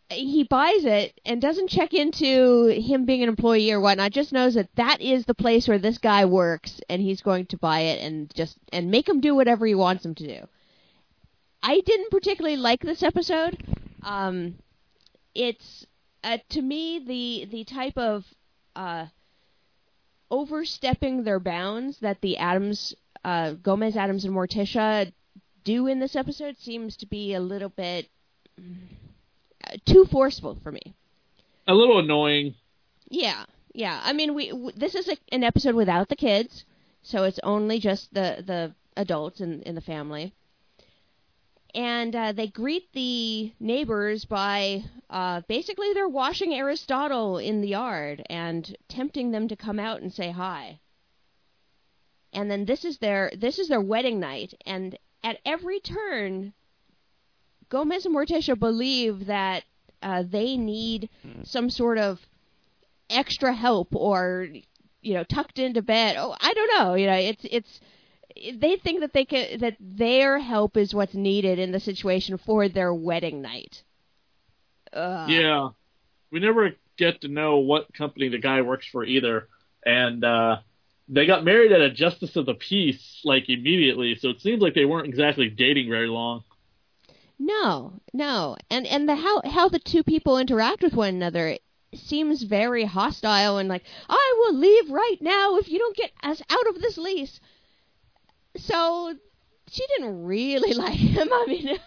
he 0.08 0.44
buys 0.44 0.86
it 0.86 1.20
and 1.26 1.42
doesn't 1.42 1.68
check 1.68 1.92
into 1.92 2.68
him 2.68 3.04
being 3.04 3.22
an 3.22 3.28
employee 3.28 3.70
or 3.70 3.80
whatnot. 3.80 4.12
Just 4.12 4.32
knows 4.32 4.54
that 4.54 4.74
that 4.76 5.02
is 5.02 5.26
the 5.26 5.34
place 5.34 5.68
where 5.68 5.78
this 5.78 5.98
guy 5.98 6.24
works, 6.24 6.80
and 6.88 7.02
he's 7.02 7.20
going 7.20 7.44
to 7.46 7.58
buy 7.58 7.80
it 7.80 8.02
and 8.02 8.34
just 8.34 8.56
and 8.72 8.90
make 8.90 9.06
him 9.06 9.20
do 9.20 9.34
whatever 9.34 9.66
he 9.66 9.74
wants 9.74 10.06
him 10.06 10.14
to 10.14 10.26
do. 10.26 10.48
I 11.62 11.80
didn't 11.80 12.10
particularly 12.10 12.56
like 12.56 12.80
this 12.80 13.02
episode. 13.02 13.62
Um, 14.02 14.54
it's 15.34 15.84
uh, 16.24 16.38
to 16.48 16.62
me 16.62 16.98
the 17.06 17.46
the 17.50 17.64
type 17.64 17.98
of 17.98 18.24
uh, 18.74 19.04
overstepping 20.32 21.22
their 21.22 21.38
bounds 21.38 21.98
that 22.00 22.20
the 22.22 22.38
Addams 22.38 22.94
uh, 23.24 23.52
Gomez, 23.52 23.96
Addams, 23.96 24.24
and 24.24 24.34
Morticia 24.34 25.12
do 25.62 25.86
in 25.86 26.00
this 26.00 26.16
episode 26.16 26.56
seems 26.58 26.96
to 26.96 27.06
be 27.06 27.34
a 27.34 27.40
little 27.40 27.68
bit 27.68 28.08
uh, 28.58 29.76
too 29.86 30.04
forceful 30.10 30.58
for 30.62 30.72
me. 30.72 30.82
A 31.68 31.74
little 31.74 32.00
annoying. 32.00 32.56
Yeah, 33.08 33.44
yeah. 33.72 34.00
I 34.02 34.12
mean, 34.12 34.34
we 34.34 34.48
w- 34.50 34.72
this 34.74 34.96
is 34.96 35.08
a, 35.08 35.16
an 35.30 35.44
episode 35.44 35.76
without 35.76 36.08
the 36.08 36.16
kids, 36.16 36.64
so 37.02 37.22
it's 37.22 37.38
only 37.44 37.78
just 37.78 38.12
the 38.12 38.42
the 38.44 38.74
adults 38.96 39.40
in 39.40 39.62
in 39.62 39.76
the 39.76 39.80
family 39.80 40.32
and 41.74 42.14
uh, 42.14 42.32
they 42.32 42.48
greet 42.48 42.92
the 42.92 43.52
neighbors 43.58 44.24
by 44.24 44.84
uh, 45.08 45.40
basically 45.48 45.92
they're 45.92 46.08
washing 46.08 46.54
Aristotle 46.54 47.38
in 47.38 47.60
the 47.60 47.68
yard 47.68 48.22
and 48.28 48.76
tempting 48.88 49.30
them 49.30 49.48
to 49.48 49.56
come 49.56 49.78
out 49.78 50.02
and 50.02 50.12
say 50.12 50.30
hi. 50.30 50.80
And 52.32 52.50
then 52.50 52.64
this 52.64 52.84
is 52.84 52.98
their 52.98 53.30
this 53.36 53.58
is 53.58 53.68
their 53.68 53.80
wedding 53.80 54.18
night, 54.18 54.54
and 54.64 54.98
at 55.22 55.38
every 55.44 55.80
turn, 55.80 56.54
Gomez 57.68 58.06
and 58.06 58.14
Morticia 58.14 58.58
believe 58.58 59.26
that 59.26 59.64
uh, 60.02 60.24
they 60.26 60.56
need 60.56 61.10
some 61.44 61.68
sort 61.68 61.98
of 61.98 62.20
extra 63.10 63.52
help 63.52 63.94
or 63.94 64.48
you 65.02 65.14
know 65.14 65.24
tucked 65.24 65.58
into 65.58 65.82
bed. 65.82 66.16
Oh, 66.18 66.34
I 66.40 66.54
don't 66.54 66.70
know. 66.78 66.94
You 66.94 67.06
know, 67.06 67.16
it's 67.16 67.44
it's 67.44 67.80
they 68.54 68.76
think 68.76 69.00
that 69.00 69.12
they 69.12 69.24
can 69.24 69.60
that 69.60 69.76
their 69.80 70.38
help 70.38 70.76
is 70.76 70.94
what's 70.94 71.14
needed 71.14 71.58
in 71.58 71.72
the 71.72 71.80
situation 71.80 72.38
for 72.38 72.68
their 72.68 72.92
wedding 72.92 73.42
night. 73.42 73.82
Ugh. 74.92 75.30
Yeah, 75.30 75.68
we 76.30 76.40
never 76.40 76.72
get 76.96 77.22
to 77.22 77.28
know 77.28 77.58
what 77.58 77.92
company 77.94 78.28
the 78.28 78.38
guy 78.38 78.62
works 78.62 78.86
for 78.86 79.04
either, 79.04 79.48
and 79.84 80.24
uh, 80.24 80.58
they 81.08 81.26
got 81.26 81.44
married 81.44 81.72
at 81.72 81.80
a 81.80 81.90
justice 81.90 82.36
of 82.36 82.46
the 82.46 82.54
peace 82.54 83.20
like 83.24 83.48
immediately, 83.48 84.14
so 84.14 84.30
it 84.30 84.40
seems 84.40 84.62
like 84.62 84.74
they 84.74 84.84
weren't 84.84 85.08
exactly 85.08 85.48
dating 85.48 85.88
very 85.88 86.08
long. 86.08 86.44
No, 87.38 87.94
no, 88.12 88.56
and 88.70 88.86
and 88.86 89.08
the 89.08 89.16
how 89.16 89.42
how 89.44 89.68
the 89.68 89.78
two 89.78 90.02
people 90.02 90.38
interact 90.38 90.82
with 90.82 90.94
one 90.94 91.08
another 91.08 91.58
seems 91.94 92.42
very 92.42 92.84
hostile 92.84 93.58
and 93.58 93.68
like 93.68 93.82
I 94.08 94.34
will 94.38 94.54
leave 94.54 94.90
right 94.90 95.18
now 95.20 95.56
if 95.56 95.68
you 95.68 95.78
don't 95.78 95.96
get 95.96 96.12
us 96.22 96.40
out 96.48 96.66
of 96.68 96.80
this 96.80 96.96
lease. 96.96 97.40
So 98.56 99.14
she 99.70 99.86
didn't 99.86 100.24
really 100.24 100.74
like 100.78 100.98
him. 100.98 101.28
I 101.32 101.46
mean, 101.46 101.78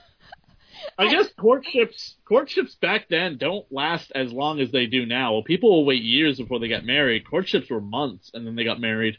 I, 0.98 1.10
guess 1.10 1.28
courtships 1.40 2.16
courtships 2.26 2.76
back 2.76 3.08
then 3.10 3.38
don't 3.38 3.66
last 3.72 4.12
as 4.16 4.32
long 4.32 4.60
as 4.60 4.72
they 4.72 4.86
do 4.86 5.06
now. 5.06 5.34
Well, 5.34 5.44
people 5.44 5.70
will 5.70 5.86
wait 5.86 6.04
years 6.04 6.38
before 6.38 6.60
they 6.60 6.68
get 6.68 6.86
married. 6.86 7.30
Courtships 7.30 7.70
were 7.70 7.82
months, 7.82 8.32
and 8.34 8.46
then 8.46 8.56
they 8.56 8.64
got 8.64 8.80
married. 8.80 9.18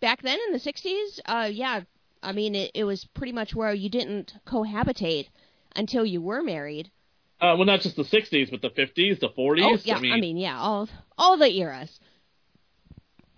Back 0.00 0.22
then 0.22 0.38
in 0.46 0.52
the 0.52 0.58
'60s, 0.58 1.20
uh, 1.26 1.48
yeah, 1.52 1.82
I 2.22 2.32
mean 2.32 2.54
it, 2.54 2.70
it 2.74 2.84
was 2.84 3.04
pretty 3.04 3.32
much 3.32 3.54
where 3.54 3.72
you 3.72 3.88
didn't 3.88 4.34
cohabitate 4.46 5.28
until 5.74 6.04
you 6.04 6.20
were 6.20 6.42
married. 6.42 6.90
Uh, 7.40 7.54
well, 7.56 7.66
not 7.66 7.80
just 7.80 7.96
the 7.96 8.04
'60s, 8.04 8.50
but 8.50 8.62
the 8.62 8.70
'50s, 8.70 9.20
the 9.20 9.28
'40s. 9.28 9.62
Oh, 9.62 9.78
yeah, 9.84 9.96
I 9.96 10.00
mean, 10.00 10.12
I 10.12 10.20
mean, 10.20 10.36
yeah, 10.36 10.58
all 10.58 10.88
all 11.18 11.36
the 11.36 11.50
eras. 11.50 12.00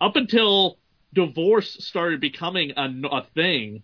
Up 0.00 0.16
until 0.16 0.78
divorce 1.12 1.76
started 1.84 2.20
becoming 2.20 2.72
a, 2.76 2.88
a 3.10 3.26
thing, 3.34 3.82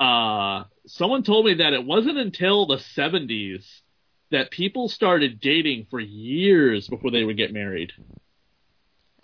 uh, 0.00 0.64
someone 0.86 1.22
told 1.22 1.46
me 1.46 1.54
that 1.54 1.72
it 1.72 1.84
wasn't 1.84 2.18
until 2.18 2.66
the 2.66 2.78
70s 2.78 3.82
that 4.30 4.50
people 4.50 4.88
started 4.88 5.40
dating 5.40 5.86
for 5.90 6.00
years 6.00 6.88
before 6.88 7.10
they 7.10 7.24
would 7.24 7.36
get 7.36 7.52
married. 7.52 7.92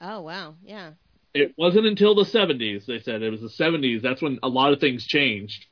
Oh, 0.01 0.21
wow. 0.21 0.55
Yeah. 0.63 0.93
It 1.35 1.55
wasn't 1.57 1.87
until 1.87 2.15
the 2.15 2.25
70s, 2.25 2.87
they 2.87 3.01
said. 3.01 3.23
It 3.23 3.31
was 3.31 3.41
the 3.41 3.49
70s. 3.49 4.03
That's 4.03 4.23
when 4.23 4.39
a 4.43 4.49
lot 4.49 4.73
of 4.73 4.81
things 4.81 5.07
changed. 5.07 5.67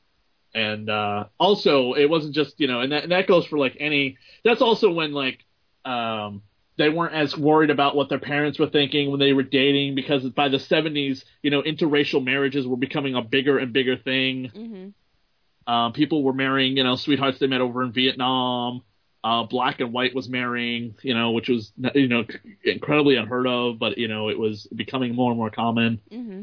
And 0.54 0.88
uh, 0.88 1.26
also, 1.38 1.92
it 1.92 2.08
wasn't 2.08 2.34
just, 2.34 2.58
you 2.58 2.66
know, 2.66 2.80
and 2.80 2.92
that, 2.92 3.02
and 3.04 3.12
that 3.12 3.26
goes 3.26 3.46
for 3.46 3.58
like 3.58 3.76
any. 3.78 4.16
That's 4.44 4.62
also 4.62 4.90
when, 4.90 5.12
like, 5.12 5.44
um, 5.84 6.42
they 6.78 6.88
weren't 6.88 7.14
as 7.14 7.36
worried 7.36 7.70
about 7.70 7.96
what 7.96 8.08
their 8.08 8.18
parents 8.18 8.58
were 8.58 8.68
thinking 8.68 9.10
when 9.10 9.20
they 9.20 9.32
were 9.32 9.42
dating 9.42 9.94
because 9.94 10.24
by 10.30 10.48
the 10.48 10.58
70s, 10.58 11.24
you 11.42 11.50
know, 11.50 11.62
interracial 11.62 12.22
marriages 12.22 12.66
were 12.66 12.76
becoming 12.76 13.14
a 13.14 13.22
bigger 13.22 13.58
and 13.58 13.72
bigger 13.72 13.96
thing. 13.96 14.50
Mm-hmm. 14.54 15.72
Um, 15.72 15.92
people 15.92 16.22
were 16.22 16.32
marrying, 16.32 16.76
you 16.76 16.84
know, 16.84 16.96
sweethearts 16.96 17.38
they 17.38 17.46
met 17.46 17.60
over 17.60 17.82
in 17.82 17.92
Vietnam. 17.92 18.82
Uh, 19.24 19.42
black 19.42 19.80
and 19.80 19.92
white 19.92 20.14
was 20.14 20.28
marrying, 20.28 20.94
you 21.02 21.12
know, 21.12 21.32
which 21.32 21.48
was, 21.48 21.72
you 21.94 22.06
know, 22.06 22.24
incredibly 22.62 23.16
unheard 23.16 23.46
of, 23.46 23.76
but, 23.78 23.98
you 23.98 24.06
know, 24.06 24.28
it 24.28 24.38
was 24.38 24.68
becoming 24.74 25.16
more 25.16 25.32
and 25.32 25.38
more 25.38 25.50
common. 25.50 26.00
Mm-hmm. 26.12 26.42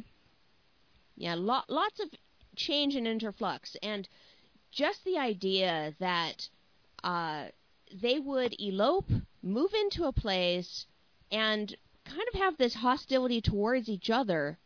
Yeah, 1.15 1.35
lo- 1.35 1.61
lots 1.69 2.01
of 2.01 2.09
change 2.57 2.95
and 2.95 3.07
interflux. 3.07 3.77
And 3.81 4.09
just 4.71 5.05
the 5.05 5.17
idea 5.17 5.93
that 5.99 6.49
uh, 7.03 7.45
they 8.01 8.19
would 8.19 8.55
elope, 8.59 9.09
move 9.43 9.73
into 9.73 10.05
a 10.05 10.11
place, 10.13 10.87
and 11.31 11.75
kind 12.05 12.27
of 12.33 12.39
have 12.39 12.57
this 12.57 12.73
hostility 12.73 13.41
towards 13.41 13.87
each 13.89 14.09
other 14.09 14.57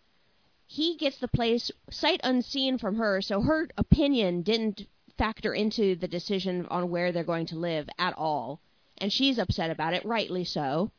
he 0.68 0.98
gets 0.98 1.18
the 1.18 1.30
place 1.30 1.72
sight 1.90 2.20
unseen 2.24 2.78
from 2.78 2.96
her, 2.96 3.22
so 3.22 3.42
her 3.42 3.70
opinion 3.78 4.42
didn't 4.42 4.86
factor 5.18 5.54
into 5.54 5.96
the 5.96 6.08
decision 6.10 6.68
on 6.70 6.90
where 6.90 7.12
they're 7.12 7.24
going 7.24 7.46
to 7.48 7.56
live 7.56 7.90
at 7.98 8.14
all. 8.18 8.60
And 8.98 9.12
she's 9.12 9.40
upset 9.40 9.72
about 9.72 9.94
it, 9.94 10.04
rightly 10.06 10.44
so. 10.44 10.92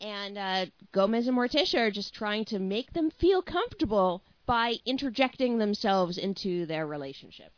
And 0.00 0.38
uh, 0.38 0.66
Gomez 0.92 1.26
and 1.26 1.36
Morticia 1.36 1.80
are 1.80 1.90
just 1.90 2.14
trying 2.14 2.44
to 2.46 2.58
make 2.58 2.92
them 2.92 3.10
feel 3.10 3.42
comfortable 3.42 4.22
by 4.46 4.76
interjecting 4.86 5.58
themselves 5.58 6.16
into 6.16 6.64
their 6.66 6.86
relationship. 6.86 7.52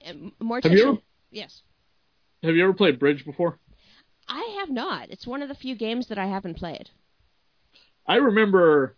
And 0.00 0.32
Morticia, 0.40 0.62
Have 0.64 0.72
you 0.72 0.88
ever- 0.88 0.98
yes, 1.30 1.62
Have 2.42 2.56
you 2.56 2.64
ever 2.64 2.74
played 2.74 2.98
bridge 2.98 3.24
before? 3.24 3.58
I 4.28 4.56
have 4.60 4.70
not. 4.70 5.10
It's 5.10 5.26
one 5.26 5.42
of 5.42 5.48
the 5.48 5.54
few 5.54 5.74
games 5.76 6.08
that 6.08 6.18
I 6.18 6.26
haven't 6.26 6.56
played. 6.56 6.90
I 8.06 8.16
remember 8.16 8.96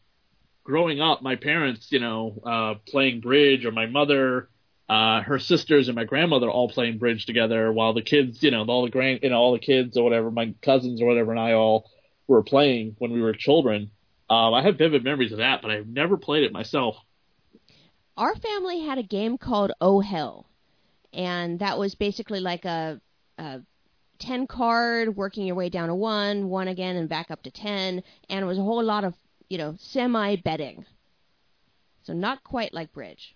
growing 0.64 1.00
up, 1.00 1.22
my 1.22 1.36
parents, 1.36 1.88
you 1.90 1.98
know, 1.98 2.40
uh, 2.44 2.74
playing 2.86 3.20
bridge, 3.20 3.64
or 3.64 3.72
my 3.72 3.86
mother, 3.86 4.48
uh, 4.88 5.22
her 5.22 5.38
sisters, 5.38 5.88
and 5.88 5.96
my 5.96 6.04
grandmother 6.04 6.50
all 6.50 6.68
playing 6.68 6.98
bridge 6.98 7.26
together, 7.26 7.72
while 7.72 7.94
the 7.94 8.02
kids, 8.02 8.42
you 8.42 8.50
know, 8.50 8.64
all 8.64 8.84
the 8.84 8.90
grand, 8.90 9.20
you 9.22 9.30
know, 9.30 9.36
all 9.36 9.52
the 9.52 9.58
kids 9.58 9.96
or 9.96 10.04
whatever, 10.04 10.30
my 10.30 10.54
cousins 10.62 11.00
or 11.00 11.06
whatever, 11.06 11.30
and 11.30 11.40
I 11.40 11.52
all 11.54 11.90
were 12.26 12.42
playing 12.42 12.96
when 12.98 13.12
we 13.12 13.22
were 13.22 13.32
children. 13.32 13.90
Um, 14.28 14.52
I 14.52 14.62
have 14.62 14.76
vivid 14.76 15.04
memories 15.04 15.32
of 15.32 15.38
that, 15.38 15.62
but 15.62 15.70
I've 15.70 15.88
never 15.88 16.18
played 16.18 16.44
it 16.44 16.52
myself. 16.52 16.96
Our 18.18 18.34
family 18.36 18.80
had 18.80 18.98
a 18.98 19.02
game 19.02 19.38
called 19.38 19.72
Oh 19.80 20.00
Hell, 20.00 20.46
and 21.14 21.60
that 21.60 21.78
was 21.78 21.94
basically 21.94 22.40
like 22.40 22.66
a, 22.66 23.00
a 23.38 23.60
ten 24.18 24.46
card, 24.46 25.16
working 25.16 25.46
your 25.46 25.56
way 25.56 25.68
down 25.68 25.88
to 25.88 25.94
one, 25.94 26.48
one 26.48 26.68
again, 26.68 26.96
and 26.96 27.08
back 27.08 27.30
up 27.30 27.42
to 27.42 27.50
ten, 27.50 28.02
and 28.28 28.42
it 28.42 28.46
was 28.46 28.58
a 28.58 28.62
whole 28.62 28.82
lot 28.82 29.04
of 29.04 29.14
you 29.48 29.58
know 29.58 29.76
semi 29.78 30.36
betting. 30.36 30.84
So 32.02 32.12
not 32.12 32.42
quite 32.44 32.72
like 32.72 32.92
bridge. 32.92 33.34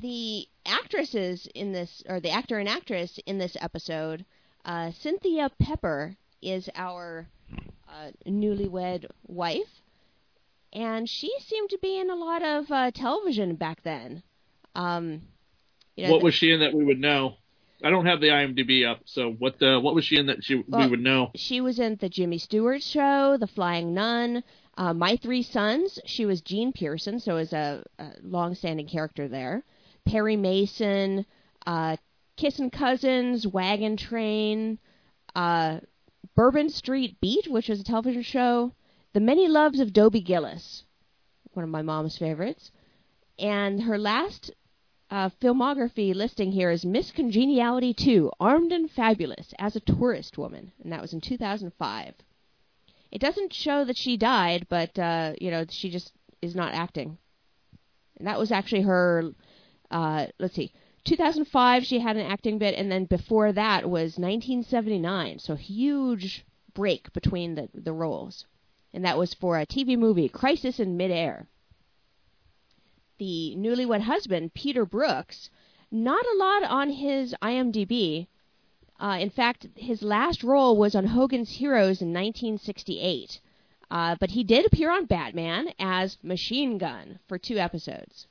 The 0.00 0.46
actresses 0.66 1.48
in 1.54 1.72
this, 1.72 2.02
or 2.08 2.20
the 2.20 2.30
actor 2.30 2.58
and 2.58 2.68
actress 2.68 3.18
in 3.26 3.38
this 3.38 3.56
episode, 3.60 4.24
uh, 4.64 4.90
Cynthia 4.90 5.50
Pepper 5.60 6.16
is 6.40 6.68
our 6.74 7.28
uh, 7.88 8.10
newlywed 8.26 9.06
wife 9.26 9.82
and 10.72 11.08
she 11.08 11.30
seemed 11.40 11.70
to 11.70 11.78
be 11.78 11.98
in 11.98 12.10
a 12.10 12.14
lot 12.14 12.42
of 12.42 12.70
uh, 12.70 12.90
television 12.90 13.56
back 13.56 13.82
then. 13.82 14.22
Um, 14.74 15.22
you 15.96 16.06
know, 16.06 16.12
what 16.12 16.22
was 16.22 16.34
she 16.34 16.50
in 16.50 16.60
that 16.60 16.72
we 16.72 16.84
would 16.84 16.98
know? 16.98 17.36
I 17.84 17.90
don't 17.90 18.06
have 18.06 18.20
the 18.20 18.28
IMDb 18.28 18.88
up, 18.88 19.00
so 19.04 19.30
what 19.32 19.58
the 19.58 19.80
what 19.80 19.94
was 19.94 20.04
she 20.04 20.16
in 20.16 20.26
that 20.26 20.44
she 20.44 20.56
we 20.66 20.86
would 20.86 21.00
know? 21.00 21.30
she 21.34 21.60
was 21.60 21.78
in 21.78 21.96
the 21.96 22.08
Jimmy 22.08 22.38
Stewart 22.38 22.82
Show, 22.82 23.36
The 23.38 23.46
Flying 23.46 23.92
Nun, 23.94 24.44
uh, 24.76 24.94
My 24.94 25.16
Three 25.16 25.42
Sons. 25.42 25.98
She 26.06 26.24
was 26.24 26.40
Jean 26.40 26.72
Pearson, 26.72 27.18
so 27.18 27.36
is 27.38 27.52
a, 27.52 27.84
a 27.98 28.10
long-standing 28.22 28.86
character 28.86 29.28
there. 29.28 29.64
Perry 30.04 30.36
Mason, 30.36 31.26
uh, 31.66 31.96
Kissin' 32.36 32.70
Cousins, 32.70 33.46
Wagon 33.46 33.96
Train, 33.96 34.78
uh, 35.34 35.80
Bourbon 36.34 36.70
Street 36.70 37.20
Beat, 37.20 37.48
which 37.48 37.68
was 37.68 37.80
a 37.80 37.84
television 37.84 38.22
show. 38.22 38.72
The 39.12 39.20
Many 39.20 39.48
Loves 39.48 39.80
of 39.80 39.92
Dobie 39.92 40.22
Gillis, 40.22 40.84
one 41.52 41.64
of 41.64 41.70
my 41.70 41.82
mom's 41.82 42.16
favorites. 42.16 42.70
And 43.38 43.82
her 43.82 43.98
last 43.98 44.50
uh, 45.12 45.28
filmography 45.42 46.14
listing 46.14 46.52
here 46.52 46.70
is 46.70 46.86
Miss 46.86 47.12
Congeniality 47.12 47.92
2, 47.92 48.32
Armed 48.40 48.72
and 48.72 48.90
Fabulous 48.90 49.52
as 49.58 49.76
a 49.76 49.80
Tourist 49.80 50.38
Woman, 50.38 50.72
and 50.82 50.90
that 50.90 51.02
was 51.02 51.12
in 51.12 51.20
2005. 51.20 52.14
It 53.10 53.20
doesn't 53.20 53.52
show 53.52 53.84
that 53.84 53.98
she 53.98 54.16
died, 54.16 54.66
but 54.70 54.98
uh, 54.98 55.34
you 55.38 55.50
know 55.50 55.66
she 55.68 55.90
just 55.90 56.14
is 56.40 56.54
not 56.54 56.72
acting. 56.72 57.18
And 58.16 58.26
that 58.26 58.38
was 58.38 58.50
actually 58.50 58.82
her. 58.82 59.34
Uh, 59.90 60.28
let's 60.38 60.54
see, 60.54 60.72
2005 61.04 61.84
she 61.84 61.98
had 61.98 62.16
an 62.16 62.24
acting 62.24 62.56
bit, 62.56 62.74
and 62.74 62.90
then 62.90 63.04
before 63.04 63.52
that 63.52 63.84
was 63.84 64.16
1979. 64.16 65.40
So 65.40 65.56
huge 65.56 66.46
break 66.72 67.12
between 67.12 67.54
the 67.54 67.68
the 67.74 67.92
roles, 67.92 68.46
and 68.94 69.04
that 69.04 69.18
was 69.18 69.34
for 69.34 69.58
a 69.58 69.66
TV 69.66 69.98
movie, 69.98 70.30
Crisis 70.30 70.80
in 70.80 70.96
Midair 70.96 71.48
the 73.18 73.54
newlywed 73.56 74.00
husband, 74.02 74.54
Peter 74.54 74.84
Brooks, 74.84 75.50
not 75.90 76.24
a 76.24 76.36
lot 76.38 76.62
on 76.64 76.90
his 76.90 77.34
IMDb. 77.42 78.26
Uh, 79.00 79.18
in 79.20 79.30
fact, 79.30 79.66
his 79.74 80.02
last 80.02 80.42
role 80.44 80.76
was 80.76 80.94
on 80.94 81.06
Hogan's 81.06 81.50
Heroes 81.50 82.00
in 82.00 82.08
1968. 82.12 83.40
Uh, 83.90 84.16
but 84.20 84.30
he 84.30 84.42
did 84.44 84.64
appear 84.64 84.90
on 84.90 85.04
Batman 85.04 85.68
as 85.78 86.16
Machine 86.22 86.78
Gun 86.78 87.18
for 87.28 87.36
two 87.36 87.58
episodes. 87.58 88.26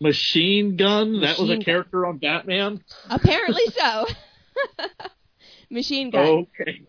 Machine 0.00 0.76
Gun. 0.76 1.20
that 1.20 1.38
was 1.38 1.48
Machine 1.48 1.50
a 1.50 1.56
Gun. 1.56 1.64
character 1.64 2.06
on 2.06 2.18
Batman. 2.18 2.82
Apparently 3.08 3.66
so. 3.66 4.06
Machine 5.70 6.10
Gun. 6.10 6.46
Okay. 6.60 6.82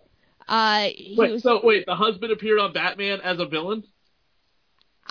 Uh, 0.47 0.87
Wait, 1.17 1.31
was, 1.31 1.43
so 1.43 1.61
wait, 1.63 1.85
the 1.85 1.95
husband 1.95 2.31
appeared 2.31 2.59
on 2.59 2.73
Batman 2.73 3.21
as 3.21 3.39
a 3.39 3.45
villain? 3.45 3.83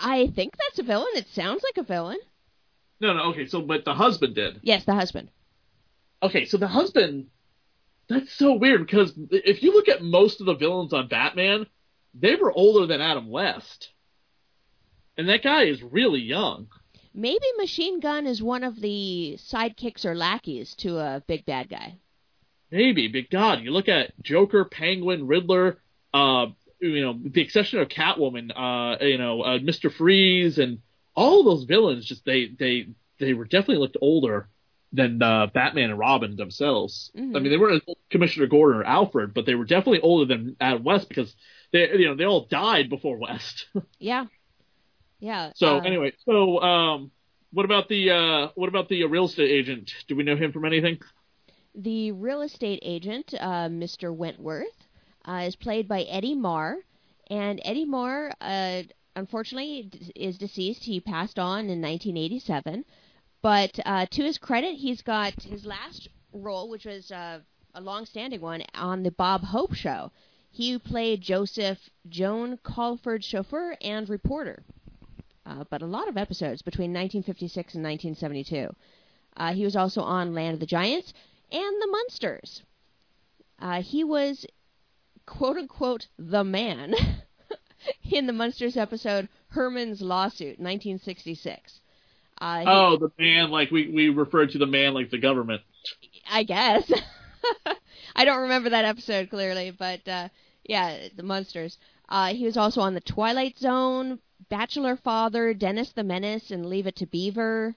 I 0.01 0.29
think 0.29 0.55
that's 0.57 0.79
a 0.79 0.83
villain. 0.83 1.09
It 1.15 1.29
sounds 1.29 1.63
like 1.63 1.77
a 1.77 1.87
villain. 1.87 2.19
No, 3.01 3.15
no, 3.15 3.23
okay, 3.31 3.47
so 3.47 3.63
but 3.63 3.85
the 3.85 3.95
husband 3.95 4.35
did. 4.35 4.61
Yes, 4.63 4.85
the 4.85 4.95
husband. 4.95 5.31
Okay, 6.23 6.45
so 6.45 6.57
the 6.57 6.69
husband 6.69 7.29
that's 8.09 8.33
so 8.33 8.55
weird 8.55 8.85
because 8.85 9.13
if 9.31 9.63
you 9.63 9.73
look 9.73 9.89
at 9.89 10.03
most 10.03 10.41
of 10.41 10.47
the 10.47 10.55
villains 10.55 10.93
on 10.93 11.09
Batman, 11.09 11.67
they 12.13 12.35
were 12.35 12.53
older 12.53 12.87
than 12.87 13.01
Adam 13.01 13.29
West. 13.29 13.91
And 15.17 15.29
that 15.29 15.43
guy 15.43 15.65
is 15.65 15.83
really 15.83 16.21
young. 16.21 16.69
Maybe 17.15 17.45
Machine 17.57 18.01
Gun 18.01 18.27
is 18.27 18.43
one 18.43 18.65
of 18.65 18.81
the 18.81 19.37
sidekicks 19.39 20.05
or 20.05 20.15
lackeys 20.15 20.75
to 20.77 20.99
a 20.99 21.23
big 21.27 21.45
bad 21.45 21.69
guy. 21.69 21.97
Maybe, 22.71 23.09
but 23.09 23.31
God, 23.31 23.61
you 23.63 23.71
look 23.71 23.89
at 23.89 24.13
Joker, 24.23 24.65
Penguin, 24.65 25.27
Riddler, 25.27 25.79
uh, 26.15 26.47
you 26.81 27.03
know, 27.03 27.13
with 27.13 27.33
the 27.33 27.43
exception 27.43 27.79
of 27.81 27.89
Catwoman, 27.89 28.51
uh, 28.55 29.05
you 29.05 29.19
know, 29.19 29.43
uh, 29.43 29.59
Mister 29.59 29.91
Freeze, 29.91 30.59
and 30.59 30.79
all 31.15 31.45
those 31.45 31.65
villains. 31.65 32.05
Just 32.07 32.25
they 32.25 32.47
they 32.59 32.89
they 33.19 33.35
were 33.35 33.45
definitely 33.45 33.79
looked 33.79 33.97
older 34.01 34.49
than 34.93 35.23
uh, 35.23 35.47
Batman 35.47 35.91
and 35.91 35.99
Robin 35.99 36.37
themselves. 36.37 37.13
Mhm. 37.17 37.37
I 37.37 37.41
mean, 37.41 37.51
they 37.51 37.57
weren't 37.59 37.77
as 37.77 37.83
old 37.87 37.99
as 37.99 38.11
Commissioner 38.11 38.47
Gordon 38.47 38.81
or 38.81 38.85
Alfred, 38.85 39.35
but 39.35 39.47
they 39.47 39.55
were 39.55 39.65
definitely 39.65 40.01
older 40.01 40.25
than 40.27 40.57
Adam 40.61 40.83
West 40.83 41.09
because 41.09 41.35
they 41.73 41.91
you 41.97 42.07
know 42.09 42.17
they 42.17 42.25
all 42.25 42.47
died 42.47 42.89
before 42.89 43.19
West. 43.19 43.67
Yeah. 43.99 44.27
Yeah. 45.21 45.53
so 45.55 45.77
uh, 45.77 45.81
anyway, 45.81 46.13
so 46.25 46.61
um, 46.61 47.11
what 47.53 47.65
about 47.65 47.89
the 47.89 48.11
uh, 48.11 48.49
what 48.55 48.69
about 48.69 48.89
the 48.89 49.05
uh, 49.05 49.09
real 49.09 49.27
estate 49.27 49.51
agent? 49.51 49.93
Do 50.09 50.17
we 50.17 50.23
know 50.25 50.37
him 50.37 50.53
from 50.53 50.65
anything? 50.65 50.99
The 51.75 52.13
real 52.13 52.43
estate 52.43 52.81
agent, 52.83 53.35
uh, 53.39 53.69
Mr. 53.69 54.13
Wentworth, 54.13 54.89
uh, 55.27 55.45
is 55.47 55.57
played 55.57 55.89
by 55.89 56.03
Eddie 56.03 56.35
Marr, 56.35 56.79
and 57.29 57.61
Eddie 57.65 57.85
Marr, 57.85 58.33
uh, 58.41 58.83
unfortunately, 59.17 59.85
d- 59.85 60.13
is 60.15 60.39
deceased. 60.39 60.85
He 60.85 61.01
passed 61.01 61.39
on 61.39 61.71
in 61.71 61.81
1987, 61.81 62.85
but 63.43 63.79
uh, 63.85 64.07
to 64.07 64.23
his 64.23 64.39
credit, 64.39 64.77
he's 64.77 65.03
got 65.03 65.35
his 65.43 65.65
last 65.65 66.09
role, 66.33 66.69
which 66.69 66.85
was 66.85 67.11
uh, 67.11 67.41
a 67.75 67.81
long-standing 67.81 68.41
one, 68.41 68.63
on 68.75 69.03
the 69.03 69.11
Bob 69.11 69.43
Hope 69.43 69.75
Show. 69.75 70.11
He 70.51 70.79
played 70.79 71.21
Joseph 71.21 71.79
Joan 72.09 72.59
Colford's 72.59 73.25
chauffeur 73.25 73.77
and 73.81 74.09
reporter, 74.09 74.65
uh, 75.47 75.65
but 75.71 75.83
a 75.83 75.87
lot 75.87 76.09
of 76.09 76.17
episodes 76.17 76.63
between 76.63 76.91
1956 76.91 77.75
and 77.75 77.85
1972. 77.85 78.75
Uh, 79.37 79.53
he 79.53 79.65
was 79.65 79.77
also 79.77 80.01
on 80.01 80.35
Land 80.35 80.55
of 80.55 80.61
the 80.61 80.67
Giants 80.67 81.15
and 81.53 81.83
the 81.83 81.87
Munsters. 81.87 82.63
Uh, 83.61 83.83
he 83.83 84.03
was, 84.03 84.45
quote 85.31 85.57
unquote, 85.57 86.09
the 86.19 86.45
man 86.45 86.95
in 88.11 88.27
the 88.27 88.33
Munsters 88.33 88.77
episode 88.77 89.29
Herman's 89.49 90.03
Lawsuit, 90.03 90.59
1966. 90.59 91.81
Uh, 92.41 92.65
Oh, 92.67 92.97
the 92.97 93.11
man, 93.19 93.51
like 93.51 93.71
we 93.71 93.89
we 93.89 94.09
referred 94.09 94.51
to 94.51 94.59
the 94.59 94.67
man 94.67 94.93
like 94.93 95.11
the 95.11 95.19
government. 95.19 95.63
I 96.31 96.43
guess. 96.43 96.91
I 98.17 98.25
don't 98.25 98.43
remember 98.43 98.71
that 98.71 98.85
episode 98.85 99.31
clearly, 99.31 99.71
but 99.71 100.07
uh, 100.09 100.29
yeah, 100.65 101.09
the 101.17 101.23
Munsters. 101.23 101.79
Uh, 102.09 102.35
he 102.35 102.45
was 102.45 102.57
also 102.57 102.81
on 102.81 102.95
The 102.95 103.01
Twilight 103.01 103.57
Zone, 103.57 104.19
Bachelor 104.49 104.97
Father, 104.97 105.55
Dennis 105.55 105.93
the 105.93 106.03
Menace, 106.03 106.51
and 106.51 106.67
Leave 106.67 106.89
It 106.89 106.97
to 106.97 107.07
Beaver. 107.07 107.77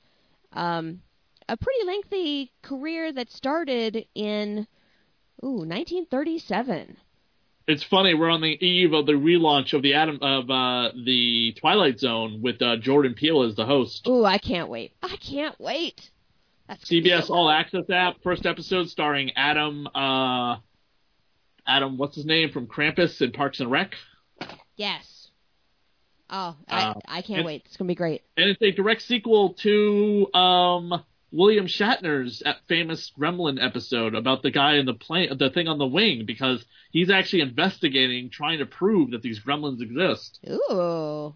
Um, 0.54 1.01
a 1.47 1.56
pretty 1.56 1.86
lengthy 1.86 2.51
career 2.64 3.12
that 3.14 3.32
started 3.32 4.08
in 4.16 4.68
ooh 5.43 5.62
1937. 5.68 6.97
It's 7.68 7.84
funny 7.84 8.14
we're 8.14 8.30
on 8.30 8.41
the 8.41 8.66
eve 8.66 8.91
of 8.93 9.05
the 9.05 9.14
relaunch 9.14 9.74
of 9.74 9.82
the 9.82 9.93
Adam 9.93 10.20
of 10.22 10.49
uh, 10.49 10.91
the 11.05 11.53
Twilight 11.59 11.97
Zone 11.99 12.41
with 12.41 12.61
uh, 12.61 12.76
Jordan 12.78 13.14
Peele 13.14 13.43
as 13.43 13.55
the 13.55 13.66
host. 13.66 14.05
Ooh, 14.07 14.26
I 14.26 14.38
can't 14.38 14.68
wait! 14.70 14.93
I 15.01 15.16
can't 15.16 15.57
wait. 15.59 16.09
That's 16.68 16.84
CBS 16.89 17.30
All. 17.30 17.49
Access 17.49 17.89
app, 17.89 18.16
first 18.24 18.45
episode 18.45 18.89
starring 18.89 19.32
Adam. 19.38 19.88
Uh, 19.95 20.57
Adam, 21.66 21.97
what's 21.97 22.16
his 22.16 22.26
name 22.26 22.51
from 22.51 22.68
Krampus 22.68 23.22
and 23.22 23.34
Parks 23.34 23.61
and 23.61 23.72
Rec? 23.72 23.93
Yes. 24.76 25.30
Oh, 26.30 26.55
I, 26.68 26.84
Uh, 26.84 26.93
I 27.07 27.22
can't 27.22 27.39
and- 27.39 27.45
wait. 27.45 27.64
It's 27.66 27.78
gonna 27.78 27.88
be 27.88 27.95
great. 27.95 28.24
and 28.36 28.49
it's 28.49 28.61
a 28.61 28.72
direct 28.72 29.03
sequel 29.03 29.53
to 29.61 30.34
um, 30.34 31.03
William 31.34 31.65
Shatner's 31.65 32.43
famous 32.67 33.11
Gremlin 33.17 33.57
episode 33.59 34.13
about 34.13 34.43
the 34.43 34.51
guy 34.51 34.75
in 34.75 34.86
the 34.86 34.93
plane, 34.93 35.36
the 35.36 35.49
thing 35.49 35.67
on 35.67 35.79
the 35.79 35.88
wing, 35.88 36.25
because 36.27 36.63
he's 36.91 37.09
actually 37.09 37.41
investigating, 37.41 38.29
trying 38.29 38.59
to 38.59 38.67
prove 38.67 39.11
that 39.11 39.23
these 39.23 39.39
gremlins 39.39 39.81
exist. 39.81 40.39
Ooh, 40.47 41.36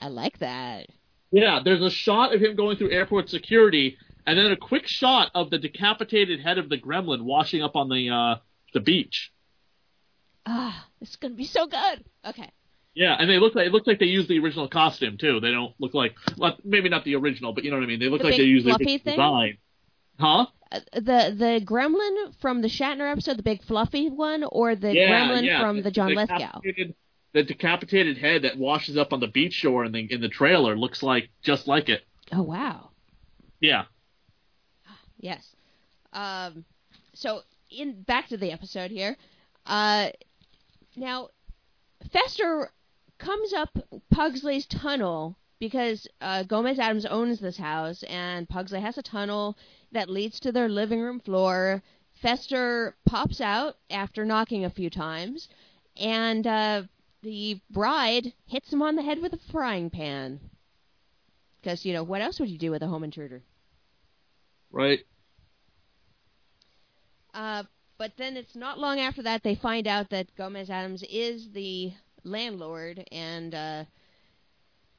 I 0.00 0.08
like 0.08 0.38
that. 0.38 0.86
Yeah, 1.30 1.60
there's 1.62 1.82
a 1.82 1.90
shot 1.90 2.34
of 2.34 2.40
him 2.40 2.56
going 2.56 2.78
through 2.78 2.90
airport 2.90 3.28
security, 3.28 3.98
and 4.26 4.38
then 4.38 4.50
a 4.50 4.56
quick 4.56 4.86
shot 4.86 5.30
of 5.34 5.50
the 5.50 5.58
decapitated 5.58 6.40
head 6.40 6.56
of 6.56 6.70
the 6.70 6.78
gremlin 6.78 7.24
washing 7.24 7.62
up 7.62 7.76
on 7.76 7.90
the 7.90 8.08
uh, 8.08 8.36
the 8.72 8.80
beach. 8.80 9.30
Ah, 10.46 10.86
this 10.98 11.10
is 11.10 11.16
gonna 11.16 11.34
be 11.34 11.44
so 11.44 11.66
good. 11.66 12.04
Okay. 12.26 12.50
Yeah, 12.98 13.14
and 13.16 13.30
they 13.30 13.38
look 13.38 13.54
like 13.54 13.66
it 13.68 13.72
looks 13.72 13.86
like 13.86 14.00
they 14.00 14.06
use 14.06 14.26
the 14.26 14.40
original 14.40 14.66
costume 14.68 15.18
too. 15.18 15.38
They 15.38 15.52
don't 15.52 15.72
look 15.78 15.94
like 15.94 16.16
well, 16.36 16.56
maybe 16.64 16.88
not 16.88 17.04
the 17.04 17.14
original, 17.14 17.52
but 17.52 17.62
you 17.62 17.70
know 17.70 17.76
what 17.76 17.84
I 17.84 17.86
mean. 17.86 18.00
They 18.00 18.08
look 18.08 18.22
The 18.22 18.28
like 18.28 18.36
they 18.36 18.42
use 18.42 18.64
the 18.64 18.70
original 18.72 18.98
thing? 18.98 19.12
design. 19.14 19.58
Huh? 20.18 20.46
Uh, 20.72 20.80
the 20.94 21.32
the 21.36 21.60
gremlin 21.64 22.34
from 22.40 22.60
the 22.60 22.66
Shatner 22.68 23.08
episode, 23.12 23.36
the 23.36 23.44
big 23.44 23.62
fluffy 23.62 24.10
one, 24.10 24.42
or 24.50 24.74
the 24.74 24.92
yeah, 24.92 25.10
gremlin 25.28 25.44
yeah. 25.44 25.60
from 25.60 25.82
the 25.82 25.92
John 25.92 26.12
Lithgow? 26.14 26.60
decapitated- 26.60 26.94
The 27.34 27.44
decapitated 27.44 28.18
head 28.18 28.42
that 28.42 28.58
washes 28.58 28.96
up 28.96 29.12
on 29.12 29.20
the 29.20 29.28
beach 29.28 29.52
shore 29.52 29.84
in 29.84 29.92
the 29.92 30.12
in 30.12 30.20
the 30.20 30.28
trailer 30.28 30.76
looks 30.76 31.00
like 31.00 31.30
just 31.40 31.68
like 31.68 31.88
it. 31.88 32.02
Oh 32.32 32.42
wow. 32.42 32.90
Yeah. 33.60 33.84
Yes. 35.20 35.54
Um, 36.12 36.64
so 37.14 37.42
in 37.70 38.02
back 38.02 38.28
to 38.30 38.36
the 38.36 38.50
episode 38.52 38.90
here. 38.90 39.16
Uh, 39.66 40.08
now 40.96 41.28
Fester 42.12 42.70
comes 43.18 43.52
up 43.52 43.76
Pugsley's 44.10 44.66
tunnel 44.66 45.36
because 45.58 46.06
uh, 46.20 46.44
Gomez 46.44 46.78
Addams 46.78 47.06
owns 47.06 47.40
this 47.40 47.56
house, 47.56 48.04
and 48.04 48.48
Pugsley 48.48 48.80
has 48.80 48.96
a 48.96 49.02
tunnel 49.02 49.56
that 49.92 50.08
leads 50.08 50.38
to 50.40 50.52
their 50.52 50.68
living 50.68 51.00
room 51.00 51.20
floor. 51.20 51.82
Fester 52.22 52.96
pops 53.04 53.40
out 53.40 53.76
after 53.90 54.24
knocking 54.24 54.64
a 54.64 54.70
few 54.70 54.90
times, 54.90 55.48
and 55.96 56.46
uh, 56.46 56.82
the 57.22 57.60
bride 57.70 58.32
hits 58.46 58.72
him 58.72 58.82
on 58.82 58.96
the 58.96 59.02
head 59.02 59.20
with 59.20 59.32
a 59.32 59.40
frying 59.50 59.90
pan. 59.90 60.40
Because 61.60 61.84
you 61.84 61.92
know 61.92 62.04
what 62.04 62.22
else 62.22 62.38
would 62.38 62.48
you 62.48 62.58
do 62.58 62.70
with 62.70 62.82
a 62.82 62.86
home 62.86 63.04
intruder? 63.04 63.42
Right. 64.70 65.00
Uh, 67.34 67.64
but 67.98 68.12
then 68.16 68.36
it's 68.36 68.54
not 68.54 68.78
long 68.78 69.00
after 69.00 69.22
that 69.22 69.42
they 69.42 69.56
find 69.56 69.86
out 69.86 70.10
that 70.10 70.34
Gomez 70.36 70.70
Addams 70.70 71.02
is 71.10 71.50
the 71.52 71.92
landlord, 72.28 73.06
and 73.10 73.54
uh, 73.54 73.84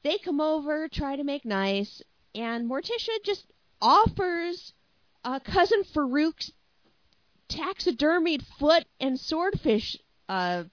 they 0.02 0.18
come 0.18 0.40
over, 0.40 0.88
try 0.88 1.16
to 1.16 1.24
make 1.24 1.44
nice, 1.44 2.02
and 2.34 2.68
Morticia 2.68 3.22
just 3.24 3.46
offers 3.80 4.72
uh, 5.24 5.40
cousin 5.40 5.84
Farouk's 5.84 6.52
taxidermied 7.48 8.42
foot 8.58 8.84
and 9.00 9.18
swordfish 9.18 9.96
uh, 10.28 10.64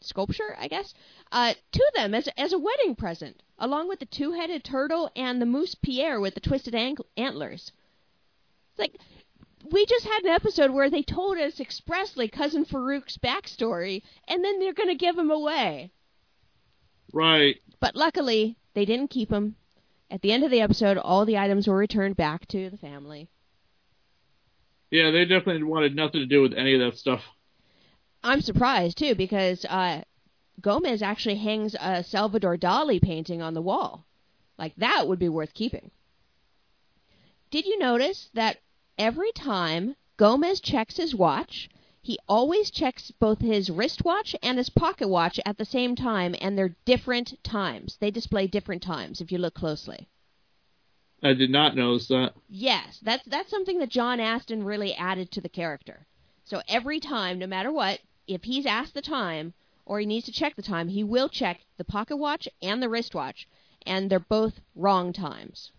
sculpture, 0.00 0.56
I 0.58 0.68
guess, 0.68 0.94
uh, 1.32 1.54
to 1.72 1.92
them 1.94 2.14
as 2.14 2.28
as 2.36 2.52
a 2.52 2.58
wedding 2.58 2.94
present, 2.94 3.42
along 3.58 3.88
with 3.88 3.98
the 3.98 4.06
two-headed 4.06 4.64
turtle 4.64 5.10
and 5.16 5.40
the 5.40 5.46
moose 5.46 5.74
Pierre 5.74 6.20
with 6.20 6.34
the 6.34 6.40
twisted 6.40 6.74
antlers. 7.16 7.72
It's 8.70 8.78
like 8.78 8.96
we 9.70 9.86
just 9.86 10.04
had 10.04 10.24
an 10.24 10.30
episode 10.30 10.70
where 10.70 10.90
they 10.90 11.02
told 11.02 11.38
us 11.38 11.60
expressly 11.60 12.28
cousin 12.28 12.64
Farouk's 12.64 13.16
backstory, 13.18 14.02
and 14.28 14.44
then 14.44 14.58
they're 14.58 14.72
going 14.72 14.88
to 14.88 14.94
give 14.94 15.18
him 15.18 15.30
away. 15.30 15.90
Right. 17.12 17.56
But 17.80 17.96
luckily, 17.96 18.56
they 18.74 18.84
didn't 18.84 19.10
keep 19.10 19.30
him. 19.30 19.56
At 20.10 20.22
the 20.22 20.32
end 20.32 20.44
of 20.44 20.50
the 20.50 20.60
episode, 20.60 20.98
all 20.98 21.24
the 21.24 21.38
items 21.38 21.66
were 21.66 21.76
returned 21.76 22.16
back 22.16 22.46
to 22.48 22.70
the 22.70 22.76
family. 22.76 23.28
Yeah, 24.90 25.10
they 25.10 25.24
definitely 25.24 25.62
wanted 25.64 25.96
nothing 25.96 26.20
to 26.20 26.26
do 26.26 26.42
with 26.42 26.52
any 26.52 26.74
of 26.74 26.80
that 26.80 26.98
stuff. 26.98 27.22
I'm 28.22 28.40
surprised 28.40 28.98
too 28.98 29.14
because 29.14 29.64
uh, 29.64 30.02
Gomez 30.60 31.02
actually 31.02 31.36
hangs 31.36 31.74
a 31.80 32.04
Salvador 32.04 32.56
Dali 32.56 33.00
painting 33.02 33.42
on 33.42 33.54
the 33.54 33.62
wall. 33.62 34.06
Like 34.58 34.74
that 34.76 35.08
would 35.08 35.18
be 35.18 35.28
worth 35.28 35.52
keeping. 35.52 35.90
Did 37.50 37.66
you 37.66 37.78
notice 37.78 38.30
that 38.34 38.58
every 38.98 39.32
time 39.32 39.96
Gomez 40.16 40.60
checks 40.60 40.96
his 40.96 41.14
watch, 41.14 41.68
he 42.02 42.18
always 42.28 42.70
checks 42.70 43.10
both 43.12 43.40
his 43.40 43.70
wristwatch 43.70 44.36
and 44.42 44.58
his 44.58 44.68
pocket 44.68 45.08
watch 45.08 45.40
at 45.46 45.56
the 45.56 45.64
same 45.64 45.96
time, 45.96 46.34
and 46.40 46.56
they're 46.56 46.76
different 46.84 47.42
times. 47.42 47.96
They 47.96 48.10
display 48.10 48.46
different 48.46 48.82
times 48.82 49.20
if 49.20 49.32
you 49.32 49.38
look 49.38 49.54
closely. 49.54 50.08
I 51.22 51.32
did 51.32 51.48
not 51.48 51.74
notice 51.74 52.08
that. 52.08 52.34
Yes, 52.48 53.00
that's 53.02 53.24
that's 53.24 53.50
something 53.50 53.78
that 53.78 53.88
John 53.88 54.20
Astin 54.20 54.64
really 54.64 54.92
added 54.94 55.30
to 55.30 55.40
the 55.40 55.48
character. 55.48 56.06
So 56.44 56.60
every 56.68 57.00
time, 57.00 57.38
no 57.38 57.46
matter 57.46 57.72
what, 57.72 58.00
if 58.26 58.44
he's 58.44 58.66
asked 58.66 58.92
the 58.92 59.00
time 59.00 59.54
or 59.86 59.98
he 59.98 60.04
needs 60.04 60.26
to 60.26 60.32
check 60.32 60.56
the 60.56 60.62
time, 60.62 60.88
he 60.88 61.02
will 61.02 61.30
check 61.30 61.60
the 61.78 61.84
pocket 61.84 62.18
watch 62.18 62.46
and 62.60 62.82
the 62.82 62.90
wristwatch, 62.90 63.48
and 63.86 64.10
they're 64.10 64.20
both 64.20 64.60
wrong 64.74 65.14
times. 65.14 65.72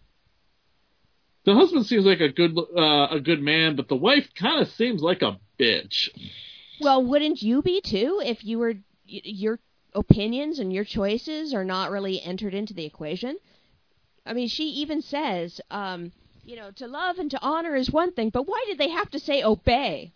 The 1.46 1.54
husband 1.54 1.86
seems 1.86 2.06
like 2.06 2.22
a 2.22 2.30
good 2.30 2.58
uh, 2.58 3.08
a 3.12 3.20
good 3.20 3.42
man, 3.42 3.76
but 3.76 3.88
the 3.88 3.96
wife 3.96 4.28
kind 4.34 4.62
of 4.62 4.70
seems 4.72 5.02
like 5.02 5.22
a 5.22 5.40
bitch. 5.60 6.10
Well, 6.82 7.04
wouldn't 7.04 7.42
you 7.42 7.62
be 7.62 7.82
too 7.82 8.22
if 8.24 8.44
you 8.44 8.58
were 8.58 8.74
your 9.06 9.60
opinions 9.94 10.60
and 10.60 10.74
your 10.74 10.84
choices 10.84 11.54
are 11.54 11.64
not 11.64 11.92
really 11.92 12.20
entered 12.22 12.56
into 12.56 12.74
the 12.74 12.86
equation? 12.86 13.38
I 14.26 14.34
mean, 14.34 14.48
she 14.48 14.64
even 14.64 15.04
says, 15.04 15.62
um, 15.70 16.12
you 16.44 16.56
know, 16.56 16.72
to 16.72 16.88
love 16.88 17.20
and 17.20 17.30
to 17.30 17.42
honor 17.42 17.76
is 17.76 17.92
one 17.92 18.12
thing, 18.12 18.30
but 18.30 18.48
why 18.48 18.64
did 18.68 18.80
they 18.80 18.90
have 18.90 19.12
to 19.12 19.20
say 19.20 19.44
obey? 19.44 20.12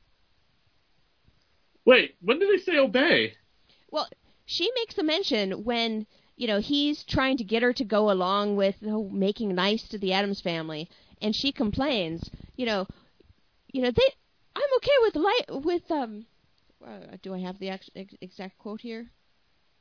Wait, 1.85 2.15
when 2.21 2.39
did 2.39 2.49
they 2.49 2.61
say 2.63 2.77
obey? 2.77 3.33
Well, 3.91 4.07
she 4.45 4.71
makes 4.75 4.95
the 4.95 5.03
mention 5.03 5.63
when 5.63 6.07
you 6.35 6.47
know 6.47 6.59
he's 6.59 7.03
trying 7.03 7.37
to 7.37 7.43
get 7.43 7.61
her 7.61 7.73
to 7.73 7.83
go 7.83 8.09
along 8.09 8.55
with 8.55 8.81
making 8.81 9.53
nice 9.53 9.87
to 9.89 9.99
the 9.99 10.13
Addams 10.13 10.41
family, 10.41 10.89
and 11.21 11.35
she 11.35 11.51
complains. 11.51 12.29
You 12.55 12.65
know, 12.65 12.87
you 13.71 13.81
know 13.81 13.91
they. 13.91 14.09
I'm 14.55 14.73
okay 14.77 14.91
with 15.01 15.15
light 15.15 15.63
with 15.65 15.91
um. 15.91 16.25
Uh, 16.85 17.17
do 17.21 17.33
I 17.33 17.39
have 17.39 17.59
the 17.59 17.69
ex- 17.69 17.89
ex- 17.95 18.15
exact 18.21 18.57
quote 18.57 18.81
here? 18.81 19.09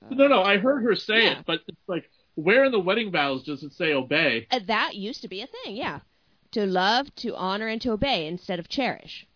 Uh, 0.05 0.14
No, 0.14 0.26
no, 0.28 0.43
I 0.43 0.59
heard 0.59 0.82
her 0.82 0.97
say 0.97 1.24
Yeah. 1.24 1.39
it, 1.41 1.47
but 1.47 1.61
it's 1.68 1.78
like, 1.86 2.11
where 2.34 2.64
in 2.64 2.72
the 2.72 2.80
wedding 2.80 3.12
vows 3.12 3.45
does 3.45 3.62
it 3.62 3.72
say 3.72 3.93
obey? 3.93 4.47
Uh, 4.51 4.59
that 4.66 4.97
used 4.97 5.22
to 5.22 5.28
be 5.28 5.41
a 5.41 5.47
thing, 5.47 5.76
yeah. 5.76 6.01
To 6.53 6.66
love, 6.66 7.14
to 7.16 7.36
honor, 7.36 7.68
and 7.68 7.80
to 7.82 7.93
obey 7.93 8.26
instead 8.26 8.59
of 8.59 8.68
cherish. 8.68 9.26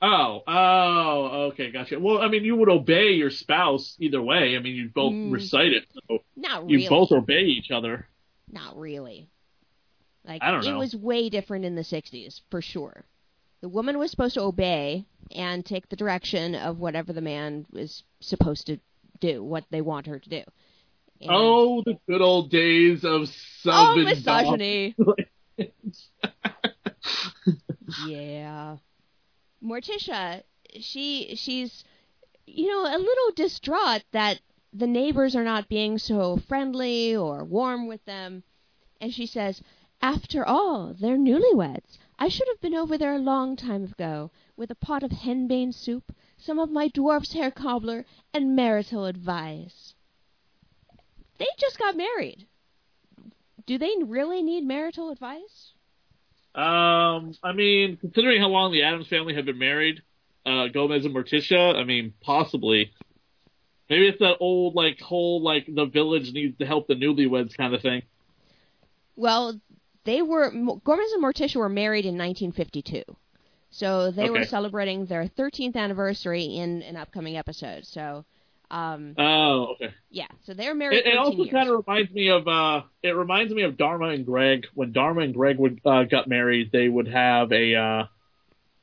Oh, 0.00 0.42
oh, 0.46 1.48
okay, 1.52 1.70
gotcha. 1.70 1.98
Well, 2.00 2.22
I 2.22 2.28
mean, 2.28 2.44
you 2.44 2.56
would 2.56 2.68
obey 2.70 3.12
your 3.12 3.30
spouse 3.30 3.96
either 3.98 4.20
way. 4.22 4.56
I 4.56 4.60
mean, 4.60 4.74
you 4.74 4.88
both 4.88 5.12
Mm. 5.12 5.32
recite 5.32 5.72
it, 5.72 5.84
so 6.08 6.18
Not 6.36 6.68
you 6.70 6.88
both 6.88 7.12
obey 7.12 7.42
each 7.44 7.70
other. 7.70 8.06
Not 8.50 8.78
really. 8.78 9.28
Like 10.26 10.42
I 10.42 10.50
don't 10.50 10.64
it 10.64 10.70
know. 10.70 10.78
was 10.78 10.96
way 10.96 11.28
different 11.28 11.64
in 11.64 11.74
the 11.74 11.82
'60s, 11.82 12.40
for 12.50 12.62
sure. 12.62 13.04
The 13.60 13.68
woman 13.68 13.98
was 13.98 14.10
supposed 14.10 14.34
to 14.34 14.42
obey 14.42 15.04
and 15.34 15.64
take 15.64 15.88
the 15.88 15.96
direction 15.96 16.54
of 16.54 16.78
whatever 16.78 17.12
the 17.12 17.20
man 17.20 17.66
was 17.72 18.02
supposed 18.20 18.66
to 18.66 18.78
do, 19.20 19.42
what 19.42 19.64
they 19.70 19.80
want 19.80 20.06
her 20.06 20.18
to 20.18 20.28
do. 20.28 20.42
And- 21.20 21.30
Oh, 21.30 21.82
the 21.82 21.98
good 22.06 22.20
old 22.20 22.50
days 22.50 23.04
of 23.04 23.30
oh, 23.66 23.96
misogyny. 23.96 24.94
yeah. 28.06 28.76
Morticia, 29.62 30.42
she 30.80 31.34
she's 31.36 31.84
you 32.46 32.68
know 32.68 32.82
a 32.82 32.98
little 32.98 33.30
distraught 33.34 34.04
that 34.12 34.40
the 34.72 34.86
neighbors 34.86 35.36
are 35.36 35.44
not 35.44 35.68
being 35.68 35.98
so 35.98 36.36
friendly 36.48 37.14
or 37.16 37.44
warm 37.44 37.86
with 37.86 38.04
them, 38.04 38.42
and 39.00 39.14
she 39.14 39.26
says, 39.26 39.62
"After 40.02 40.46
all, 40.46 40.94
they're 40.94 41.16
newlyweds. 41.16 41.98
I 42.18 42.28
should 42.28 42.48
have 42.48 42.60
been 42.60 42.74
over 42.74 42.98
there 42.98 43.14
a 43.14 43.18
long 43.18 43.56
time 43.56 43.84
ago 43.84 44.30
with 44.56 44.70
a 44.70 44.74
pot 44.74 45.02
of 45.02 45.10
henbane 45.10 45.72
soup, 45.72 46.14
some 46.36 46.58
of 46.58 46.70
my 46.70 46.88
dwarf's 46.88 47.32
hair 47.32 47.50
cobbler, 47.50 48.04
and 48.32 48.54
marital 48.54 49.06
advice." 49.06 49.94
They 51.38 51.48
just 51.58 51.78
got 51.78 51.96
married. 51.96 52.46
Do 53.66 53.78
they 53.78 53.94
really 54.04 54.42
need 54.42 54.64
marital 54.64 55.10
advice? 55.10 55.72
Um, 56.54 57.34
I 57.42 57.52
mean, 57.52 57.96
considering 57.96 58.40
how 58.40 58.48
long 58.48 58.72
the 58.72 58.82
Addams 58.82 59.08
family 59.08 59.34
had 59.34 59.46
been 59.46 59.58
married, 59.58 60.02
uh, 60.46 60.68
Gomez 60.68 61.04
and 61.04 61.14
Morticia, 61.14 61.74
I 61.74 61.84
mean, 61.84 62.12
possibly. 62.20 62.92
Maybe 63.90 64.06
it's 64.06 64.20
that 64.20 64.36
old, 64.40 64.74
like, 64.74 65.00
whole, 65.00 65.42
like, 65.42 65.66
the 65.66 65.86
village 65.86 66.32
needs 66.32 66.56
to 66.58 66.66
help 66.66 66.86
the 66.86 66.94
newlyweds 66.94 67.56
kind 67.56 67.74
of 67.74 67.82
thing. 67.82 68.02
Well, 69.16 69.60
they 70.04 70.22
were 70.22 70.50
Gomez 70.50 71.12
and 71.12 71.22
Morticia 71.22 71.56
were 71.56 71.68
married 71.68 72.04
in 72.04 72.16
1952, 72.18 73.02
so 73.70 74.10
they 74.10 74.30
were 74.30 74.44
celebrating 74.44 75.06
their 75.06 75.24
13th 75.26 75.76
anniversary 75.76 76.44
in 76.44 76.82
an 76.82 76.96
upcoming 76.96 77.36
episode. 77.36 77.86
So 77.86 78.24
Um, 78.70 79.14
Oh, 79.18 79.74
okay. 79.74 79.94
yeah, 80.10 80.26
so 80.44 80.54
they're 80.54 80.74
married. 80.74 80.98
It, 80.98 81.06
it 81.06 81.18
also 81.18 81.38
years. 81.44 81.50
kind 81.52 81.68
of 81.68 81.84
reminds 81.86 82.10
me 82.12 82.28
of 82.30 82.48
uh, 82.48 82.82
it 83.02 83.10
reminds 83.16 83.52
me 83.52 83.62
of 83.62 83.76
Dharma 83.76 84.08
and 84.08 84.24
Greg. 84.26 84.66
When 84.74 84.92
Dharma 84.92 85.20
and 85.22 85.34
Greg 85.34 85.58
would 85.58 85.80
uh, 85.84 86.04
got 86.04 86.28
married, 86.28 86.70
they 86.72 86.88
would 86.88 87.08
have 87.08 87.52
a 87.52 87.74
uh, 87.74 88.04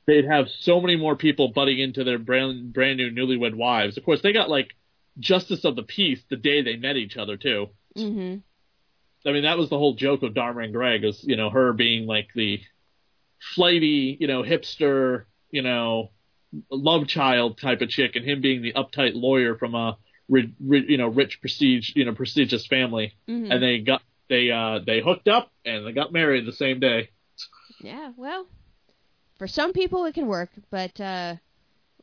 they'd 0.08 0.26
have 0.26 0.48
so 0.60 0.80
many 0.80 0.96
more 0.96 1.16
people 1.16 1.50
butting 1.50 1.80
into 1.80 2.04
their 2.04 2.20
brand 2.20 2.74
brand 2.74 2.98
new 2.98 3.12
newlywed 3.12 3.56
wives. 3.56 3.98
Of 3.98 4.06
course, 4.06 4.22
they 4.22 4.34
got 4.34 4.50
like 4.50 4.70
justice 5.20 5.66
of 5.66 5.76
the 5.76 5.84
peace 5.84 6.22
the 6.30 6.38
day 6.38 6.62
they 6.62 6.76
met 6.78 6.96
each 6.96 7.18
other 7.18 7.38
too. 7.38 7.68
hmm 7.96 8.36
I 9.26 9.32
mean, 9.32 9.44
that 9.44 9.58
was 9.58 9.70
the 9.70 9.78
whole 9.78 9.94
joke 9.94 10.24
of 10.24 10.34
Dharma 10.34 10.62
and 10.62 10.74
Greg, 10.74 11.04
is 11.04 11.24
you 11.24 11.36
know 11.36 11.50
her 11.50 11.74
being 11.74 12.08
like 12.08 12.30
the 12.34 12.62
flighty, 13.56 14.18
you 14.20 14.28
know, 14.28 14.44
hipster, 14.44 15.26
you 15.52 15.62
know, 15.62 16.12
love 16.70 17.08
child 17.08 17.60
type 17.60 17.82
of 17.82 17.90
chick, 17.90 18.16
and 18.16 18.26
him 18.26 18.42
being 18.42 18.62
the 18.62 18.74
uptight 18.74 19.14
lawyer 19.14 19.56
from 19.56 19.76
a 19.76 19.98
you 20.30 20.98
know 20.98 21.08
rich 21.08 21.42
prestige 21.42 21.92
you 21.96 22.06
know 22.06 22.14
prestigious 22.14 22.66
family, 22.66 23.14
hmm 23.28 23.52
and 23.52 23.62
they 23.62 23.80
got 23.80 24.02
they 24.30 24.50
uh 24.50 24.80
they 24.86 25.02
hooked 25.02 25.28
up 25.28 25.52
and 25.66 25.86
they 25.86 25.92
got 25.92 26.12
married 26.12 26.46
the 26.46 26.54
same 26.54 26.80
day. 26.80 27.10
Yeah, 27.82 28.12
well, 28.16 28.48
for 29.38 29.48
some 29.48 29.74
people 29.74 30.06
it 30.06 30.14
can 30.14 30.28
work, 30.28 30.50
but 30.70 31.00
uh, 31.00 31.36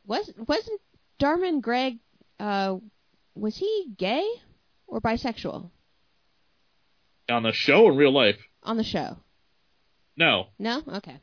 was 0.05 0.31
wasn't 0.47 0.81
Darman 1.19 1.61
Greg? 1.61 1.99
Uh, 2.39 2.77
was 3.35 3.57
he 3.57 3.93
gay 3.97 4.25
or 4.87 5.01
bisexual 5.01 5.69
On 7.29 7.43
the 7.43 7.53
show 7.53 7.89
in 7.89 7.97
real 7.97 8.11
life, 8.11 8.37
on 8.63 8.77
the 8.77 8.83
show? 8.83 9.17
no, 10.17 10.47
No, 10.57 10.81
okay. 10.87 11.17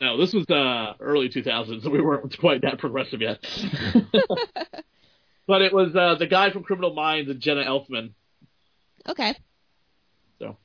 no, 0.00 0.16
this 0.18 0.32
was 0.32 0.48
uh 0.50 0.94
early 1.00 1.28
2000s, 1.28 1.82
so 1.82 1.90
we 1.90 2.00
weren't 2.00 2.36
quite 2.38 2.62
that 2.62 2.78
progressive 2.78 3.20
yet. 3.20 3.38
but 5.46 5.62
it 5.62 5.72
was 5.72 5.94
uh 5.94 6.16
the 6.16 6.26
guy 6.26 6.50
from 6.50 6.62
Criminal 6.62 6.94
Minds 6.94 7.30
and 7.30 7.40
Jenna 7.40 7.64
Elfman. 7.64 8.10
Okay. 9.08 9.34
So. 10.38 10.56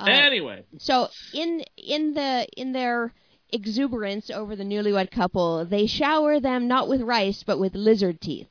Uh, 0.00 0.04
anyway, 0.08 0.64
So 0.78 1.08
in 1.34 1.64
in 1.76 2.14
the 2.14 2.46
in 2.56 2.72
their 2.72 3.12
exuberance 3.50 4.30
over 4.30 4.54
the 4.56 4.64
newlywed 4.64 5.10
couple, 5.10 5.64
they 5.64 5.86
shower 5.86 6.40
them 6.40 6.68
not 6.68 6.88
with 6.88 7.00
rice 7.02 7.42
but 7.42 7.58
with 7.58 7.74
lizard 7.74 8.20
teeth. 8.20 8.48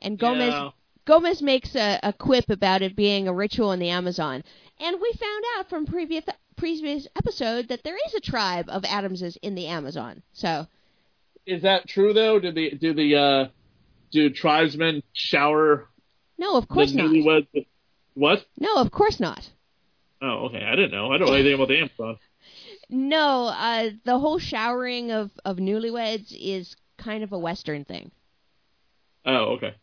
And 0.00 0.18
Gomez 0.18 0.52
yeah. 0.52 0.70
Gomez 1.06 1.42
makes 1.42 1.74
a, 1.74 2.00
a 2.02 2.12
quip 2.12 2.48
about 2.50 2.82
it 2.82 2.96
being 2.96 3.28
a 3.28 3.32
ritual 3.32 3.72
in 3.72 3.78
the 3.80 3.90
Amazon. 3.90 4.42
And 4.80 5.00
we 5.00 5.12
found 5.12 5.44
out 5.56 5.68
from 5.68 5.86
previous 5.86 6.24
previous 6.56 7.06
episode 7.16 7.68
that 7.68 7.82
there 7.82 7.96
is 8.06 8.14
a 8.14 8.20
tribe 8.20 8.66
of 8.68 8.84
Addamses 8.84 9.36
in 9.42 9.54
the 9.54 9.66
Amazon. 9.66 10.22
So 10.32 10.66
Is 11.46 11.62
that 11.62 11.88
true 11.88 12.12
though? 12.12 12.38
Do 12.38 12.52
the 12.52 12.70
do 12.70 12.94
the 12.94 13.16
uh 13.16 13.46
do 14.10 14.30
tribesmen 14.30 15.02
shower 15.12 15.88
no, 16.38 16.56
of 16.56 16.68
course 16.68 16.90
the 16.92 16.98
not. 16.98 17.10
newlyweds? 17.10 17.66
What? 18.14 18.44
No, 18.58 18.76
of 18.76 18.90
course 18.90 19.20
not. 19.20 19.48
Oh, 20.20 20.46
okay. 20.46 20.64
I 20.64 20.74
didn't 20.76 20.92
know. 20.92 21.12
I 21.12 21.18
don't 21.18 21.28
know 21.28 21.34
anything 21.34 21.54
about 21.54 21.68
the 21.68 21.78
Amazon. 21.78 22.18
No, 22.88 23.46
uh, 23.46 23.90
the 24.04 24.18
whole 24.18 24.38
showering 24.38 25.10
of, 25.10 25.30
of 25.44 25.56
newlyweds 25.56 26.34
is 26.38 26.76
kind 26.96 27.24
of 27.24 27.32
a 27.32 27.38
Western 27.38 27.84
thing. 27.84 28.10
Oh, 29.26 29.54
okay. 29.56 29.74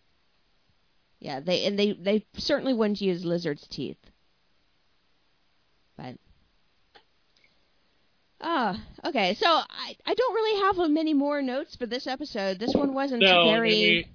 Yeah, 1.19 1.39
they 1.39 1.65
and 1.65 1.77
they 1.77 1.93
they 1.93 2.25
certainly 2.37 2.73
wouldn't 2.73 3.01
use 3.01 3.25
lizard's 3.25 3.67
teeth. 3.67 3.97
But 5.97 6.15
ah, 8.41 8.79
okay. 9.05 9.33
So 9.35 9.45
I 9.47 9.95
I 10.05 10.13
don't 10.13 10.33
really 10.33 10.61
have 10.61 10.89
many 10.91 11.13
more 11.13 11.41
notes 11.41 11.75
for 11.75 11.85
this 11.85 12.07
episode. 12.07 12.59
This 12.59 12.73
one 12.73 12.93
wasn't 12.93 13.21
No, 13.21 13.45
very. 13.45 13.69
mean, 13.69 14.05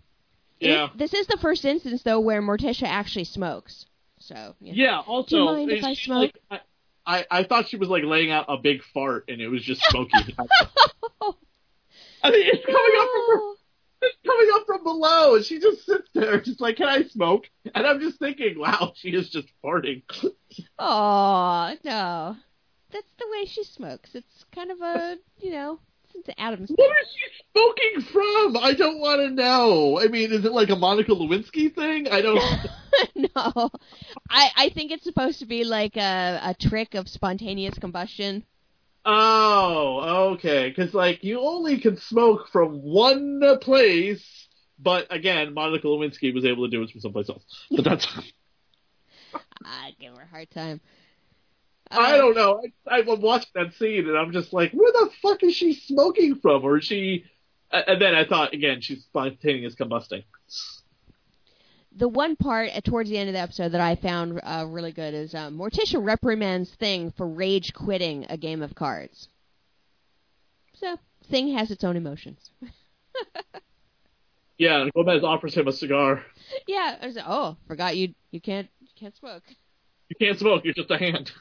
yeah. 0.61 0.89
This 0.95 1.15
is 1.15 1.27
the 1.27 1.37
first 1.39 1.65
instance 1.65 2.03
though 2.03 2.21
where 2.21 2.43
Morticia 2.43 2.87
actually 2.87 3.25
smokes. 3.25 3.87
So 4.19 4.55
you 4.61 4.73
know. 4.73 4.77
Yeah. 4.77 4.99
Also, 5.01 5.29
Do 5.29 5.37
you 5.37 5.45
mind 5.45 5.71
if 5.71 5.85
I 5.85 5.95
smoke? 5.95 6.33
Like, 6.51 6.61
I, 7.07 7.19
I 7.19 7.27
I 7.41 7.45
thought 7.45 7.69
she 7.69 7.77
was 7.77 7.89
like 7.89 8.05
laying 8.05 8.31
out 8.31 8.47
a 8.49 8.57
big 8.57 8.83
fart 8.95 9.25
and 9.29 9.41
it 9.41 9.49
was 9.49 9.63
just 9.63 9.83
smoky. 9.91 10.11
I 12.23 12.31
mean, 12.31 12.47
it's 12.47 12.65
coming 12.65 12.93
up 12.99 13.09
from 13.13 13.39
her, 13.39 13.55
it's 14.03 14.17
coming 14.27 14.49
up 14.55 14.67
from 14.67 14.83
below, 14.83 15.37
and 15.37 15.45
she 15.45 15.61
just 15.61 15.85
sits 15.87 16.09
there, 16.13 16.41
just 16.41 16.61
like, 16.61 16.77
"Can 16.77 16.89
I 16.89 17.05
smoke?" 17.05 17.49
And 17.75 17.87
I'm 17.87 18.01
just 18.01 18.19
thinking, 18.19 18.59
"Wow, 18.59 18.93
she 18.97 19.11
is 19.11 19.31
just 19.31 19.49
farting." 19.63 20.03
Oh 20.79 21.77
no, 21.85 22.37
that's 22.91 23.13
the 23.19 23.27
way 23.31 23.45
she 23.47 23.65
smokes. 23.65 24.15
It's 24.15 24.45
kind 24.55 24.71
of 24.71 24.81
a 24.81 25.19
you 25.39 25.51
know, 25.53 25.79
it's 26.15 26.29
Addams. 26.39 26.71
What 26.75 26.97
is 27.03 27.09
she 27.15 27.45
smoking 27.53 28.13
from? 28.13 28.57
I 28.57 28.75
don't 28.75 29.01
want 29.01 29.21
to 29.21 29.31
know. 29.31 30.01
I 30.01 30.09
mean, 30.09 30.33
is 30.33 30.45
it 30.45 30.53
like 30.53 30.71
a 30.71 30.77
Monica 30.77 31.13
Lewinsky 31.13 31.75
thing? 31.75 32.09
I 32.09 32.23
don't. 32.23 32.41
no, 33.15 33.71
I 34.31 34.51
I 34.57 34.71
think 34.75 34.93
it's 34.93 35.05
supposed 35.05 35.41
to 35.41 35.47
be 35.47 35.65
like 35.65 35.97
a 35.97 36.41
a 36.43 36.55
trick 36.55 36.95
of 36.95 37.09
spontaneous 37.09 37.79
combustion. 37.79 38.45
Oh, 39.09 40.33
okay. 40.35 40.69
Because 40.69 40.93
like 40.93 41.23
you 41.23 41.41
only 41.41 41.79
can 41.79 41.97
smoke 41.97 42.49
from 42.51 42.83
one 42.83 43.41
place, 43.61 44.49
but 44.79 45.07
again, 45.11 45.55
Monica 45.55 45.87
Lewinsky 45.87 46.35
was 46.35 46.45
able 46.45 46.65
to 46.65 46.71
do 46.71 46.83
it 46.83 46.91
from 46.91 47.01
someplace 47.01 47.29
else. 47.29 47.45
But 47.71 47.85
that's 47.85 48.07
I 49.65 49.95
give 50.01 50.15
her 50.15 50.23
a 50.23 50.27
hard 50.27 50.51
time. 50.51 50.81
I 51.91 52.15
Uh, 52.15 52.17
don't 52.19 52.35
know. 52.37 52.63
I, 52.87 53.01
I'm 53.01 53.21
watching 53.21 53.51
that 53.55 53.75
scene 53.75 54.09
and 54.09 54.17
I'm 54.17 54.33
just 54.33 54.53
like, 54.53 54.73
where 54.73 54.91
the 54.93 55.11
fuck 55.23 55.43
is 55.43 55.55
she 55.55 55.75
smoking 55.75 56.37
from? 56.37 56.65
Or 56.65 56.79
is 56.79 56.85
she? 56.85 57.25
And 57.71 58.01
then 58.01 58.15
I 58.15 58.25
thought 58.25 58.53
again, 58.55 58.81
she's 58.81 59.03
spontaneous 59.05 59.75
combusting. 59.75 60.25
The 61.97 62.09
one 62.09 62.37
part 62.37 62.71
uh, 62.75 62.81
towards 62.83 63.09
the 63.11 63.17
end 63.19 63.29
of 63.29 63.33
the 63.33 63.41
episode 63.41 63.73
that 63.73 63.81
I 63.81 63.97
found 63.97 64.41
uh, 64.43 64.67
really 64.69 64.93
good 64.93 65.15
is 65.15 65.35
um, 65.35 65.57
Morticia 65.59 66.05
reprimands 66.05 66.75
Thing 66.75 67.11
for 67.17 67.27
rage 67.27 67.73
quitting 67.73 68.27
a 68.29 68.37
game 68.37 68.63
of 68.63 68.75
cards. 68.75 69.29
So 70.75 70.99
Thing 71.31 71.55
has 71.57 71.71
its 71.71 71.85
own 71.85 71.97
emotions. 71.97 72.51
Yeah, 74.59 74.81
and 74.81 74.93
Gomez 74.95 75.23
offers 75.23 75.55
him 75.55 75.69
a 75.69 75.73
cigar. 75.73 76.25
yeah, 76.67 76.97
I 77.03 77.07
was 77.07 77.17
like, 77.17 77.27
oh, 77.29 77.57
forgot 77.67 77.95
you 77.97 78.15
you 78.31 78.41
can't 78.41 78.69
you 78.81 78.89
can't 78.99 79.15
smoke. 79.15 79.43
You 80.09 80.17
can't 80.19 80.39
smoke. 80.39 80.65
You're 80.65 80.73
just 80.73 80.91
a 80.91 80.97
hand. 80.97 81.31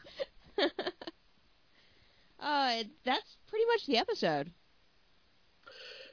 uh, 2.40 2.84
that's 3.04 3.38
pretty 3.48 3.66
much 3.66 3.86
the 3.88 3.98
episode. 3.98 4.52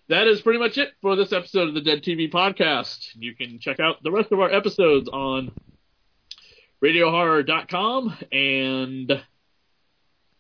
that 0.08 0.26
is 0.26 0.40
pretty 0.40 0.58
much 0.58 0.78
it 0.78 0.92
for 1.00 1.16
this 1.16 1.32
episode 1.32 1.68
of 1.68 1.74
the 1.74 1.80
Dead 1.80 2.02
TV 2.02 2.30
podcast. 2.30 3.08
You 3.14 3.34
can 3.34 3.58
check 3.58 3.80
out 3.80 4.02
the 4.02 4.10
rest 4.10 4.32
of 4.32 4.40
our 4.40 4.52
episodes 4.52 5.08
on 5.08 5.52
radiohorror.com 6.82 8.16
and 8.32 9.22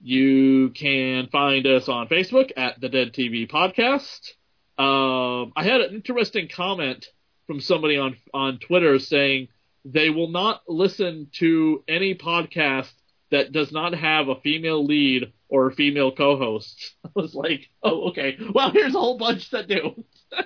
you 0.00 0.70
can 0.70 1.28
find 1.28 1.66
us 1.66 1.88
on 1.88 2.08
Facebook 2.08 2.50
at 2.56 2.80
the 2.80 2.88
Dead 2.88 3.12
TV 3.12 3.48
podcast. 3.48 4.32
Um, 4.78 5.52
I 5.54 5.62
had 5.62 5.80
an 5.80 5.94
interesting 5.94 6.48
comment 6.48 7.06
from 7.46 7.60
somebody 7.60 7.98
on 7.98 8.16
on 8.34 8.58
Twitter 8.58 8.98
saying 8.98 9.48
they 9.84 10.10
will 10.10 10.28
not 10.28 10.62
listen 10.68 11.28
to 11.34 11.84
any 11.86 12.14
podcast 12.14 12.92
that 13.32 13.50
does 13.50 13.72
not 13.72 13.94
have 13.94 14.28
a 14.28 14.36
female 14.36 14.84
lead 14.84 15.32
or 15.48 15.66
a 15.66 15.74
female 15.74 16.12
co-host. 16.12 16.94
I 17.04 17.08
was 17.14 17.34
like, 17.34 17.68
oh, 17.82 18.10
okay. 18.10 18.38
Well, 18.54 18.70
here's 18.70 18.94
a 18.94 19.00
whole 19.00 19.18
bunch 19.18 19.50
that 19.50 19.66
do. 19.66 20.04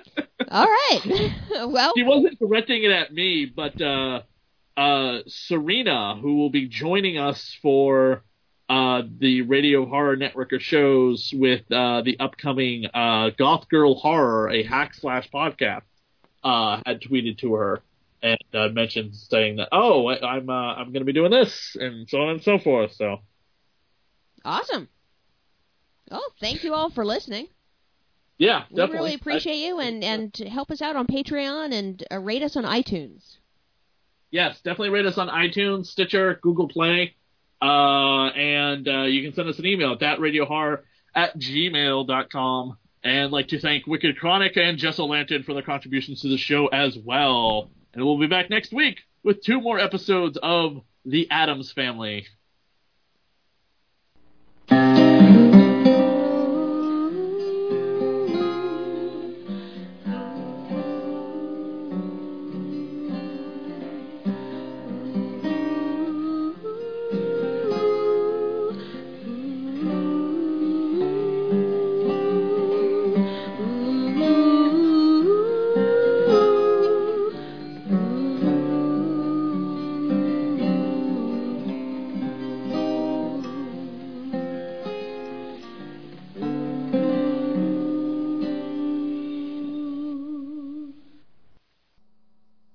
All 0.49 0.65
right. 0.65 1.31
well, 1.67 1.91
He 1.95 2.03
wasn't 2.03 2.39
directing 2.39 2.83
it 2.83 2.91
at 2.91 3.13
me, 3.13 3.45
but 3.45 3.79
uh, 3.81 4.21
uh, 4.75 5.19
Serena, 5.27 6.15
who 6.15 6.37
will 6.37 6.49
be 6.49 6.67
joining 6.67 7.17
us 7.17 7.57
for 7.61 8.23
uh, 8.69 9.03
the 9.19 9.41
Radio 9.43 9.85
Horror 9.85 10.15
Network 10.15 10.53
of 10.53 10.61
shows 10.61 11.33
with 11.35 11.69
uh, 11.71 12.01
the 12.01 12.17
upcoming 12.19 12.85
uh, 12.93 13.31
Goth 13.37 13.67
Girl 13.69 13.95
Horror, 13.95 14.49
a 14.49 14.63
hack 14.63 14.93
slash 14.93 15.29
podcast, 15.29 15.83
uh, 16.43 16.81
had 16.85 17.01
tweeted 17.01 17.39
to 17.39 17.53
her 17.55 17.81
and 18.21 18.37
uh, 18.53 18.69
mentioned 18.69 19.15
saying 19.15 19.57
that, 19.57 19.69
oh, 19.71 20.07
I, 20.07 20.35
I'm 20.35 20.49
uh, 20.49 20.73
I'm 20.75 20.87
going 20.87 21.01
to 21.01 21.05
be 21.05 21.13
doing 21.13 21.31
this 21.31 21.75
and 21.79 22.09
so 22.09 22.21
on 22.21 22.29
and 22.29 22.41
so 22.43 22.57
forth. 22.59 22.93
So 22.93 23.17
awesome. 24.45 24.87
Oh, 26.09 26.29
thank 26.39 26.63
you 26.63 26.73
all 26.73 26.89
for 26.89 27.05
listening. 27.05 27.47
yeah, 28.37 28.63
We 28.69 28.77
definitely. 28.77 28.97
really 28.97 29.13
appreciate 29.15 29.57
you 29.57 29.79
and 29.79 30.03
and 30.03 30.35
help 30.49 30.71
us 30.71 30.81
out 30.81 30.95
on 30.95 31.05
Patreon 31.07 31.73
and 31.73 32.03
uh, 32.11 32.19
rate 32.19 32.43
us 32.43 32.55
on 32.55 32.63
iTunes. 32.63 33.37
yes, 34.31 34.55
definitely 34.61 34.89
rate 34.89 35.05
us 35.05 35.17
on 35.17 35.27
iTunes, 35.27 35.87
Stitcher, 35.87 36.39
Google 36.41 36.67
Play, 36.67 37.15
uh, 37.61 38.27
and 38.29 38.87
uh, 38.87 39.01
you 39.03 39.21
can 39.23 39.33
send 39.33 39.49
us 39.49 39.59
an 39.59 39.65
email 39.65 39.93
at 39.93 39.99
thatradiohorror 39.99 40.81
at 41.15 41.37
gmail.com. 41.37 42.77
And 43.03 43.31
like 43.31 43.47
to 43.49 43.59
thank 43.59 43.87
Wicked 43.87 44.17
Chronic 44.17 44.57
and 44.57 44.77
Jess 44.77 44.99
O'Lantern 44.99 45.43
for 45.43 45.53
their 45.53 45.63
contributions 45.63 46.21
to 46.21 46.27
the 46.29 46.37
show 46.37 46.67
as 46.67 46.97
well. 46.97 47.69
And 47.97 48.05
we'll 48.05 48.19
be 48.19 48.27
back 48.27 48.51
next 48.51 48.71
week 48.71 48.99
with 49.23 49.41
two 49.41 49.59
more 49.59 49.79
episodes 49.79 50.37
of 50.43 50.83
The 51.03 51.27
Addams 51.31 51.71
Family. 51.71 52.27